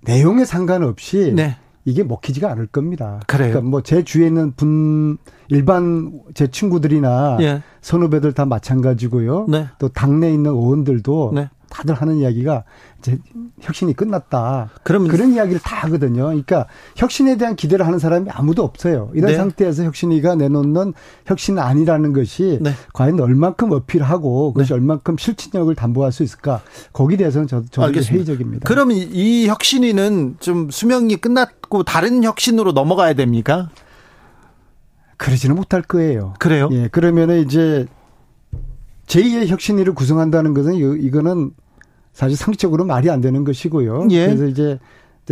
[0.00, 1.56] 내용에 상관없이 네.
[1.88, 3.20] 이게 먹히지가 않을 겁니다.
[3.26, 3.50] 그래요?
[3.50, 5.16] 그러니까 뭐 제 주위에 있는 분
[5.48, 7.62] 일반 제 친구들이나 예.
[7.80, 9.46] 선후배들 다 마찬가지고요.
[9.48, 9.66] 네.
[9.78, 11.48] 또 당내에 있는 의원들도 네.
[11.70, 12.64] 다들 하는 이야기가
[12.98, 13.18] 이제
[13.60, 14.70] 혁신이 끝났다.
[14.82, 16.24] 그럼 그런 이야기를 다 하거든요.
[16.24, 16.66] 그러니까
[16.96, 19.10] 혁신에 대한 기대를 하는 사람이 아무도 없어요.
[19.14, 19.36] 이런 네.
[19.36, 20.94] 상태에서 혁신이가 내놓는
[21.26, 22.72] 혁신 아니라는 것이 네.
[22.92, 26.60] 과연 얼만큼 어필하고 그것이 얼만큼 실천력을 담보할 수 있을까?
[26.92, 28.14] 거기에 대해서는 저, 저도 알겠습니다.
[28.14, 28.68] 회의적입니다.
[28.68, 33.70] 그럼 이, 이 혁신위는 좀 수명이 끝났고 다른 혁신으로 넘어가야 됩니까?
[35.16, 36.34] 그러지는 못할 거예요.
[36.38, 36.68] 그래요?
[36.72, 37.86] 예, 그러면은 이제
[39.08, 41.50] 제2의 혁신위를 구성한다는 것은 이- 이거는
[42.12, 44.08] 사실 상식적으로 말이 안 되는 것이고요.
[44.10, 44.26] 예.
[44.26, 44.78] 그래서 이제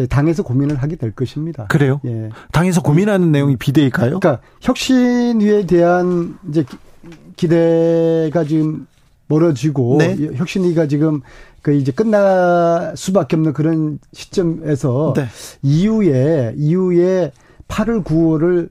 [0.09, 1.66] 당에서 고민을 하게 될 것입니다.
[1.69, 2.01] 그래요?
[2.05, 2.28] 예.
[2.53, 4.20] 당에서 고민하는 내용이 비대일까요?
[4.20, 6.77] 그러니까 혁신위에 대한 이제 기-
[7.36, 8.86] 기대가 지금
[9.28, 10.16] 멀어지고 네.
[10.35, 11.20] 혁신위가 지금
[11.62, 15.27] 그 이제 끝날 수밖에 없는 그런 시점에서 네.
[15.62, 17.32] 이후에 이후에
[17.69, 18.69] 8월 9월을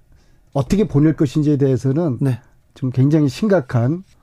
[0.54, 2.40] 어떻게 보낼 것인지에 대해서는 네.
[2.74, 4.15] 좀 굉장히 심각한 예,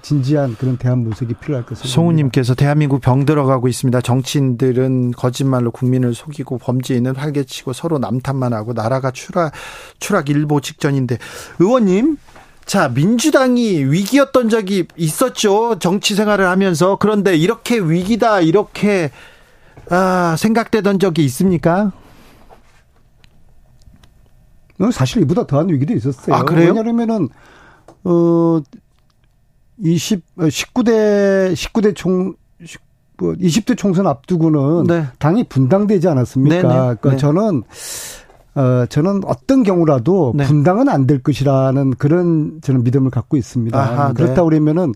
[0.00, 1.92] 진지한 그런 대안 모색이 필요할 것입니다.
[1.92, 4.00] 송우님께서 대한민국 병 들어가고 있습니다.
[4.00, 9.52] 정치인들은 거짓말로 국민을 속이고 범죄인은 활개치고 서로 남탓만 하고 나라가 추락
[9.98, 11.18] 추락 일보 직전인데
[11.58, 12.16] 의원님
[12.64, 19.10] 자 민주당이 위기였던 적이 있었죠 정치 생활을 하면서 그런데 이렇게 위기다 이렇게
[19.90, 21.90] 아 생각되던 적이 있습니까?
[24.78, 26.34] 어, 사실 이보다 더한 위기도 있었어요.
[26.34, 26.72] 아, 그래요?
[26.72, 27.28] 왜냐하면은
[28.04, 28.60] 어
[29.78, 32.34] 20, 19대 19대 총
[33.18, 35.06] 20대 총선 앞두고는 네.
[35.18, 36.56] 당이 분당되지 않았습니까?
[36.56, 36.68] 네네.
[36.68, 37.16] 그러니까 네.
[37.16, 37.62] 저는
[38.54, 40.44] 어 저는 어떤 경우라도 네.
[40.44, 43.78] 분당은 안 될 것이라는 그런 저는 믿음을 갖고 있습니다.
[43.78, 44.14] 아하, 네.
[44.14, 44.92] 그렇다 그러면은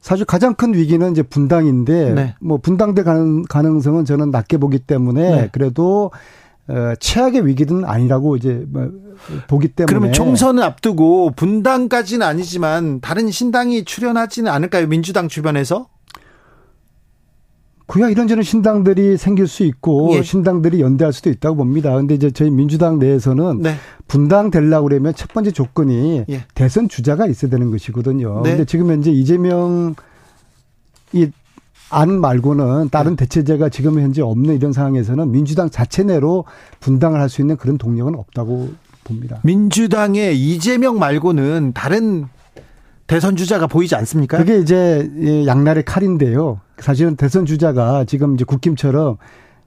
[0.00, 2.34] 사실 가장 큰 위기는 이제 분당인데 네.
[2.40, 5.48] 뭐 분당될 가능, 가능성은 저는 낮게 보기 때문에 네.
[5.52, 6.10] 그래도 어,
[6.98, 8.90] 최악의 위기는 아니라고 이제 뭐
[9.48, 15.88] 보기 때문에 그러면 총선을 앞두고 분당까지는 아니지만 다른 신당이 출연하지는 않을까요 민주당 주변에서?
[17.86, 20.22] 그야 이런저런 신당들이 생길 수 있고 예.
[20.22, 21.94] 신당들이 연대할 수도 있다고 봅니다.
[21.94, 23.76] 근데 이제 저희 민주당 내에서는 네.
[24.08, 26.44] 분당되려고 그러면 첫 번째 조건이 예.
[26.54, 28.42] 대선 주자가 있어야 되는 것이거든요.
[28.42, 28.50] 네.
[28.50, 29.94] 근데 지금 현재 이재명
[31.12, 31.30] 이
[31.90, 36.44] 안 말고는 다른 대체제가 지금 현재 없는 이런 상황에서는 민주당 자체 내로
[36.80, 38.70] 분당을 할 수 있는 그런 동력은 없다고
[39.04, 39.38] 봅니다.
[39.44, 42.26] 민주당의 이재명 말고는 다른
[43.06, 44.36] 대선 주자가 보이지 않습니까?
[44.38, 46.60] 그게 이제 이 양날의 칼인데요.
[46.78, 49.16] 사실은 대선 주자가 지금 이제 국김처럼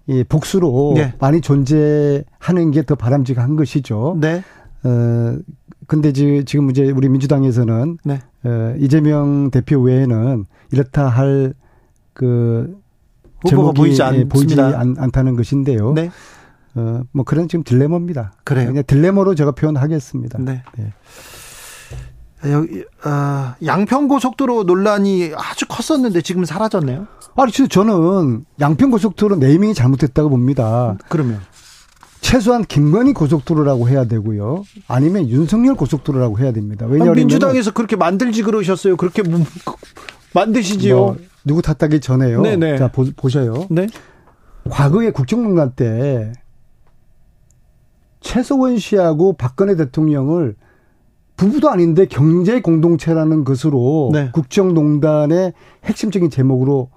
[0.08, 1.14] 이 복수로 네.
[1.20, 4.18] 많이 존재하는 게 더 바람직한 것이죠.
[4.20, 4.44] 네.
[4.84, 5.38] 어
[5.88, 8.20] 근데 지- 지금 이제 우리 민주당에서는 네.
[8.44, 11.54] 어 이재명 대표 외에는 이렇다 할
[12.20, 12.78] 그
[13.46, 14.78] 후보가 보이지 예, 보이지 않습니다.
[14.78, 15.94] 않, 않다는 것인데요.
[15.94, 16.12] 네.
[16.76, 18.34] 어, 뭐 그런 지금 딜레마입니다.
[18.44, 18.68] 그래요?
[18.68, 20.40] 그냥 딜레마로 제가 표현하겠습니다.
[20.40, 20.62] 네.
[20.78, 20.94] 네.
[22.52, 27.08] 여기 아, 양평고속도로 논란이 아주 컸었는데 지금 사라졌네요.
[27.38, 30.98] 아니, 진짜 저는 양평고속도로 네이밍이 잘못됐다고 봅니다.
[31.08, 31.40] 그러면
[32.20, 34.64] 최소한 김건희 고속도로라고 해야 되고요.
[34.90, 36.86] 아니면 윤석열 고속도로라고 해야 됩니다.
[36.86, 38.98] 왜냐하면 민주당에서 그렇게 만들지 그러셨어요.
[38.98, 39.40] 그렇게 뭐,
[40.34, 40.98] 만드시지요.
[40.98, 41.18] 뭐
[41.50, 42.44] 누구 탓하기 전에요.
[42.44, 42.78] 네네.
[42.78, 43.66] 자 보, 보셔요.
[43.72, 43.88] 네.
[44.70, 46.32] 과거에 국정농단 때
[48.20, 50.56] 최소원 씨하고 박근혜 대통령을
[51.38, 54.30] 부부도 아닌데 경제 공동체라는 것으로 네.
[54.32, 55.54] 국정농단의
[55.86, 56.92] 핵심적인 제목으로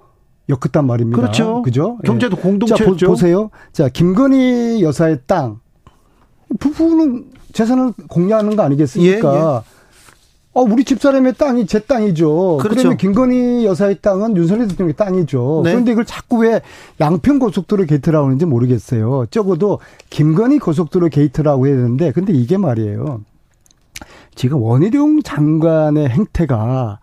[0.51, 1.19] 엮었단 말입니다.
[1.19, 1.62] 그렇죠.
[1.62, 1.97] 그죠?
[2.05, 3.07] 경제도 자, 공동체였죠.
[3.07, 5.61] 보, 세요 자, 김건희 여사의 땅.
[6.59, 9.62] 부부는 재산을 공유하는 거 아니겠습니까?
[9.65, 9.72] 예,
[10.55, 12.59] 어, 우리 집사람의 땅이 제 땅이죠.
[12.61, 12.77] 그렇죠.
[12.77, 15.62] 그러면 김건희 여사의 땅은 윤석열 대통령의 땅이죠.
[15.65, 15.70] 네.
[15.70, 16.61] 그런데 이걸 자꾸 왜
[17.01, 19.27] 양평 고속도로 게이트라고 하는지 모르겠어요.
[19.31, 19.79] 적어도
[20.11, 23.23] 김건희 고속도로 게이트라고 해야 되는데, 근데 이게 말이에요.
[24.35, 26.99] 지금 원희룡 장관의 행태가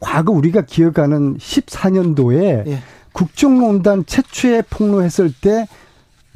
[0.00, 2.78] 과거 우리가 기억하는 14년도에 예.
[3.12, 5.66] 국정농단 최초에 폭로했을 때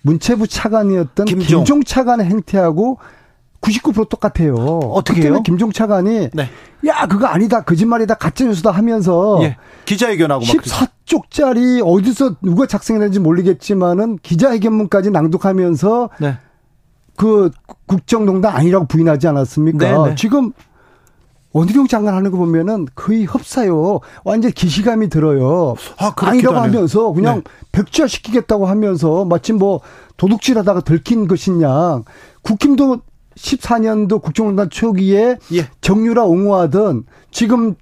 [0.03, 1.47] 문체부 차관이었던 김종.
[1.47, 2.99] 김종, 차관의 행태하고
[3.61, 4.55] 99% 똑같아요.
[4.55, 5.43] 어떻게 해요?
[5.43, 6.49] 김종 차관이 네.
[6.87, 9.57] 야 그거 아니다 거짓말이다 가짜 뉴스다 하면서 예.
[9.85, 10.87] 기자회견하고 막 그러죠.
[11.07, 16.39] 14쪽짜리 어디서 누가 작성했는지 모르겠지만은 기자회견문까지 낭독하면서 네.
[17.17, 17.51] 그
[17.87, 20.05] 국정농단 아니라고 부인하지 않았습니까?
[20.05, 20.15] 네, 네.
[20.15, 20.53] 지금
[21.53, 24.01] 원희룡 장관 하는 거 보면은 거의 흡사요.
[24.25, 25.75] 완전 기시감이 들어요.
[25.99, 26.77] 아, 아니라고 하네요.
[26.77, 27.43] 하면서 그냥 네.
[27.73, 29.81] 백지화 시키겠다고 하면서 마침 뭐
[30.17, 32.03] 도둑질하다가 들킨 것이냐.
[32.43, 33.01] 국힘도
[33.37, 35.69] 14년도 국정농단 초기에 예.
[35.81, 37.75] 정유라 옹호하던 지금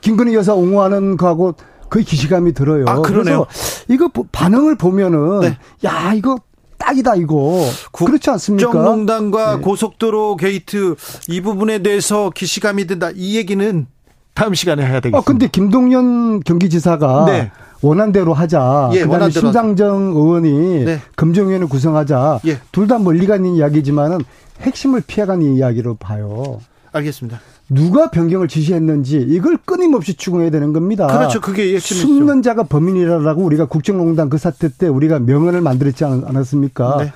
[0.00, 1.54] 김건희 여사 옹호하는 거하고
[1.90, 2.84] 거의 기시감이 들어요.
[2.88, 3.46] 아, 그러네요.
[3.48, 5.58] 그래서 이거 보- 반응을 보면은 네.
[5.84, 6.36] 야 이거
[6.78, 8.70] 딱이다 이거 그렇지 않습니까?
[8.70, 9.62] 국정농단과 네.
[9.62, 10.94] 고속도로 게이트
[11.28, 13.10] 이 부분에 대해서 기시감이 든다.
[13.14, 13.86] 이 얘기는
[14.34, 15.18] 다음 시간에 해야 되겠습니다.
[15.18, 17.50] 어, 근데 김동연 경기지사가 네.
[17.82, 18.90] 원한 대로 하자.
[18.94, 21.00] 예, 그다음에 심상정 의원이 네.
[21.16, 22.40] 검증위원회 구성하자.
[22.46, 22.58] 예.
[22.72, 24.18] 둘다 멀리 가는 이야기지만은
[24.60, 26.60] 핵심을 피해간 이야기로 봐요.
[26.92, 27.40] 알겠습니다.
[27.68, 31.06] 누가 변경을 지시했는지 이걸 끊임없이 추궁해야 되는 겁니다.
[31.08, 31.40] 그렇죠.
[31.40, 32.06] 그게 핵심이죠.
[32.06, 36.96] 숨는 자가 범인이라고 우리가 국정농단 그 사태 때 우리가 명언을 만들었지 않- 않았습니까?
[36.98, 37.12] 네.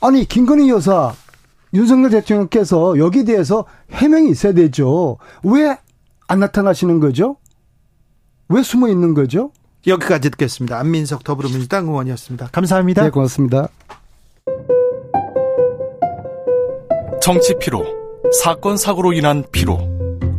[0.00, 1.12] 아니 김건희 여사
[1.74, 5.16] 윤석열 대통령께서 여기에 대해서 해명이 있어야 되죠.
[5.42, 5.76] 왜
[6.28, 7.36] 안 나타나시는 거죠?
[8.48, 9.50] 왜 숨어 있는 거죠?
[9.86, 10.78] 여기까지 듣겠습니다.
[10.78, 12.48] 안민석 더불어민주당 의원이었습니다.
[12.52, 13.02] 감사합니다.
[13.04, 13.68] 네, 고맙습니다.
[17.22, 17.84] 정치 피로,
[18.42, 19.78] 사건 사고로 인한 피로,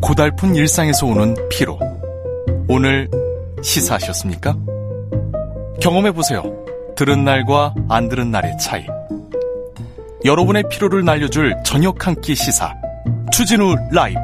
[0.02, 1.80] 고달픈 일상에서 오는 피로.
[2.68, 3.10] 오늘
[3.62, 4.58] 시사하셨습니까?
[5.82, 6.44] 경험해 보세요.
[6.96, 8.86] 들은 날과 안 들은 날의 차이.
[10.24, 12.74] 여러분의 피로를 날려줄 저녁 한 끼 시사.
[13.32, 14.20] 추진우 라이브.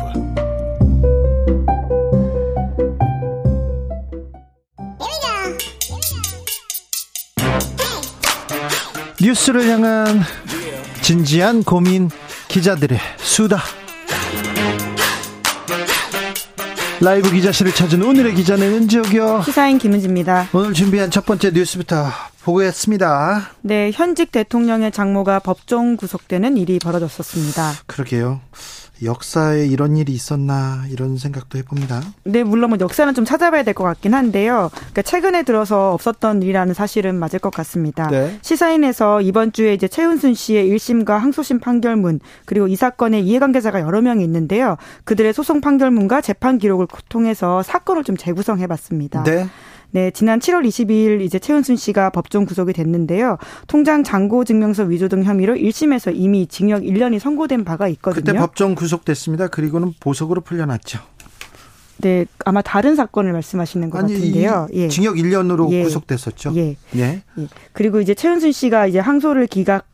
[9.20, 10.22] 뉴스를 향한
[11.02, 12.10] 진지한 고민
[12.48, 13.60] 기자들의 수다.
[17.00, 19.44] 라이브 기자실을 찾은 오늘의 기자는 은지옥이요.
[19.44, 20.50] 시사인 김은지입니다.
[20.54, 22.08] 오늘 준비한 첫 번째 뉴스부터
[22.44, 23.52] 보겠습니다.
[23.62, 27.74] 네, 현직 대통령의 장모가 법정 구속되는 일이 벌어졌었습니다.
[27.88, 28.42] 그러게요.
[29.04, 32.02] 역사에 이런 일이 있었나 이런 생각도 해봅니다.
[32.24, 34.70] 네, 물론 뭐 역사는 좀 찾아봐야 될 것 같긴 한데요.
[34.74, 38.08] 그러니까 최근에 들어서 없었던 일이라는 사실은 맞을 것 같습니다.
[38.08, 38.38] 네.
[38.42, 44.24] 시사인에서 이번 주에 이제 최은순 씨의 1심과 항소심 판결문 그리고 이 사건의 이해관계자가 여러 명이
[44.24, 44.78] 있는데요.
[45.04, 49.24] 그들의 소송 판결문과 재판 기록을 통해서 사건을 좀 재구성해봤습니다.
[49.24, 49.48] 네.
[49.98, 53.40] 네, 지난 7월 22일 이제 최은순 씨가 법정 구속이 됐는데요.
[53.66, 58.24] 통장 잔고 증명서 위조 등 혐의로 1심에서 이미 징역 1년이 선고된 바가 있거든요.
[58.24, 59.48] 그때 법정 구속됐습니다.
[59.48, 61.00] 그리고는 보석으로 풀려났죠.
[61.98, 64.68] 네, 아마 다른 사건을 말씀하시는 것 아니, 같은데요.
[64.72, 64.88] 이 예.
[64.88, 65.82] 징역 1년으로 예.
[65.82, 66.54] 구속됐었죠.
[66.58, 66.76] 예.
[66.96, 67.24] 예.
[67.40, 67.48] 예.
[67.74, 69.88] 그리고 이제 최은순 씨가 이제 항소를 기각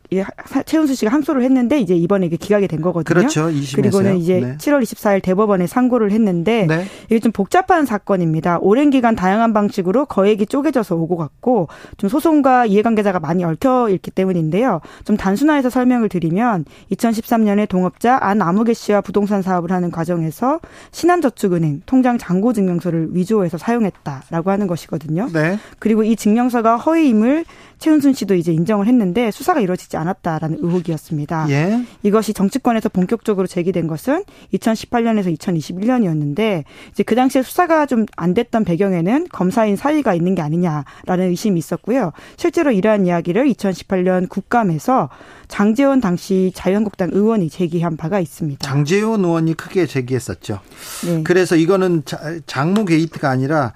[0.66, 3.14] 최은순 씨가 항소를 했는데 이제 이번에 이게 기각이 된 거거든요.
[3.14, 3.48] 그렇죠.
[3.48, 3.76] 2심에서요.
[3.76, 4.56] 그리고는 이제 네.
[4.56, 6.84] 7월 24일 대법원에 상고를 했는데 네.
[7.06, 8.58] 이게 좀 복잡한 사건입니다.
[8.60, 14.80] 오랜 기간 다양한 방식으로 거액이 쪼개져서 오고 갔고 좀 소송과 이해관계자가 많이 얽혀 있기 때문인데요.
[15.04, 20.60] 좀 단순화해서 설명을 드리면 2013년에 동업자 안 아무개 씨와 부동산 사업을 하는 과정에서
[20.92, 25.28] 신한저축은행 통장 잔고 증명서를 위조해서 사용했다라고 하는 것이거든요.
[25.32, 25.58] 네.
[25.78, 27.44] 그리고 이 증명서가 허위임을
[27.84, 31.46] 최은순 씨도 이제 인정을 했는데 수사가 이루어지지 않았다라는 의혹이었습니다.
[31.50, 31.84] 예.
[32.02, 34.24] 이것이 정치권에서 본격적으로 제기된 것은
[34.54, 41.28] 2018년에서 2021년이었는데 이제 그 당시에 수사가 좀 안 됐던 배경에는 검사인 사위가 있는 게 아니냐라는
[41.28, 42.12] 의심이 있었고요.
[42.36, 45.10] 실제로 이러한 이야기를 2018년 국감에서
[45.48, 48.66] 장재원 당시 자유한국당 의원이 제기한 바가 있습니다.
[48.66, 50.60] 장재원 의원이 크게 제기했었죠.
[51.06, 51.22] 네.
[51.24, 53.72] 그래서 이거는 자- 장모 게이트가 아니라 아,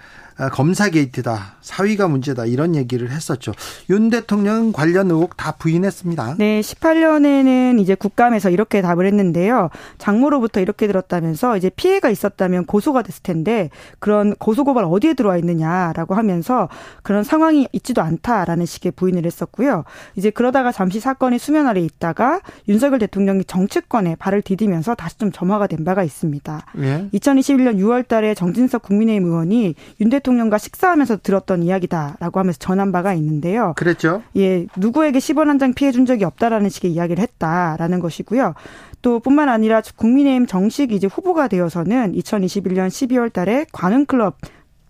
[0.53, 3.53] 검사 게이트다, 사위가 문제다 이런 얘기를 했었죠.
[3.91, 6.37] 윤 대통령 관련 의혹 다 부인했습니다.
[6.39, 9.71] 네, 18년에는 이제 국감에서 이렇게 답을 했는데요.
[9.99, 16.15] 장모로부터 이렇게 들었다면서 이제 피해가 있었다면 고소가 됐을 텐데 그런 고소 고발 어디에 들어와 있느냐라고
[16.15, 16.69] 하면서
[17.03, 19.83] 그런 상황이 있지도 않다라는 식의 부인을 했었고요.
[20.15, 25.67] 이제 그러다가 잠시 사건이 수면 아래 있다가 윤석열 대통령이 정치권에 발을 디디면서 다시 좀 점화가
[25.67, 26.67] 된 바가 있습니다.
[26.79, 27.09] 예.
[27.13, 33.15] 2021년 6월 달에 정진석 국민의힘 의원이 윤 대통령 과 식사하면서 들었던 이야기다라고 하면서 전한 바가
[33.15, 33.75] 있는데요.
[33.77, 34.23] 그랬죠.
[34.37, 38.55] 예, 누구에게 10원 한 장 피해 준 적이 없다라는 식의 이야기를 했다라는 것이고요.
[39.03, 44.37] 또 뿐만 아니라 국민의힘 정식 이제 후보가 되어서는 2021년 12월 달에 관훈클럽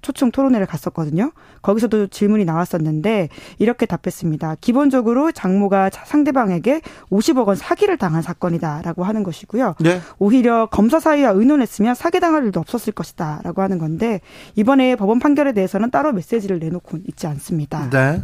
[0.02, 1.32] 초청 토론회를 갔었거든요.
[1.62, 4.56] 거기서도 질문이 나왔었는데 이렇게 답했습니다.
[4.60, 6.80] 기본적으로 장모가 상대방에게
[7.10, 9.74] 50억 원 사기를 당한 사건이다라고 하는 것이고요.
[9.80, 10.00] 네.
[10.18, 14.20] 오히려 검사 사이와 의논했으면 사기당할 일도 없었을 것이다라고 하는 건데
[14.54, 17.90] 이번에 법원 판결에 대해서는 따로 메시지를 내놓고 있지 않습니다.
[17.90, 18.22] 네.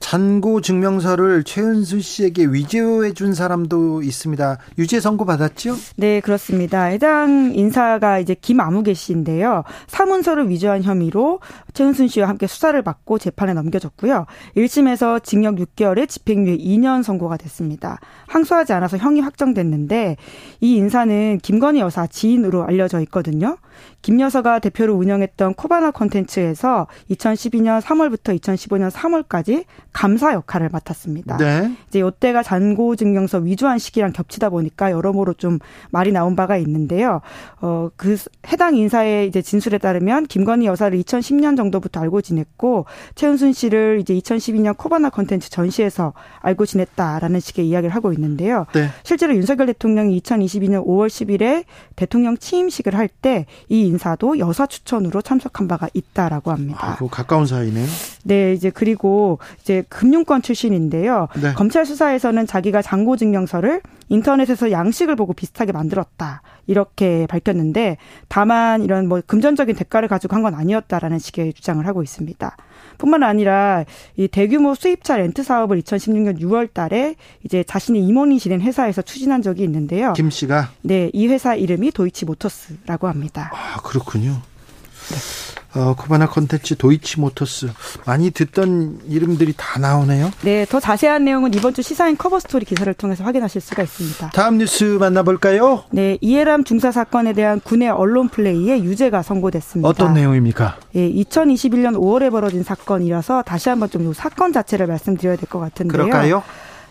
[0.00, 4.58] 잔고 증명서를 최은수 씨에게 위조해 준 사람도 있습니다.
[4.78, 5.76] 유죄 선고 받았죠?
[5.96, 6.84] 네, 그렇습니다.
[6.84, 9.62] 해당 인사가 이제 김아무개 씨인데요.
[9.86, 11.40] 사문서를 위조한 혐의로
[11.74, 14.26] 최은순 씨와 함께 수사를 받고 재판에 넘겨졌고요.
[14.56, 18.00] 1심에서 징역 6개월에 집행유예 2년 선고가 됐습니다.
[18.26, 20.16] 항소하지 않아서 형이 확정됐는데
[20.60, 23.58] 이 인사는 김건희 여사 지인으로 알려져 있거든요.
[24.02, 31.36] 김 여사가 대표로 운영했던 코바나 콘텐츠에서 2012년 3월부터 2015년 3월까지 감사 역할을 맡았습니다.
[31.36, 31.70] 네.
[31.88, 35.58] 이제 이때가 잔고 증명서 위조한 시기랑 겹치다 보니까 여러모로 좀
[35.90, 37.20] 말이 나온 바가 있는데요.
[37.60, 38.16] 어, 그
[38.48, 42.86] 해당 인사의 이제 진술에 따르면 김건희 여사를 2010년 정도부터 알고 지냈고
[43.16, 48.66] 최은순 씨를 이제 2012년 코바나 콘텐츠 전시에서 알고 지냈다라는 식의 이야기를 하고 있는데요.
[48.72, 48.88] 네.
[49.02, 51.64] 실제로 윤석열 대통령이 2022년 5월 10일에
[51.96, 56.90] 대통령 취임식을 할 때이 인사도 여사 추천으로 참석한 바가 있다라고 합니다.
[56.90, 57.86] 아이고, 가까운 사이네요.
[58.24, 61.28] 네, 이제 그리고 이제 금융권 출신인데요.
[61.40, 61.54] 네.
[61.54, 63.80] 검찰 수사에서는 자기가 잔고 증명서를
[64.10, 66.42] 인터넷에서 양식을 보고 비슷하게 만들었다.
[66.66, 67.96] 이렇게 밝혔는데
[68.28, 72.56] 다만 이런 뭐 금전적인 대가를 가지고 한 건 아니었다라는 식의 주장을 하고 있습니다.
[72.98, 73.84] 뿐만 아니라
[74.16, 77.14] 이 대규모 수입차 렌트 사업을 2016년 6월 달에
[77.44, 80.12] 이제 자신이 임원이 지낸 회사에서 추진한 적이 있는데요.
[80.14, 83.50] 김 씨가 네, 이 회사 이름이 도이치 모터스라고 합니다.
[83.54, 84.40] 아, 그렇군요.
[85.72, 87.68] 어, 코바나 콘텐츠 도이치 모터스
[88.04, 90.32] 많이 듣던 이름들이 다 나오네요.
[90.42, 94.30] 네, 더 자세한 내용은 이번 주 시사인 커버 스토리 기사를 통해서 확인하실 수가 있습니다.
[94.30, 95.84] 다음 뉴스 만나볼까요?
[95.92, 99.88] 네, 이예람 중사 사건에 대한 군의 언론 플레이에 유죄가 선고됐습니다.
[99.88, 100.76] 어떤 내용입니까?
[100.96, 105.92] 예, 2021년 5월에 벌어진 사건이라서 다시 한번 좀이 사건 자체를 말씀드려야 될 것 같은데요.
[106.04, 106.42] 그럴까요?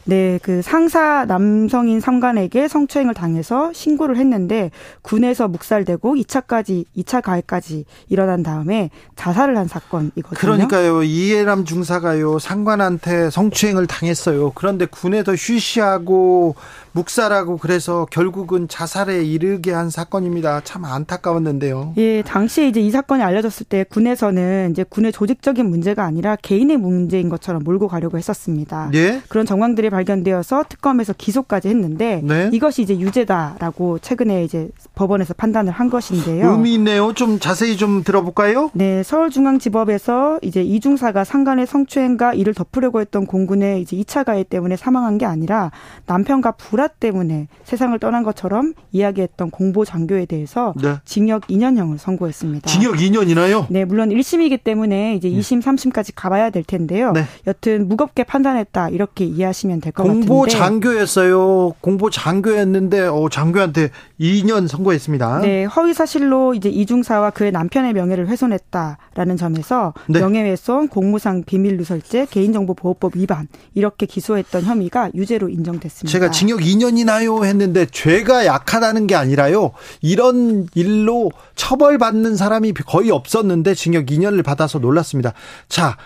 [0.10, 4.72] 네, 그 상사 남성인 상관에게 성추행을 당해서 신고를 했는데
[5.04, 10.40] 군에서 묵살되고 2차까지 2차 가해까지 일어난 다음에 자살을 한 사건이거든요.
[10.40, 11.04] 그러니까요.
[11.04, 12.40] 이해람 중사가요.
[12.40, 14.52] 상관한테 성추행을 당했어요.
[14.56, 16.56] 그런데 군에서 휴시하고
[16.94, 20.62] 묵살하고 그래서 결국은 자살에 이르게 한 사건입니다.
[20.64, 21.94] 참 안타까웠는데요.
[21.98, 27.30] 예, 당시에 이제 이 사건이 알려졌을 때 군에서는 이제 군의 조직적인 문제가 아니라 개인의 문제인
[27.30, 28.90] 것처럼 몰고 가려고 했었습니다.
[28.96, 29.22] 예?
[29.30, 32.50] 그런 정황들이 발견되어서 특검에서 기소까지 했는데 네.
[32.54, 36.52] 이것이 이제 유죄다라고 최근에 이제 법원에서 판단을 한 것인데요.
[36.52, 37.14] 의미 있네요.
[37.14, 38.70] 좀 자세히 좀 들어볼까요?
[38.74, 45.18] 네, 서울중앙지법에서 이제 이중사가 상간의 성추행과 이를 덮으려고 했던 공군의 이제 2차 가해 때문에 사망한
[45.18, 45.72] 게 아니라
[46.06, 50.96] 남편과 불화 때문에 세상을 떠난 것처럼 이야기했던 공보 장교에 대해서 네.
[51.06, 52.68] 징역 2년형을 선고했습니다.
[52.68, 53.66] 징역 2년이나요?
[53.70, 57.12] 네, 물론 1심이기 때문에 이제 2심, 3심까지 가봐야 될 텐데요.
[57.12, 57.24] 네.
[57.48, 60.28] 여튼 무겁게 판단했다 이렇게 이해하시면 될것 같은데.
[60.28, 61.74] 공보 장교였어요.
[61.82, 63.90] 공보 장교였는데 어, 장교한테
[64.20, 65.40] 2년 선고했습니다.
[65.40, 70.20] 네, 허위 사실로 이제 이중사와 그의 남편의 명예를 훼손했다라는 점에서 네.
[70.20, 76.12] 명예훼손, 공무상 비밀 누설죄, 개인정보보호법 위반 이렇게 기소했던 혐의가 유죄로 인정됐습니다.
[76.12, 79.72] 제가 징역 2년이나요 했는데 죄가 약하다는 게 아니라요.
[80.02, 85.34] 이런 일로 처벌받는 사람이 거의 없었는데 징역 2년을 받아서 놀랐습니다.
[85.68, 85.98] 자,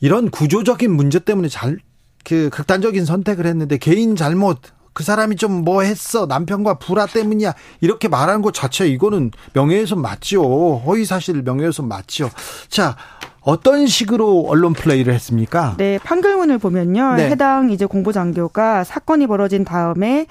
[0.00, 1.78] 이런 구조적인 문제 때문에 잘
[2.28, 4.58] 그 극단적인 선택을 했는데 개인 잘못
[4.92, 10.82] 그 사람이 좀 뭐 했어 남편과 불화 때문이야 이렇게 말하는 것 자체 이거는 명예훼손 맞죠
[10.84, 12.30] 허위 사실 명예훼손 맞죠
[12.68, 12.96] 자
[13.40, 15.74] 어떤 식으로 언론 플레이를 했습니까?
[15.78, 17.14] 네, 판결문을 보면요.
[17.14, 17.30] 네.
[17.30, 20.26] 해당 이제 공보 장교가 사건이 벌어진 다음에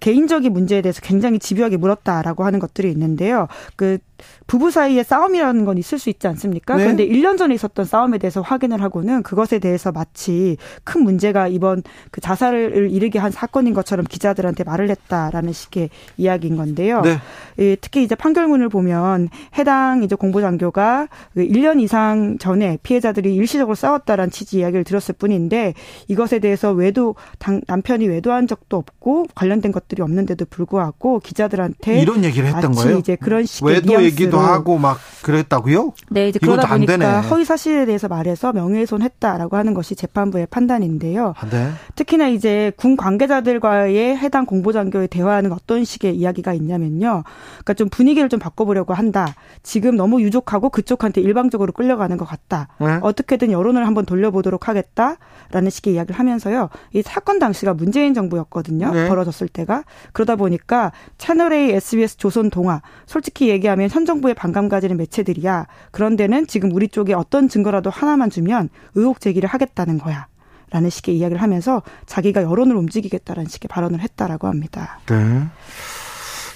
[0.00, 3.46] 개인적인 문제에 대해서 굉장히 집요하게 물었다라고 하는 것들이 있는데요.
[3.76, 3.98] 그
[4.46, 6.76] 부부 사이의 싸움이라는 건 있을 수 있지 않습니까?
[6.76, 6.84] 네.
[6.84, 12.20] 그런데 1년 전에 있었던 싸움에 대해서 확인을 하고는 그것에 대해서 마치 큰 문제가 이번 그
[12.20, 17.02] 자살을 이르게 한 사건인 것처럼 기자들한테 말을 했다라는 식의 이야기인 건데요.
[17.02, 17.18] 네.
[17.58, 19.28] 예, 특히 이제 판결문을 보면
[19.58, 25.74] 해당 이제 공보 장교가 그 1년 이상 전에 피해자들이 일시적으로 싸웠다라는 취지 이야기를 들었을 뿐인데
[26.08, 32.46] 이것에 대해서 외도 당, 남편이 외도한 적도 없고 관련된 것들이 없는데도 불구하고 기자들한테 이런 얘기를
[32.48, 32.98] 했던 거예요?
[32.98, 35.92] 이제 그런 식의 외도 뉘앙스 로 얘기도 하고 막 그랬다고요?
[36.10, 37.28] 네, 이제 그러다 안 보니까 되네.
[37.28, 41.34] 허위 사실에 대해서 말해서 명예훼손했다라고 하는 것이 재판부의 판단인데요.
[41.36, 41.70] 아, 네.
[41.94, 47.24] 특히나 이제 군 관계자들과의 해당 공보장교의 대화는 어떤 식의 이야기가 있냐면요.
[47.50, 49.34] 그러니까 좀 분위기를 좀 바꿔보려고 한다.
[49.62, 52.68] 지금 너무 유족하고 그쪽한테 일방적으로 끌려가는 것 같다.
[52.80, 52.98] 네.
[53.02, 56.68] 어떻게든 여론을 한번 돌려보도록 하겠다라는 식의 이야기를 하면서요.
[56.92, 58.92] 이 사건 당시가 문재인 정부였거든요.
[58.92, 59.08] 네.
[59.08, 64.96] 벌어졌을 때가 그러다 보니까 채널A, SBS, 조선 동아 솔직히 얘기하면 현 정부 의 반감 가지는
[64.96, 65.66] 매체들이야.
[65.90, 70.26] 그런데는 지금 우리 쪽에 어떤 증거라도 하나만 주면 의혹 제기를 하겠다는 거야.
[70.70, 74.98] 라는 식의 이야기를 하면서 자기가 여론을 움직이겠다라는 식의 발언을 했다라고 합니다.
[75.06, 75.46] 네.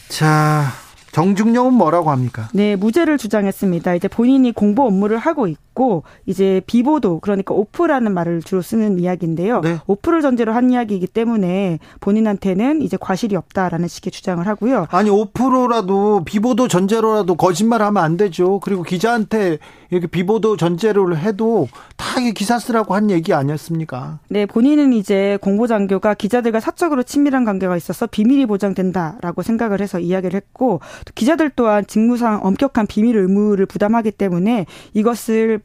[0.09, 0.67] 자,
[1.13, 2.49] 정중령은 뭐라고 합니까?
[2.53, 3.95] 네, 무죄를 주장했습니다.
[3.95, 9.61] 이제 본인이 공보 업무를 하고 있고 이제 비보도 그러니까 오프라는 말을 주로 쓰는 이야기인데요.
[9.61, 9.79] 네.
[9.87, 14.87] 오프를 전제로 한 이야기이기 때문에 본인한테는 이제 과실이 없다라는 식의 주장을 하고요.
[14.91, 18.61] 아니 5%라도 비보도 전제로라도 거짓말하면 안 되죠.
[18.61, 19.59] 그리고 기자한테
[19.91, 24.21] 이렇게 비보도 전제로를 해도 다 이게 기사 쓰라고 한 얘기 아니었습니까?
[24.29, 30.37] 네, 본인은 이제 공보 장교가 기자들과 사적으로 친밀한 관계가 있어서 비밀이 보장된다라고 생각을 해서 이야기를
[30.37, 30.81] 했고 또
[31.15, 35.61] 기자들 또한 직무상 엄격한 비밀 의무를 부담하기 때문에 이것을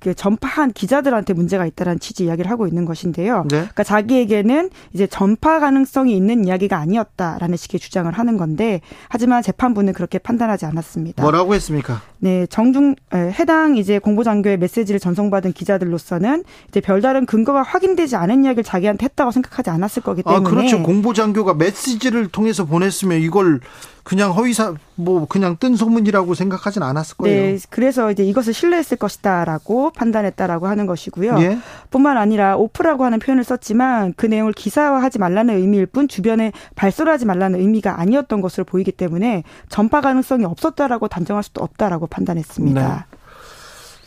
[0.00, 3.42] 그 전파한 기자들한테 문제가 있다라는 취지 이야기를 하고 있는 것인데요.
[3.42, 3.58] 네.
[3.58, 10.18] 그러니까 자기에게는 이제 전파 가능성이 있는 이야기가 아니었다라는 식의 주장을 하는 건데 하지만 재판부는 그렇게
[10.18, 11.22] 판단하지 않았습니다.
[11.22, 12.00] 뭐라고 했습니까?
[12.18, 18.62] 네, 정중 에, 해당 이제 공보장교의 메시지를 전송받은 기자들로서는 이제 별다른 근거가 확인되지 않은 이야기를
[18.62, 20.82] 자기한테 했다고 생각하지 않았을 거기 때문에 아, 그렇죠.
[20.82, 23.60] 공보장교가 메시지를 통해서 보냈으면 이걸
[24.08, 27.52] 그냥 허위사 뭐 그냥 뜬 소문이라고 생각하진 않았을 거예요.
[27.52, 31.36] 네, 그래서 이제 이것을 신뢰했을 것이다라고 판단했다라고 하는 것이고요.
[31.40, 31.58] 예?
[31.90, 37.60] 뿐만 아니라 오프라고 하는 표현을 썼지만 그 내용을 기사화하지 말라는 의미일 뿐 주변에 발설하지 말라는
[37.60, 43.06] 의미가 아니었던 것으로 보이기 때문에 전파 가능성이 없었다라고 단정할 수도 없다라고 판단했습니다.
[43.10, 43.18] 네.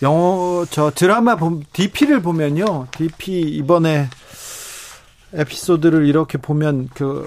[0.01, 1.37] 영어 저 드라마
[1.73, 2.87] DP를 보면요.
[2.89, 4.09] DP 이번에
[5.35, 7.23] 에피소드를 이렇게 보면 그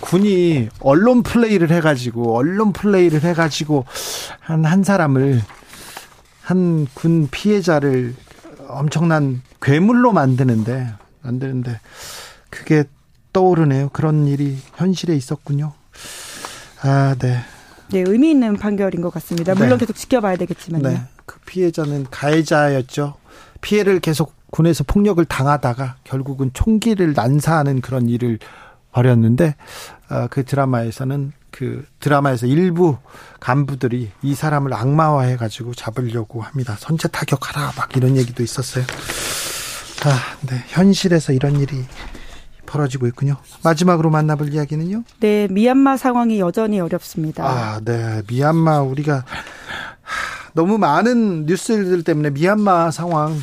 [0.00, 3.84] 군이 언론 플레이를 해가지고 언론 플레이를 해가지고
[4.40, 5.42] 한 한 사람을
[6.42, 8.14] 한 군 피해자를
[8.68, 10.88] 엄청난 괴물로 만드는데
[11.22, 11.80] 만드는데
[12.50, 12.84] 그게
[13.32, 13.90] 떠오르네요.
[13.92, 15.72] 그런 일이 현실에 있었군요.
[16.82, 17.38] 아, 네.
[17.90, 19.54] 네, 의미 있는 판결인 것 같습니다.
[19.54, 19.78] 물론 네.
[19.78, 20.88] 계속 지켜봐야 되겠지만요.
[20.88, 21.02] 네.
[21.26, 23.14] 그 피해자는 가해자였죠.
[23.60, 28.38] 피해를 계속 군에서 폭력을 당하다가 결국은 총기를 난사하는 그런 일을
[28.92, 29.54] 벌였는데
[30.10, 32.98] 어, 그 드라마에서는 그 드라마에서 일부
[33.40, 36.76] 간부들이 이 사람을 악마화해 가지고 잡으려고 합니다.
[36.78, 38.84] 선제 타격하라 막 이런 얘기도 있었어요.
[40.04, 40.62] 아, 네.
[40.68, 41.84] 현실에서 이런 일이
[42.66, 43.36] 벌어지고 있군요.
[43.64, 45.02] 마지막으로 만나볼 이야기는요?
[45.20, 47.44] 네, 미얀마 상황이 여전히 어렵습니다.
[47.44, 48.22] 아, 네.
[48.28, 53.34] 미얀마 우리가 하, 너무 많은 뉴스들 때문에 미얀마 상황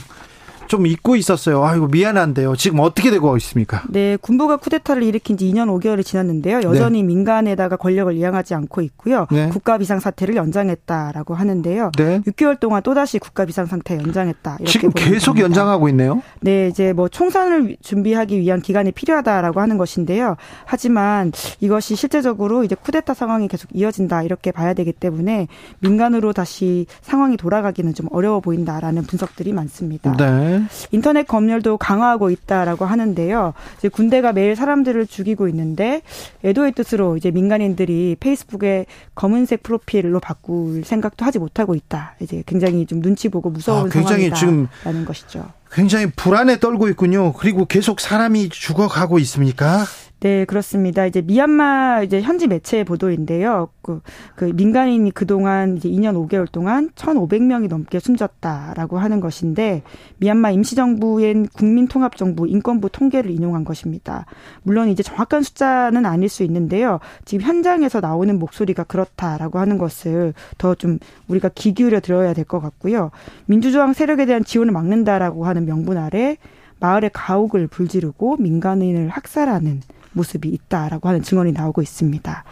[0.67, 1.63] 좀 잊고 있었어요.
[1.63, 2.55] 아이고 미안한데요.
[2.55, 3.83] 지금 어떻게 되고 있습니까?
[3.89, 6.61] 네, 군부가 쿠데타를 일으킨 지 2년 5개월이 지났는데요.
[6.63, 7.07] 여전히 네.
[7.07, 9.27] 민간에다가 권력을 이양하지 않고 있고요.
[9.31, 9.49] 네.
[9.49, 11.91] 국가 비상 사태를 연장했다라고 하는데요.
[11.97, 12.21] 네.
[12.21, 14.57] 6개월 동안 또다시 국가 비상 상태 연장했다.
[14.59, 15.45] 이렇게 지금 계속 됩니다.
[15.45, 16.21] 연장하고 있네요.
[16.41, 20.35] 네, 이제 뭐 총선을 준비하기 위한 기간이 필요하다라고 하는 것인데요.
[20.65, 25.47] 하지만 이것이 실제적으로 이제 쿠데타 상황이 계속 이어진다 이렇게 봐야 되기 때문에
[25.79, 30.15] 민간으로 다시 상황이 돌아가기는 좀 어려워 보인다라는 분석들이 많습니다.
[30.17, 30.54] 네.
[30.91, 33.53] 인터넷 검열도 강화하고 있다라고 하는데요.
[33.77, 36.01] 이제 군대가 매일 사람들을 죽이고 있는데
[36.43, 42.15] 애도의 뜻으로 이제 민간인들이 페이스북에 검은색 프로필로 바꿀 생각도 하지 못하고 있다.
[42.21, 45.45] 이제 굉장히 좀 눈치 보고 무서운 아, 굉장히 상황이다라는 것이죠.
[45.71, 47.33] 굉장히 불안에 떨고 있군요.
[47.33, 49.83] 그리고 계속 사람이 죽어가고 있습니까?
[50.25, 51.05] 네, 그렇습니다.
[51.05, 53.69] 이제 미얀마 이제 현지 매체 보도인데요.
[53.83, 54.01] 그,
[54.35, 59.83] 그 민간인이 그동안 이제 2년 5개월 동안 1,500명이 넘게 숨졌다라고 하는 것인데
[60.17, 64.25] 미얀마 임시정부인 국민통합정부 인권부 통계를 인용한 것입니다.
[64.63, 66.99] 물론 이제 정확한 숫자는 아닐 수 있는데요.
[67.25, 70.97] 지금 현장에서 나오는 목소리가 그렇다라고 하는 것을 더 좀
[71.27, 73.11] 우리가 귀 기울여 들어야 될 것 같고요.
[73.45, 76.37] 민주저항 세력에 대한 지원을 막는다라고 하는 명분 아래
[76.79, 79.81] 마을에 가옥을 불지르고 민간인을 학살하는
[80.15, 82.43] 모습이 있다라고 하는 증언이 나오고 있습니다.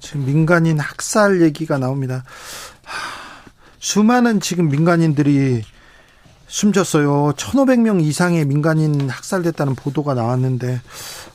[0.00, 2.22] 지금 민간인 학살 얘기가 나옵니다.
[2.84, 3.50] 하,
[3.80, 5.64] 수많은 지금 민간인들이
[6.46, 7.32] 숨졌어요.
[7.36, 10.80] 1,500명 이상의 민간인 학살됐다는 보도가 나왔는데,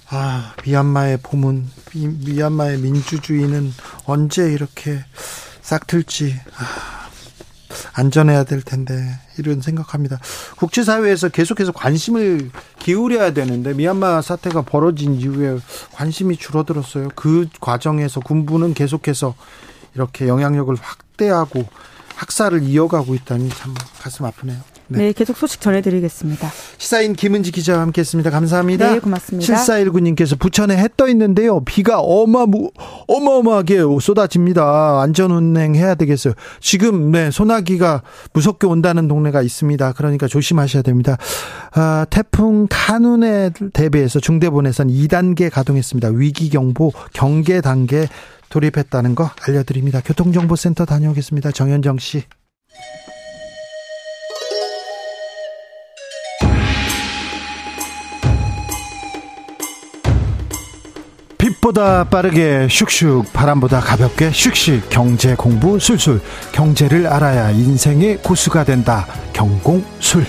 [0.09, 3.73] 아, 미얀마의 봄은, 미, 미얀마의 민주주의는
[4.05, 5.03] 언제 이렇게
[5.61, 7.00] 싹틀지, 아,
[7.93, 9.03] 안전해야 될 텐데,
[9.37, 10.19] 이런 생각합니다.
[10.57, 15.57] 국제사회에서 계속해서 관심을 기울여야 되는데, 미얀마 사태가 벌어진 이후에
[15.93, 17.09] 관심이 줄어들었어요.
[17.15, 19.35] 그 과정에서 군부는 계속해서
[19.95, 21.65] 이렇게 영향력을 확대하고
[22.15, 24.59] 학살을 이어가고 있다니 참 가슴 아프네요.
[24.97, 26.49] 네, 계속 소식 전해드리겠습니다.
[26.77, 28.29] 시사인 김은지 기자와 함께했습니다.
[28.29, 28.93] 감사합니다.
[28.93, 29.53] 네, 고맙습니다.
[29.55, 31.63] 7419님께서 부천에 해 떠 있는데요.
[31.63, 32.69] 비가 어마무,
[33.07, 35.01] 어마어마하게 쏟아집니다.
[35.01, 36.33] 안전운행 해야 되겠어요.
[36.59, 38.03] 지금, 네, 소나기가
[38.33, 39.93] 무섭게 온다는 동네가 있습니다.
[39.93, 41.17] 그러니까 조심하셔야 됩니다.
[41.71, 46.09] 아, 태풍 카눈에 대비해서 중대본에선 2단계 가동했습니다.
[46.09, 48.07] 위기경보 경계 단계
[48.49, 50.01] 돌입했다는 거 알려드립니다.
[50.03, 51.51] 교통정보센터 다녀오겠습니다.
[51.51, 52.23] 정현정 씨.
[61.65, 66.19] 빛보다 빠르게 슉슉 바람보다 가볍게 슉슉 경제 공부 술술.
[66.51, 69.05] 경제를 알아야 인생의 고수가 된다.
[69.33, 70.25] 경공술.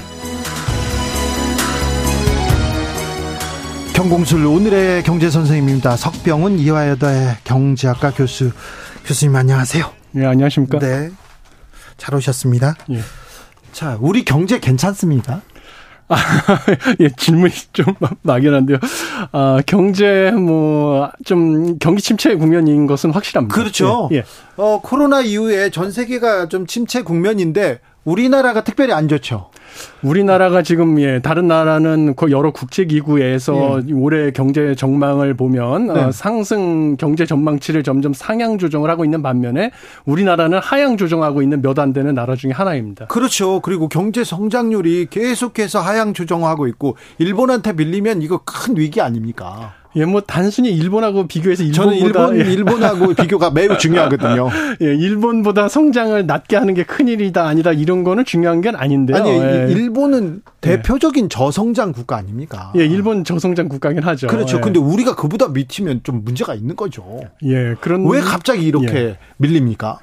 [3.94, 4.44] 경공술.
[4.46, 5.96] 오늘의 경제 선생님입니다.
[5.96, 8.52] 석병훈 이화여대 경제학과 교수.
[9.04, 9.90] 교수님 안녕하세요.
[10.12, 10.78] 네 안녕하십니까?
[10.78, 12.76] 네잘 오셨습니다.
[12.90, 13.00] 예.
[13.72, 15.40] 자 우리 경제 괜찮습니까
[16.12, 16.16] 아,
[17.00, 17.86] 예, 질문이 좀
[18.22, 18.78] 막연한데요.
[19.32, 23.54] 아, 경제 뭐 좀 경기 침체 국면인 것은 확실합니다.
[23.54, 24.08] 그렇죠.
[24.12, 24.24] 예, 예.
[24.56, 29.50] 어, 코로나 이후에 전 세계가 좀 침체 국면인데 우리나라가 특별히 안 좋죠.
[30.02, 33.92] 우리나라가 지금 예 다른 나라는 그 여러 국제 기구에서 예.
[33.92, 36.00] 올해 경제 전망을 보면 네.
[36.00, 39.70] 어, 상승 경제 전망치를 점점 상향 조정을 하고 있는 반면에
[40.04, 43.06] 우리나라는 하향 조정하고 있는 몇 안 되는 나라 중에 하나입니다.
[43.06, 43.60] 그렇죠.
[43.60, 49.72] 그리고 경제 성장률이 계속해서 하향 조정하고 있고 일본한테 밀리면 이거 큰 위기 아닙니까?
[49.96, 54.48] 예, 뭐 단순히 일본하고 비교해서 일본보다 저는 일본 일본하고 비교가 매우 중요하거든요.
[54.80, 59.16] 예, 일본보다 성장을 낮게 하는 게 큰일이다 아니다 이런 거는 중요한 게 아닌데요.
[59.16, 59.66] 아니, 예.
[59.70, 61.28] 일본은 대표적인 예.
[61.28, 62.72] 저성장 국가 아닙니까?
[62.76, 64.28] 예, 일본 저성장 국가긴 하죠.
[64.28, 64.58] 그렇죠.
[64.58, 64.60] 예.
[64.60, 67.20] 근데 우리가 그보다 밑이면 좀 문제가 있는 거죠.
[67.44, 69.18] 예, 그런 왜 갑자기 이렇게 예.
[69.36, 69.98] 밀립니까?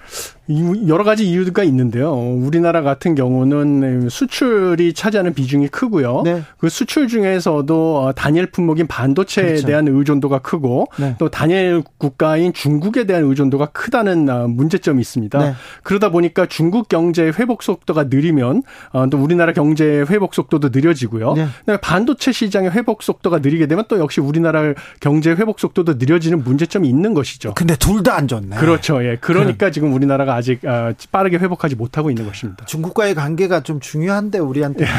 [0.88, 2.11] 여러 가지 이유가 있는데요.
[2.13, 6.23] 우리나라 같은 경우는 수출이 차지하는 비중이 크고요.
[6.26, 6.41] 네.
[6.57, 9.67] 그 수출 중에서도 단일 품목인 반도체에 그렇죠.
[9.67, 11.15] 대한 의존도가 크고 네.
[11.19, 15.38] 또 단일 국가인 중국에 대한 의존도가 크다는 어, 문제점이 있습니다.
[15.39, 15.53] 네.
[15.84, 18.63] 그러다 보니까 중국 경제 회복 속도가 느리면
[18.93, 21.35] 어, 또 우리나라 경제 회복 속도도 느려지고요.
[21.35, 21.77] 네.
[21.81, 27.13] 반도체 시장의 회복 속도가 느리게 되면 또 역시 우리나라 경제 회복 속도도 느려지는 문제점이 있는
[27.13, 27.53] 것이죠.
[27.55, 28.55] 근데 둘 다 안 좋네.
[28.55, 29.03] 그렇죠.
[29.05, 29.17] 예.
[29.21, 29.71] 그러니까 그래.
[29.71, 32.66] 지금 우리나라가 아직 어, 빠르게 회복하지 못하고 있는 것입니다.
[32.66, 34.90] 중국과의 관계가 좀 중요한데 우리한테 예.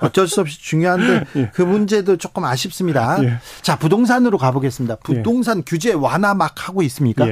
[0.00, 1.50] 어쩔 수 없이 중요한데 예.
[1.54, 3.22] 그 문제도 조금 아쉽습니다.
[3.24, 3.38] 예.
[3.62, 4.96] 자 부동산으로 가보겠습니다.
[4.96, 7.26] 부동산 규제 완화 막 하고 있습니까?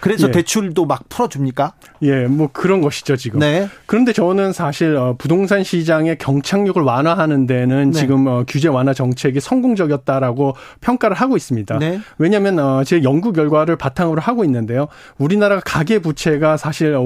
[0.00, 0.32] 그래서 예.
[0.32, 1.72] 대출도 막 풀어줍니까?
[2.02, 3.40] 예, 뭐 그런 것이죠 지금.
[3.40, 3.68] 네.
[3.86, 8.00] 그런데 저는 사실 어, 부동산 시장의 경착륙을 완화하는 데는 네.
[8.00, 11.78] 지금 어, 규제 완화 정책이 성공적이었다라고 평가를 하고 있습니다.
[11.78, 12.00] 네.
[12.18, 14.88] 왜냐하면 어, 제 연구 결과를 바탕으로 하고 있는데요.
[15.18, 16.96] 우리나라 가계 부채가 사실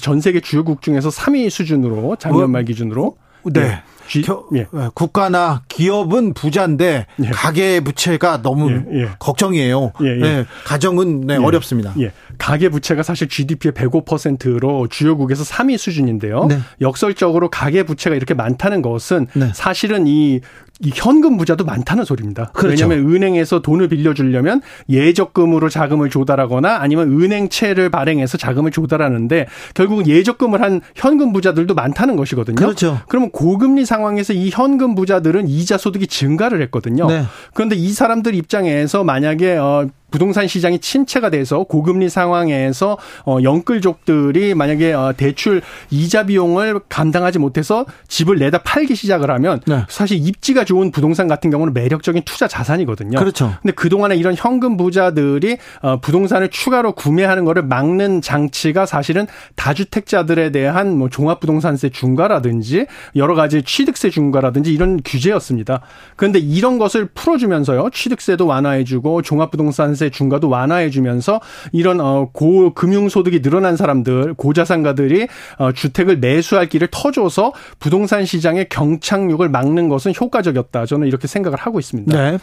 [0.00, 3.16] 전 세계 주요국 중에서 3위 수준으로 작년 말 기준으로.
[3.44, 3.82] 네.
[4.08, 4.24] 기,
[4.54, 4.60] 예.
[4.60, 4.66] 예.
[4.94, 7.30] 국가나 기업은 부자인데 예.
[7.30, 8.84] 가계 부채가 너무 예.
[9.02, 9.08] 예.
[9.18, 9.92] 걱정이에요.
[10.02, 11.94] 예, 네, 가정은 네, 어렵습니다.
[12.38, 16.46] 가계 부채가 사실 GDP의 105%로 주요국에서 3위 수준인데요.
[16.46, 16.58] 네.
[16.80, 19.50] 역설적으로 가계 부채가 이렇게 많다는 것은 네.
[19.54, 20.40] 사실은 이,
[20.84, 22.50] 이 현금 부자도 많다는 소리입니다.
[22.52, 22.84] 그렇죠.
[22.84, 30.80] 왜냐하면 은행에서 돈을 빌려주려면 예적금으로 자금을 조달하거나 아니면 은행채를 발행해서 자금을 조달하는데 결국 예적금을 한
[30.96, 32.56] 현금 부자들도 많다는 것이거든요.
[32.56, 32.98] 그렇죠.
[33.08, 37.06] 그러면 고금리 상황에서 이 현금 부자들은 이자 소득이 증가를 했거든요.
[37.06, 37.22] 네.
[37.54, 44.92] 그런데 이 사람들 입장에서 만약에 어 부동산 시장이 침체가 돼서 고금리 상황에서 어 영끌족들이 만약에
[44.92, 49.84] 어 대출 이자 비용을 감당하지 못해서 집을 내다 팔기 시작을 하면 네.
[49.88, 53.18] 사실 입지가 좋은 부동산 같은 경우는 매력적인 투자 자산이거든요.
[53.18, 53.54] 그렇죠.
[53.62, 59.26] 근데 그동안에 이런 현금 부자들이 어 부동산을 추가로 구매하는 거를 막는 장치가 사실은
[59.56, 62.86] 다주택자들에 대한 뭐 종합부동산세 중과라든지
[63.16, 65.80] 여러 가지 취득세 중과라든지 이런 규제였습니다.
[66.16, 67.88] 그런데 이런 것을 풀어주면서요.
[67.92, 76.18] 취득세도 완화해주고 종합부동산세 가세 중과도 완화해주면서 이런 어 고금융 소득이 늘어난 사람들 고자산가들이 어 주택을
[76.18, 80.86] 매수할 길을 터줘서 부동산 시장의 경착륙을 막는 것은 효과적이었다.
[80.86, 82.16] 저는 이렇게 생각을 하고 있습니다.
[82.16, 82.38] 네.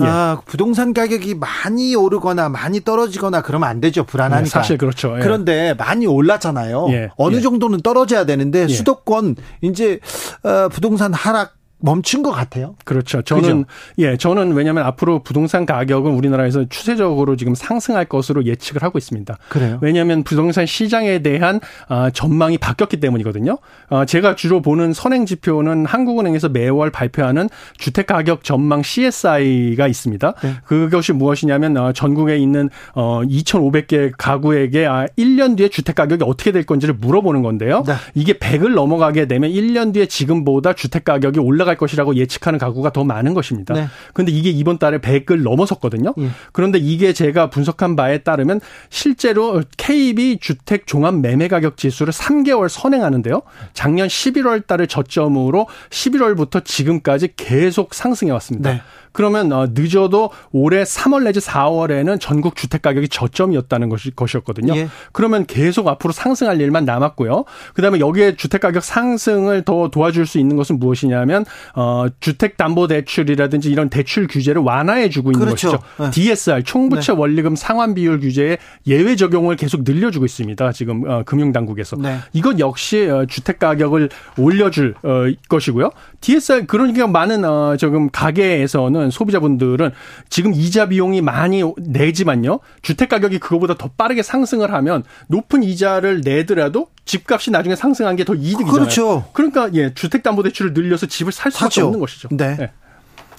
[0.00, 0.04] 예.
[0.06, 4.04] 아, 부동산 가격이 많이 오르거나 많이 떨어지거나 그러면 안 되죠.
[4.04, 4.44] 불안하니까.
[4.44, 5.14] 네, 사실 그렇죠.
[5.16, 5.20] 예.
[5.20, 6.86] 그런데 많이 올랐잖아요.
[6.90, 7.10] 예.
[7.16, 7.40] 어느 예.
[7.40, 8.68] 정도는 떨어져야 되는데 예.
[8.68, 9.98] 수도권 이제
[10.42, 12.74] 어, 부동산 하락 멈춘 것 같아요.
[12.84, 13.22] 그렇죠.
[13.22, 13.66] 저는 그죠?
[13.98, 19.36] 예, 저는 왜냐하면 앞으로 부동산 가격은 우리나라에서 추세적으로 지금 상승할 것으로 예측을 하고 있습니다.
[19.48, 19.78] 그래요.
[19.80, 23.58] 왜냐하면 부동산 시장에 대한 아, 전망이 바뀌었기 때문이거든요.
[23.88, 27.48] 아, 제가 주로 보는 선행 지표는 한국은행에서 매월 발표하는
[27.78, 30.34] 주택 가격 전망 CSI가 있습니다.
[30.42, 30.54] 네.
[30.64, 36.64] 그것이 무엇이냐면 어, 전국에 있는 2,500개 어, 가구에게 1년 아, 뒤에 주택 가격이 어떻게 될
[36.64, 37.84] 건지를 물어보는 건데요.
[37.86, 37.94] 네.
[38.14, 43.04] 이게 100을 넘어가게 되면 1년 뒤에 지금보다 주택 가격이 올라가 올라갈 것이라고 예측하는 가구가 더
[43.04, 43.74] 많은 것입니다.
[43.74, 43.86] 네.
[44.12, 46.14] 그런데 이게 이번 달에 100을 넘어섰거든요.
[46.18, 46.30] 예.
[46.52, 53.42] 그런데 이게 제가 분석한 바에 따르면 실제로 KB 주택 종합 매매 가격 지수를 3개월 선행하는데요.
[53.72, 58.72] 작년 11월 달을 저점으로 11월부터 지금까지 계속 상승해 왔습니다.
[58.72, 58.82] 네.
[59.12, 64.76] 그러면 어, 늦어도 올해 3월 내지 4월에는 전국 주택 가격이 저점이었다는 것이 것이었거든요.
[64.76, 64.88] 예.
[65.12, 67.44] 그러면 계속 앞으로 상승할 일만 남았고요.
[67.74, 73.70] 그다음에 여기에 주택 가격 상승을 더 도와줄 수 있는 것은 무엇이냐면 어 주택 담보 대출이라든지
[73.70, 75.70] 이런 대출 규제를 완화해 주고 있는 그렇죠.
[75.72, 76.04] 것이죠.
[76.04, 76.10] 네.
[76.10, 80.72] DSR 총부채 원리금 상환 비율 규제의 예외 적용을 계속 늘려주고 있습니다.
[80.72, 81.96] 지금 어, 금융 당국에서.
[81.96, 82.18] 네.
[82.32, 85.90] 이것 역시 어, 주택 가격을 올려줄 어, 것이고요.
[86.20, 89.92] DSR 그러니까 많은 어, 지금 가게에서는 소비자분들은
[90.28, 92.58] 지금 이자 비용이 많이 내지만요.
[92.82, 98.34] 주택 가격이 그거보다 더 빠르게 상승을 하면 높은 이자를 내더라도 집값이 나중에 상승한 게 더
[98.34, 98.72] 이득이잖아요.
[98.72, 99.24] 그렇죠.
[99.32, 101.86] 그러니까 예, 주택 담보 대출을 늘려서 집을 살 수밖에 사죠.
[101.86, 102.28] 없는 것이죠.
[102.32, 102.56] 네.
[102.60, 102.70] 예.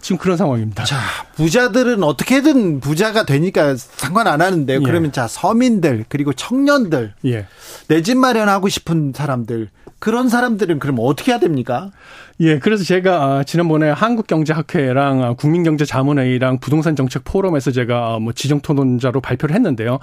[0.02, 0.84] 지금 그런 상황입니다.
[0.84, 0.98] 자,
[1.36, 4.80] 부자들은 어떻게든 부자가 되니까 상관 안 하는데요.
[4.82, 4.84] 예.
[4.84, 7.46] 그러면 자, 서민들, 그리고 청년들, 예.
[7.88, 9.70] 내집 마련하고 싶은 사람들,
[10.02, 11.92] 그런 사람들은 그럼 어떻게 해야 됩니까?
[12.40, 18.62] 예, 그래서 제가 아, 지난번에 한국경제학회랑 아, 국민경제자문회의랑 부동산 정책 포럼에서 제가 아, 뭐 지정
[18.62, 20.00] 토론자로 발표를 했는데요.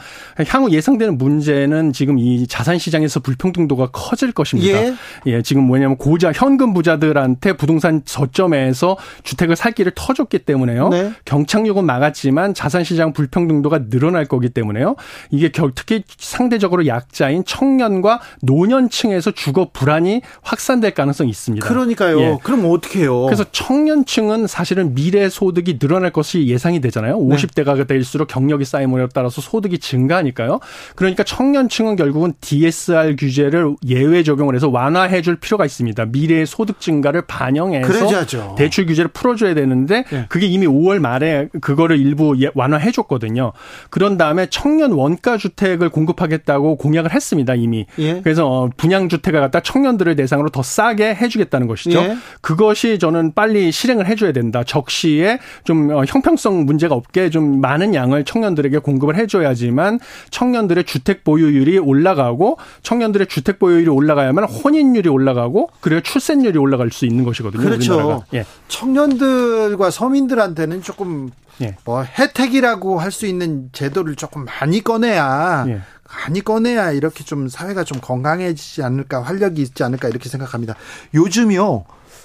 [0.46, 4.78] 향후 예상되는 문제는 지금 이 자산 시장에서 불평등도가 커질 것입니다.
[4.78, 4.94] 예.
[5.26, 10.90] 예, 지금 뭐냐면 고자 현금 부자들한테 부동산 저점에서 주택을 살 길을 터줬기 때문에요.
[10.90, 11.10] 네.
[11.24, 14.94] 경착륙은 막았지만 자산 시장 불평등도가 늘어날 거기 때문에요.
[15.32, 21.66] 이게 결- 특히 상대적으로 약자인 청년과 노년층에서 주거 불안 이 확산될 가능성이 있습니다.
[21.66, 22.20] 그러니까요.
[22.20, 22.38] 예.
[22.42, 23.24] 그럼 어떻게 해요?
[23.24, 27.18] 그래서 청년층은 사실은 미래 소득이 늘어날 것이 예상이 되잖아요.
[27.18, 27.36] 네.
[27.36, 30.60] 50대가 될수록 경력이 쌓임에 따라서 소득이 증가하니까요.
[30.94, 36.06] 그러니까 청년층은 결국은 DSR 규제를 예외 적용을 해서 완화해 줄 필요가 있습니다.
[36.06, 38.54] 미래의 소득 증가를 반영해서 그래야죠.
[38.58, 40.26] 대출 규제를 풀어줘야 되는데 네.
[40.28, 43.52] 그게 이미 5월 말에 그거를 일부 예- 완화해 줬거든요.
[43.90, 47.86] 그런 다음에 청년 원가 주택을 공급하겠다고 공약을 했습니다 이미.
[47.98, 48.20] 예.
[48.22, 51.98] 그래서 어, 분양 주택을 갖다 청 년들을 대상으로 더 싸게 해주겠다는 것이죠.
[51.98, 52.16] 예.
[52.40, 54.64] 그것이 저는 빨리 실행을 해줘야 된다.
[54.64, 60.00] 적시에 좀 어, 형평성 문제가 없게 좀 많은 양을 청년들에게 공급을 해줘야지만
[60.30, 67.24] 청년들의 주택 보유율이 올라가고 청년들의 주택 보유율이 올라가야만 혼인율이 올라가고 그리고 출생률이 올라갈 수 있는
[67.24, 67.62] 것이거든요.
[67.62, 68.24] 그렇죠.
[68.34, 68.44] 예.
[68.68, 71.30] 청년들과 서민들한테는 조금
[71.60, 71.74] 예.
[71.84, 75.80] 뭐 혜택이라고 할 수 있는 제도를 조금 많이 꺼내야 예.
[76.08, 80.74] 많이 꺼내야 이렇게 좀 사회가 좀 건강해지지 않을까 활력이 있지 않을까 이렇게 생각합니다.
[81.14, 81.84] 요즘요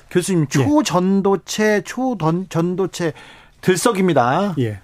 [0.10, 0.48] 교수님 예.
[0.48, 3.14] 초전도체 초전도체
[3.62, 4.56] 들썩입니다.
[4.60, 4.80] 예.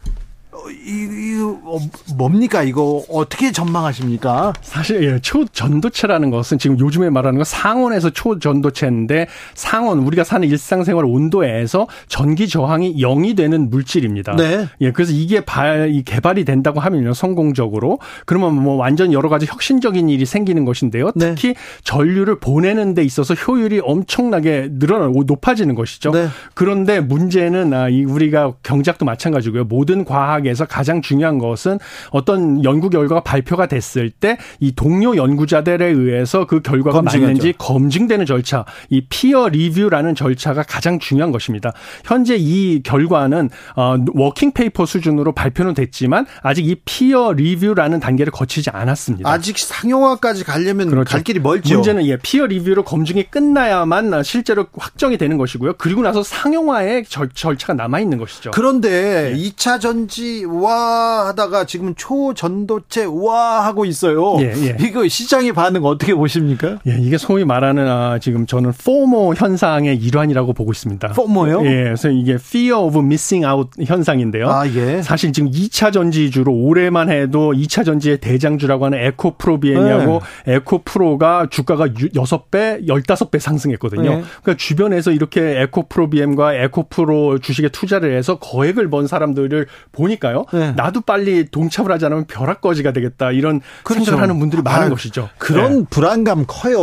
[0.60, 1.80] 어, 이, 이거 어,
[2.18, 4.54] 뭡니까 이거 어떻게 전망하십니까?
[4.62, 11.88] 사실 예, 초전도체라는 것은 지금 요즘에 말하는 건 상온에서 초전도체인데 상온 우리가 사는 일상생활 온도에서
[12.08, 14.36] 전기 저항이 0이 되는 물질입니다.
[14.36, 14.68] 네.
[14.82, 18.00] 예, 그래서 이게 발, 이 개발이 된다고 하면요, 성공적으로.
[18.26, 21.12] 그러면 뭐 완전 여러 가지 혁신적인 일이 생기는 것인데요.
[21.16, 21.36] 네.
[21.36, 26.12] 특히 전류를 보내는 데 있어서 효율이 엄청나게 늘어나고 높아지는 것이죠.
[26.12, 26.28] 네.
[26.54, 29.66] 그런데 문제는 아, 이 우리가 경작도 마찬가지고요.
[29.66, 31.80] 모든 과학 에서 가장 중요한 것은
[32.12, 37.26] 어떤 연구 결과가 발표가 됐을 때 이 동료 연구자들에 의해서 그 결과가 검증하죠.
[37.26, 41.74] 맞는지 검증되는 절차, 이 peer review라는 절차가 가장 중요한 것입니다.
[42.04, 48.70] 현재 이 결과는 어, working paper 수준으로 발표는 됐지만 아직 이 peer review라는 단계를 거치지
[48.72, 49.30] 않았습니다.
[49.30, 51.10] 아직 상용화까지 가려면 그렇죠.
[51.10, 51.74] 갈 길이 멀죠.
[51.76, 55.74] 문제는 예, peer review로 검증이 끝나야만 실제로 확정이 되는 것이고요.
[55.78, 58.52] 그리고 나서 상용화의 절, 절차가 남아 있는 것이죠.
[58.52, 59.38] 그런데 예.
[59.38, 64.38] 이 2차 전지 와 하다가 지금 초전도체 와 하고 있어요.
[64.40, 64.78] 예, 예.
[64.80, 66.80] 이거 시장의 반응 어떻게 보십니까?
[66.88, 71.10] 예, 이게 소위 말하는 아, 지금 저는 포모 현상의 일환이라고 보고 있습니다.
[71.10, 71.66] 포모요?
[71.66, 74.50] 예, 그래서 이게 fear of missing out 현상인데요.
[74.50, 75.02] 아, 예.
[75.02, 80.56] 사실 지금 2차 전지주로 올해만 해도 2차 전지의 대장주라고 하는 에코프로비엠하고 네.
[80.56, 84.10] 에코프로가 주가가 6배, 15배 상승했거든요.
[84.10, 84.24] 네.
[84.42, 90.46] 그러니까 주변에서 이렇게 에코프로비엠과 에코프로 주식에 투자를 해서 거액을 번 사람들을 보니까 요.
[90.54, 90.74] 네.
[90.74, 93.32] 나도 빨리 동참을 하지 않으면 벼락거지가 되겠다.
[93.32, 95.30] 이런 생각을 하는 분들이 많은 아, 것이죠.
[95.38, 95.86] 그런 예.
[95.90, 96.80] 불안감 커요.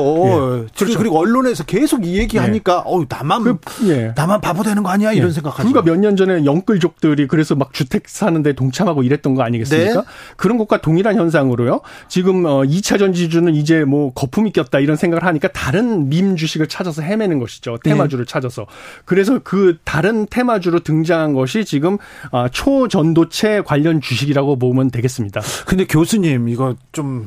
[0.65, 0.67] 예.
[0.79, 4.13] 그리고, 그리고 언론에서 계속 이 얘기하니까 어 나만 예.
[4.17, 5.33] 나만 바보 되는 거 아니야 이런 예.
[5.33, 5.63] 생각하죠.
[5.63, 10.01] 불과 몇 년 전에 영끌족들이 그래서 막 주택 사는데 동참하고 이랬던 거 아니겠습니까?
[10.01, 10.07] 네.
[10.37, 11.81] 그런 것과 동일한 현상으로요.
[12.09, 17.03] 지금 어 2차 전지주는 이제 뭐 거품이 꼈다 이런 생각을 하니까 다른 밈 주식을 찾아서
[17.03, 17.79] 헤매는 것이죠.
[17.83, 18.67] 테마주를 찾아서.
[19.05, 21.99] 그래서 그 다른 테마주로 등장한 것이 지금
[22.31, 25.41] 아, 초전도 체 관련 주식이라고 보면 되겠습니다.
[25.67, 27.27] 근데 교수님 이거 좀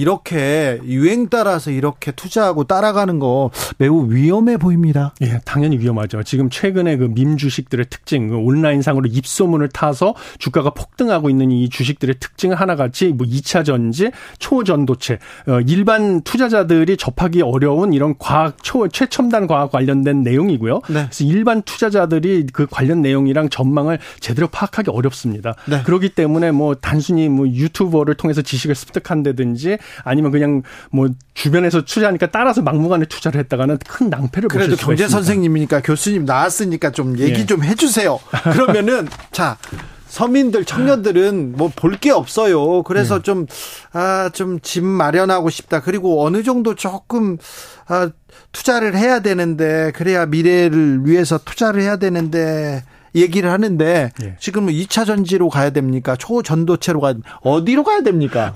[0.00, 5.14] 이렇게 유행 따라서 이렇게 투자하고 따라가는 거 매우 위험해 보입니다.
[5.20, 6.22] 예, 당연히 위험하죠.
[6.22, 12.16] 지금 최근에 그 밈 주식들의 특징, 그 온라인상으로 입소문을 타서 주가가 폭등하고 있는 이 주식들의
[12.20, 15.18] 특징을 하나같이 뭐 2차 전지, 초전도체,
[15.48, 20.80] 어, 일반 투자자들이 접하기 어려운 이런 과학, 초, 최첨단 과학 관련된 내용이고요.
[20.88, 21.06] 네.
[21.10, 25.54] 그래서 일반 투자자들이 그 관련 내용이랑 전망을 제대로 파악하기 어렵습니다.
[25.68, 25.82] 네.
[25.82, 32.62] 그렇기 때문에 뭐 단순히 뭐 유튜버를 통해서 지식을 습득한다든지 아니면 그냥 뭐 주변에서 투자하니까 따라서
[32.62, 35.16] 막무가내 투자를 했다가는 큰 낭패를 보실 그래도 수가 경제 있습니다.
[35.18, 37.46] 선생님이니까 교수님 나왔으니까 좀 얘기 예.
[37.46, 38.18] 좀 해주세요.
[38.52, 39.56] 그러면은 자
[40.08, 42.82] 서민들 청년들은 뭐 볼 게 없어요.
[42.82, 43.22] 그래서 네.
[43.22, 43.46] 좀
[43.92, 45.80] 아 좀 집 마련하고 싶다.
[45.80, 47.38] 그리고 어느 정도 조금
[47.86, 48.10] 아
[48.52, 52.82] 투자를 해야 되는데 그래야 미래를 위해서 투자를 해야 되는데
[53.14, 54.34] 얘기를 하는데 예.
[54.38, 56.16] 지금 2차 전지로 가야 됩니까?
[56.16, 58.52] 초전도체로 가 어디로 가야 됩니까?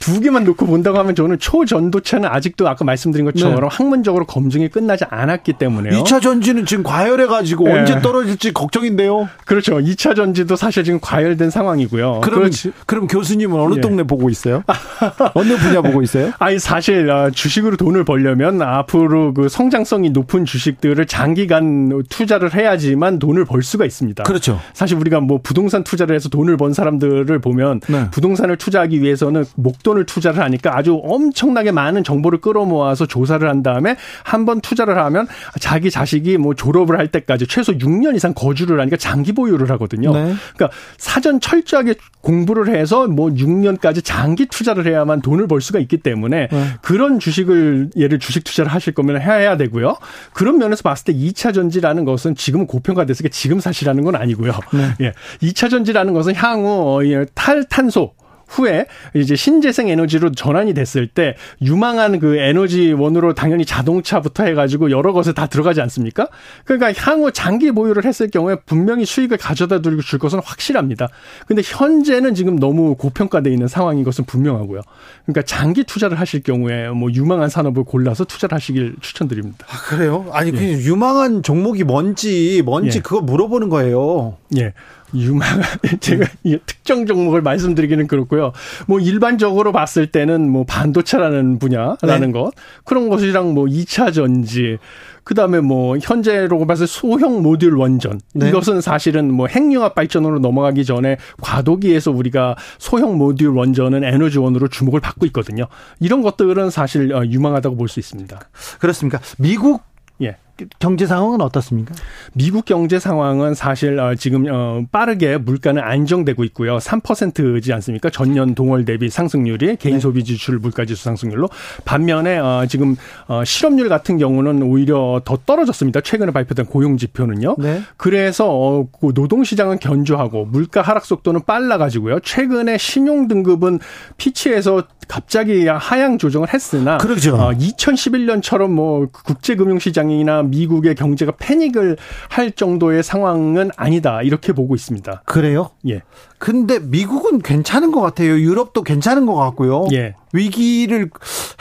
[0.00, 3.68] 두 개만 놓고 본다고 하면 저는 초전도체는 아직도 아까 말씀드린 것처럼 네.
[3.70, 6.02] 학문적으로 검증이 끝나지 않았기 때문에요.
[6.02, 7.78] 2차 전지는 지금 과열해 가지고 예.
[7.78, 9.28] 언제 떨어질지 걱정인데요.
[9.44, 9.76] 그렇죠.
[9.78, 12.20] 2차 전지도 사실 지금 과열된 상황이고요.
[12.22, 12.72] 그럼 그렇지.
[12.86, 13.80] 그럼 교수님은 어느 예.
[13.80, 14.62] 동네 보고 있어요?
[15.34, 16.32] 어느 분야 보고 있어요?
[16.38, 23.44] 아니 사실 아, 주식으로 돈을 벌려면 앞으로 그 성장성이 높은 주식들을 장기간 투자를 해야지만 돈을
[23.44, 24.22] 벌수 가 있습니다.
[24.24, 24.60] 그렇죠.
[24.72, 28.10] 사실 우리가 뭐 부동산 투자를 해서 돈을 번 사람들을 보면 네.
[28.10, 34.46] 부동산을 투자하기 위해서는 목돈을 투자를 하니까 아주 엄청나게 많은 정보를 끌어모아서 조사를 한 다음에 한
[34.46, 35.26] 번 투자를 하면
[35.60, 40.12] 자기 자식이 뭐 졸업을 할 때까지 최소 6년 이상 거주를 하니까 장기 보유를 하거든요.
[40.12, 40.34] 네.
[40.54, 46.48] 그러니까 사전 철저하게 공부를 해서 뭐 6년까지 장기 투자를 해야만 돈을 벌 수가 있기 때문에
[46.50, 46.66] 네.
[46.80, 49.96] 그런 주식을 예를 주식 투자를 하실 거면 해야 되고요.
[50.32, 54.52] 그런 면에서 봤을 때 2차 전지라는 것은 지금은 고평가됐으니까 지금 사시라는 건 아니고요.
[55.00, 55.12] 예.
[55.42, 58.12] 2차 전지라는 것은 향후 어, 예, 탈탄소
[58.48, 65.12] 후에 이제 신재생 에너지로 전환이 됐을 때 유망한 그 에너지 원으로 당연히 자동차부터 해가지고 여러
[65.12, 66.28] 것에 다 들어가지 않습니까?
[66.64, 71.08] 그러니까 향후 장기 보유를 했을 경우에 분명히 수익을 가져다 줄 것은 확실합니다.
[71.46, 74.80] 근데 현재는 지금 너무 고평가돼 있는 상황인 것은 분명하고요.
[75.24, 79.66] 그러니까 장기 투자를 하실 경우에 뭐 유망한 산업을 골라서 투자를 하시길 추천드립니다.
[79.68, 80.26] 아, 그래요?
[80.32, 83.02] 아니 그 유망한 종목이 뭔지 뭔지 예.
[83.02, 84.36] 그거 물어보는 거예요.
[84.56, 84.72] 예.
[85.14, 85.62] 유망한
[86.00, 88.52] 제가 이 특정 종목을 말씀드리기는 그렇고요.
[88.86, 92.32] 뭐 일반적으로 봤을 때는 뭐 반도체라는 분야라는 네.
[92.32, 92.52] 것
[92.84, 94.78] 그런 것이랑 뭐 2차 전지
[95.24, 98.48] 그다음에 뭐 현재로 봐서 소형 모듈 원전 네.
[98.48, 105.26] 이것은 사실은 뭐 핵융합 발전으로 넘어가기 전에 과도기에서 우리가 소형 모듈 원전은 에너지원으로 주목을 받고
[105.26, 105.66] 있거든요.
[105.98, 108.38] 이런 것들은 사실 어, 유망하다고 볼 수 있습니다.
[108.80, 109.20] 그렇습니까?
[109.38, 109.82] 미국
[110.22, 110.36] 예.
[110.78, 111.94] 경제 상황은 어떻습니까?
[112.32, 116.78] 미국 경제 상황은 사실 어, 지금 어, 빠르게 물가는 안정되고 있고요.
[116.78, 118.10] 3%지 않습니까?
[118.10, 121.48] 전년 동월 대비 상승률이 개인 소비 지출 물가 지수 상승률로
[121.84, 122.96] 반면에 어, 지금
[123.28, 126.00] 어, 실업률 같은 경우는 오히려 더 떨어졌습니다.
[126.00, 127.56] 최근에 발표된 고용 지표는요.
[127.58, 127.82] 네.
[127.96, 132.20] 그래서 어, 그 노동 시장은 견조하고 물가 하락 속도는 빨라 가지고요.
[132.20, 133.80] 최근에 신용 등급은
[134.16, 137.36] 피치에서 갑자기 하향 조정을 했으나 그러죠.
[137.36, 141.96] 어, 2011년처럼 뭐 국제 금융 시장이나 미국의 경제가 패닉을
[142.28, 144.22] 할 정도의 상황은 아니다.
[144.22, 145.22] 이렇게 보고 있습니다.
[145.24, 145.70] 그래요?
[145.88, 146.02] 예.
[146.38, 148.38] 근데 미국은 괜찮은 것 같아요.
[148.38, 149.86] 유럽도 괜찮은 것 같고요.
[149.92, 150.14] 예.
[150.32, 151.10] 위기를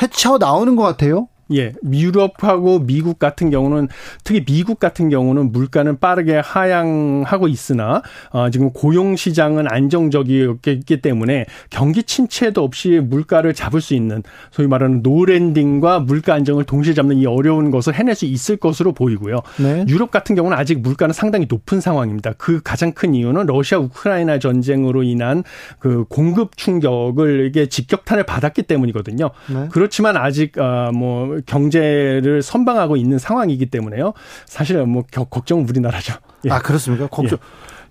[0.01, 1.27] 헤쳐 나오는 것 같아요.
[1.53, 3.87] 예, 유럽하고 미국 같은 경우는
[4.23, 8.01] 특히 미국 같은 경우는 물가는 빠르게 하향하고 있으나
[8.31, 15.01] 어, 지금 고용 시장은 안정적이었기 때문에 경기 침체도 없이 물가를 잡을 수 있는 소위 말하는
[15.03, 19.41] 노랜딩과 물가 안정을 동시에 잡는 이 어려운 것을 해낼 수 있을 것으로 보이고요.
[19.59, 19.85] 네.
[19.87, 22.33] 유럽 같은 경우는 아직 물가는 상당히 높은 상황입니다.
[22.37, 25.43] 그 가장 큰 이유는 러시아 우크라이나 전쟁으로 인한
[25.79, 29.29] 그 공급 충격을 이게 직격탄을 받았기 때문이거든요.
[29.53, 29.67] 네.
[29.71, 34.13] 그렇지만 아직 아뭐 경제를 선방하고 있는 상황이기 때문에요.
[34.45, 36.15] 사실 뭐 겨- 걱정은 우리나라죠.
[36.45, 36.49] 예.
[36.51, 37.07] 아 그렇습니까?
[37.07, 37.37] 걱정.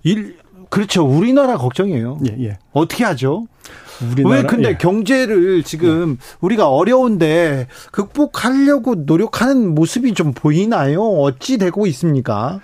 [0.03, 0.37] 일
[0.71, 1.05] 그렇죠.
[1.07, 2.19] 우리나라 걱정이에요.
[2.29, 2.59] 예, 예.
[2.73, 3.47] 어떻게 하죠?
[4.13, 4.77] 우리나라 왜 근데 예.
[4.77, 11.01] 경제를 지금 우리가 어려운데 극복하려고 노력하는 모습이 좀 보이나요?
[11.03, 12.61] 어찌 되고 있습니까?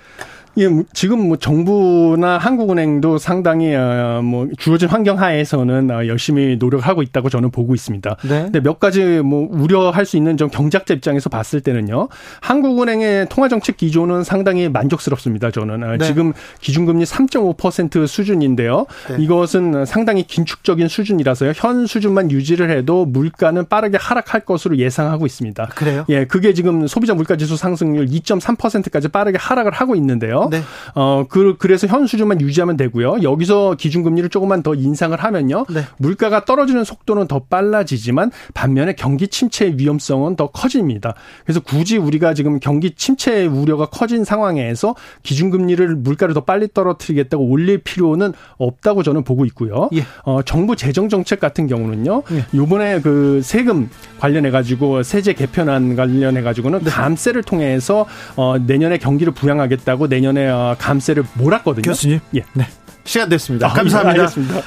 [0.57, 7.03] 예, 뭐 지금 뭐 정부나 한국은행도 상당히 어, 뭐 주어진 환경 하에서는 어, 열심히 노력하고
[7.03, 8.17] 있다고 저는 보고 있습니다.
[8.23, 8.43] 네.
[8.43, 12.09] 근데 몇 가지 뭐 우려할 수 있는 좀 경제학자 입장에서 봤을 때는요.
[12.41, 15.51] 한국은행의 통화 정책 기조는 상당히 만족스럽습니다.
[15.51, 16.05] 저는 어, 네.
[16.05, 18.87] 지금 기준금리 3.5% 수준인데요.
[19.09, 19.17] 네.
[19.23, 21.53] 이것은 상당히 긴축적인 수준이라서요.
[21.55, 25.67] 현 수준만 유지를 해도 물가는 빠르게 하락할 것으로 예상하고 있습니다.
[25.75, 26.05] 그래요?
[26.09, 30.40] 예, 그게 지금 소비자 물가 지수 상승률 2.3%까지 빠르게 하락을 하고 있는데요.
[30.41, 30.49] 있어요.
[30.51, 30.63] 네.
[30.95, 33.23] 어, 그, 그래서 현 수준만 유지하면 되고요.
[33.23, 35.67] 여기서 기준금리를 조금만 더 인상을 하면요.
[35.69, 35.85] 네.
[35.99, 41.15] 물가가 떨어지는 속도는 더 빨라지지만 반면에 경기 침체의 위험성은 더 커집니다.
[41.45, 47.79] 그래서 굳이 우리가 지금 경기 침체 우려가 커진 상황에서 기준금리를 물가를 더 빨리 떨어뜨리겠다고 올릴
[47.79, 49.89] 필요는 없다고 저는 보고 있고요.
[49.95, 50.05] 예.
[50.25, 52.23] 어, 정부 재정 정책 같은 경우는요.
[52.33, 52.45] 예.
[52.55, 56.91] 요번에 그 세금 관련해 가지고 세제 개편안 관련해 가지고는 네.
[56.91, 58.07] 감세를 통해서
[58.37, 61.83] 어, 내년에 경기를 부양하겠다고 내년 에 어, 감세를 몰았거든요.
[61.83, 62.21] 교수님.
[62.37, 62.45] 예.
[62.53, 62.67] 네.
[63.05, 63.69] 시간 됐습니다.
[63.69, 64.25] 아, 감사합니다.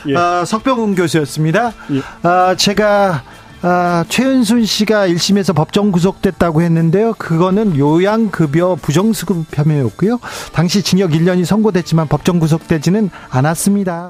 [0.08, 0.12] 예.
[0.12, 0.18] 예.
[0.18, 1.74] 아, 석병훈 교수였습니다.
[1.92, 2.02] 예.
[2.24, 3.24] 아, 제가
[3.66, 7.14] 아, 최은순 씨가 1심에서 법정 구속됐다고 했는데요.
[7.14, 10.20] 그거는 요양급여 부정수급 혐의였고요.
[10.52, 14.02] 당시 징역 1년이 선고됐지만 법정 구속되지는 않았습니다.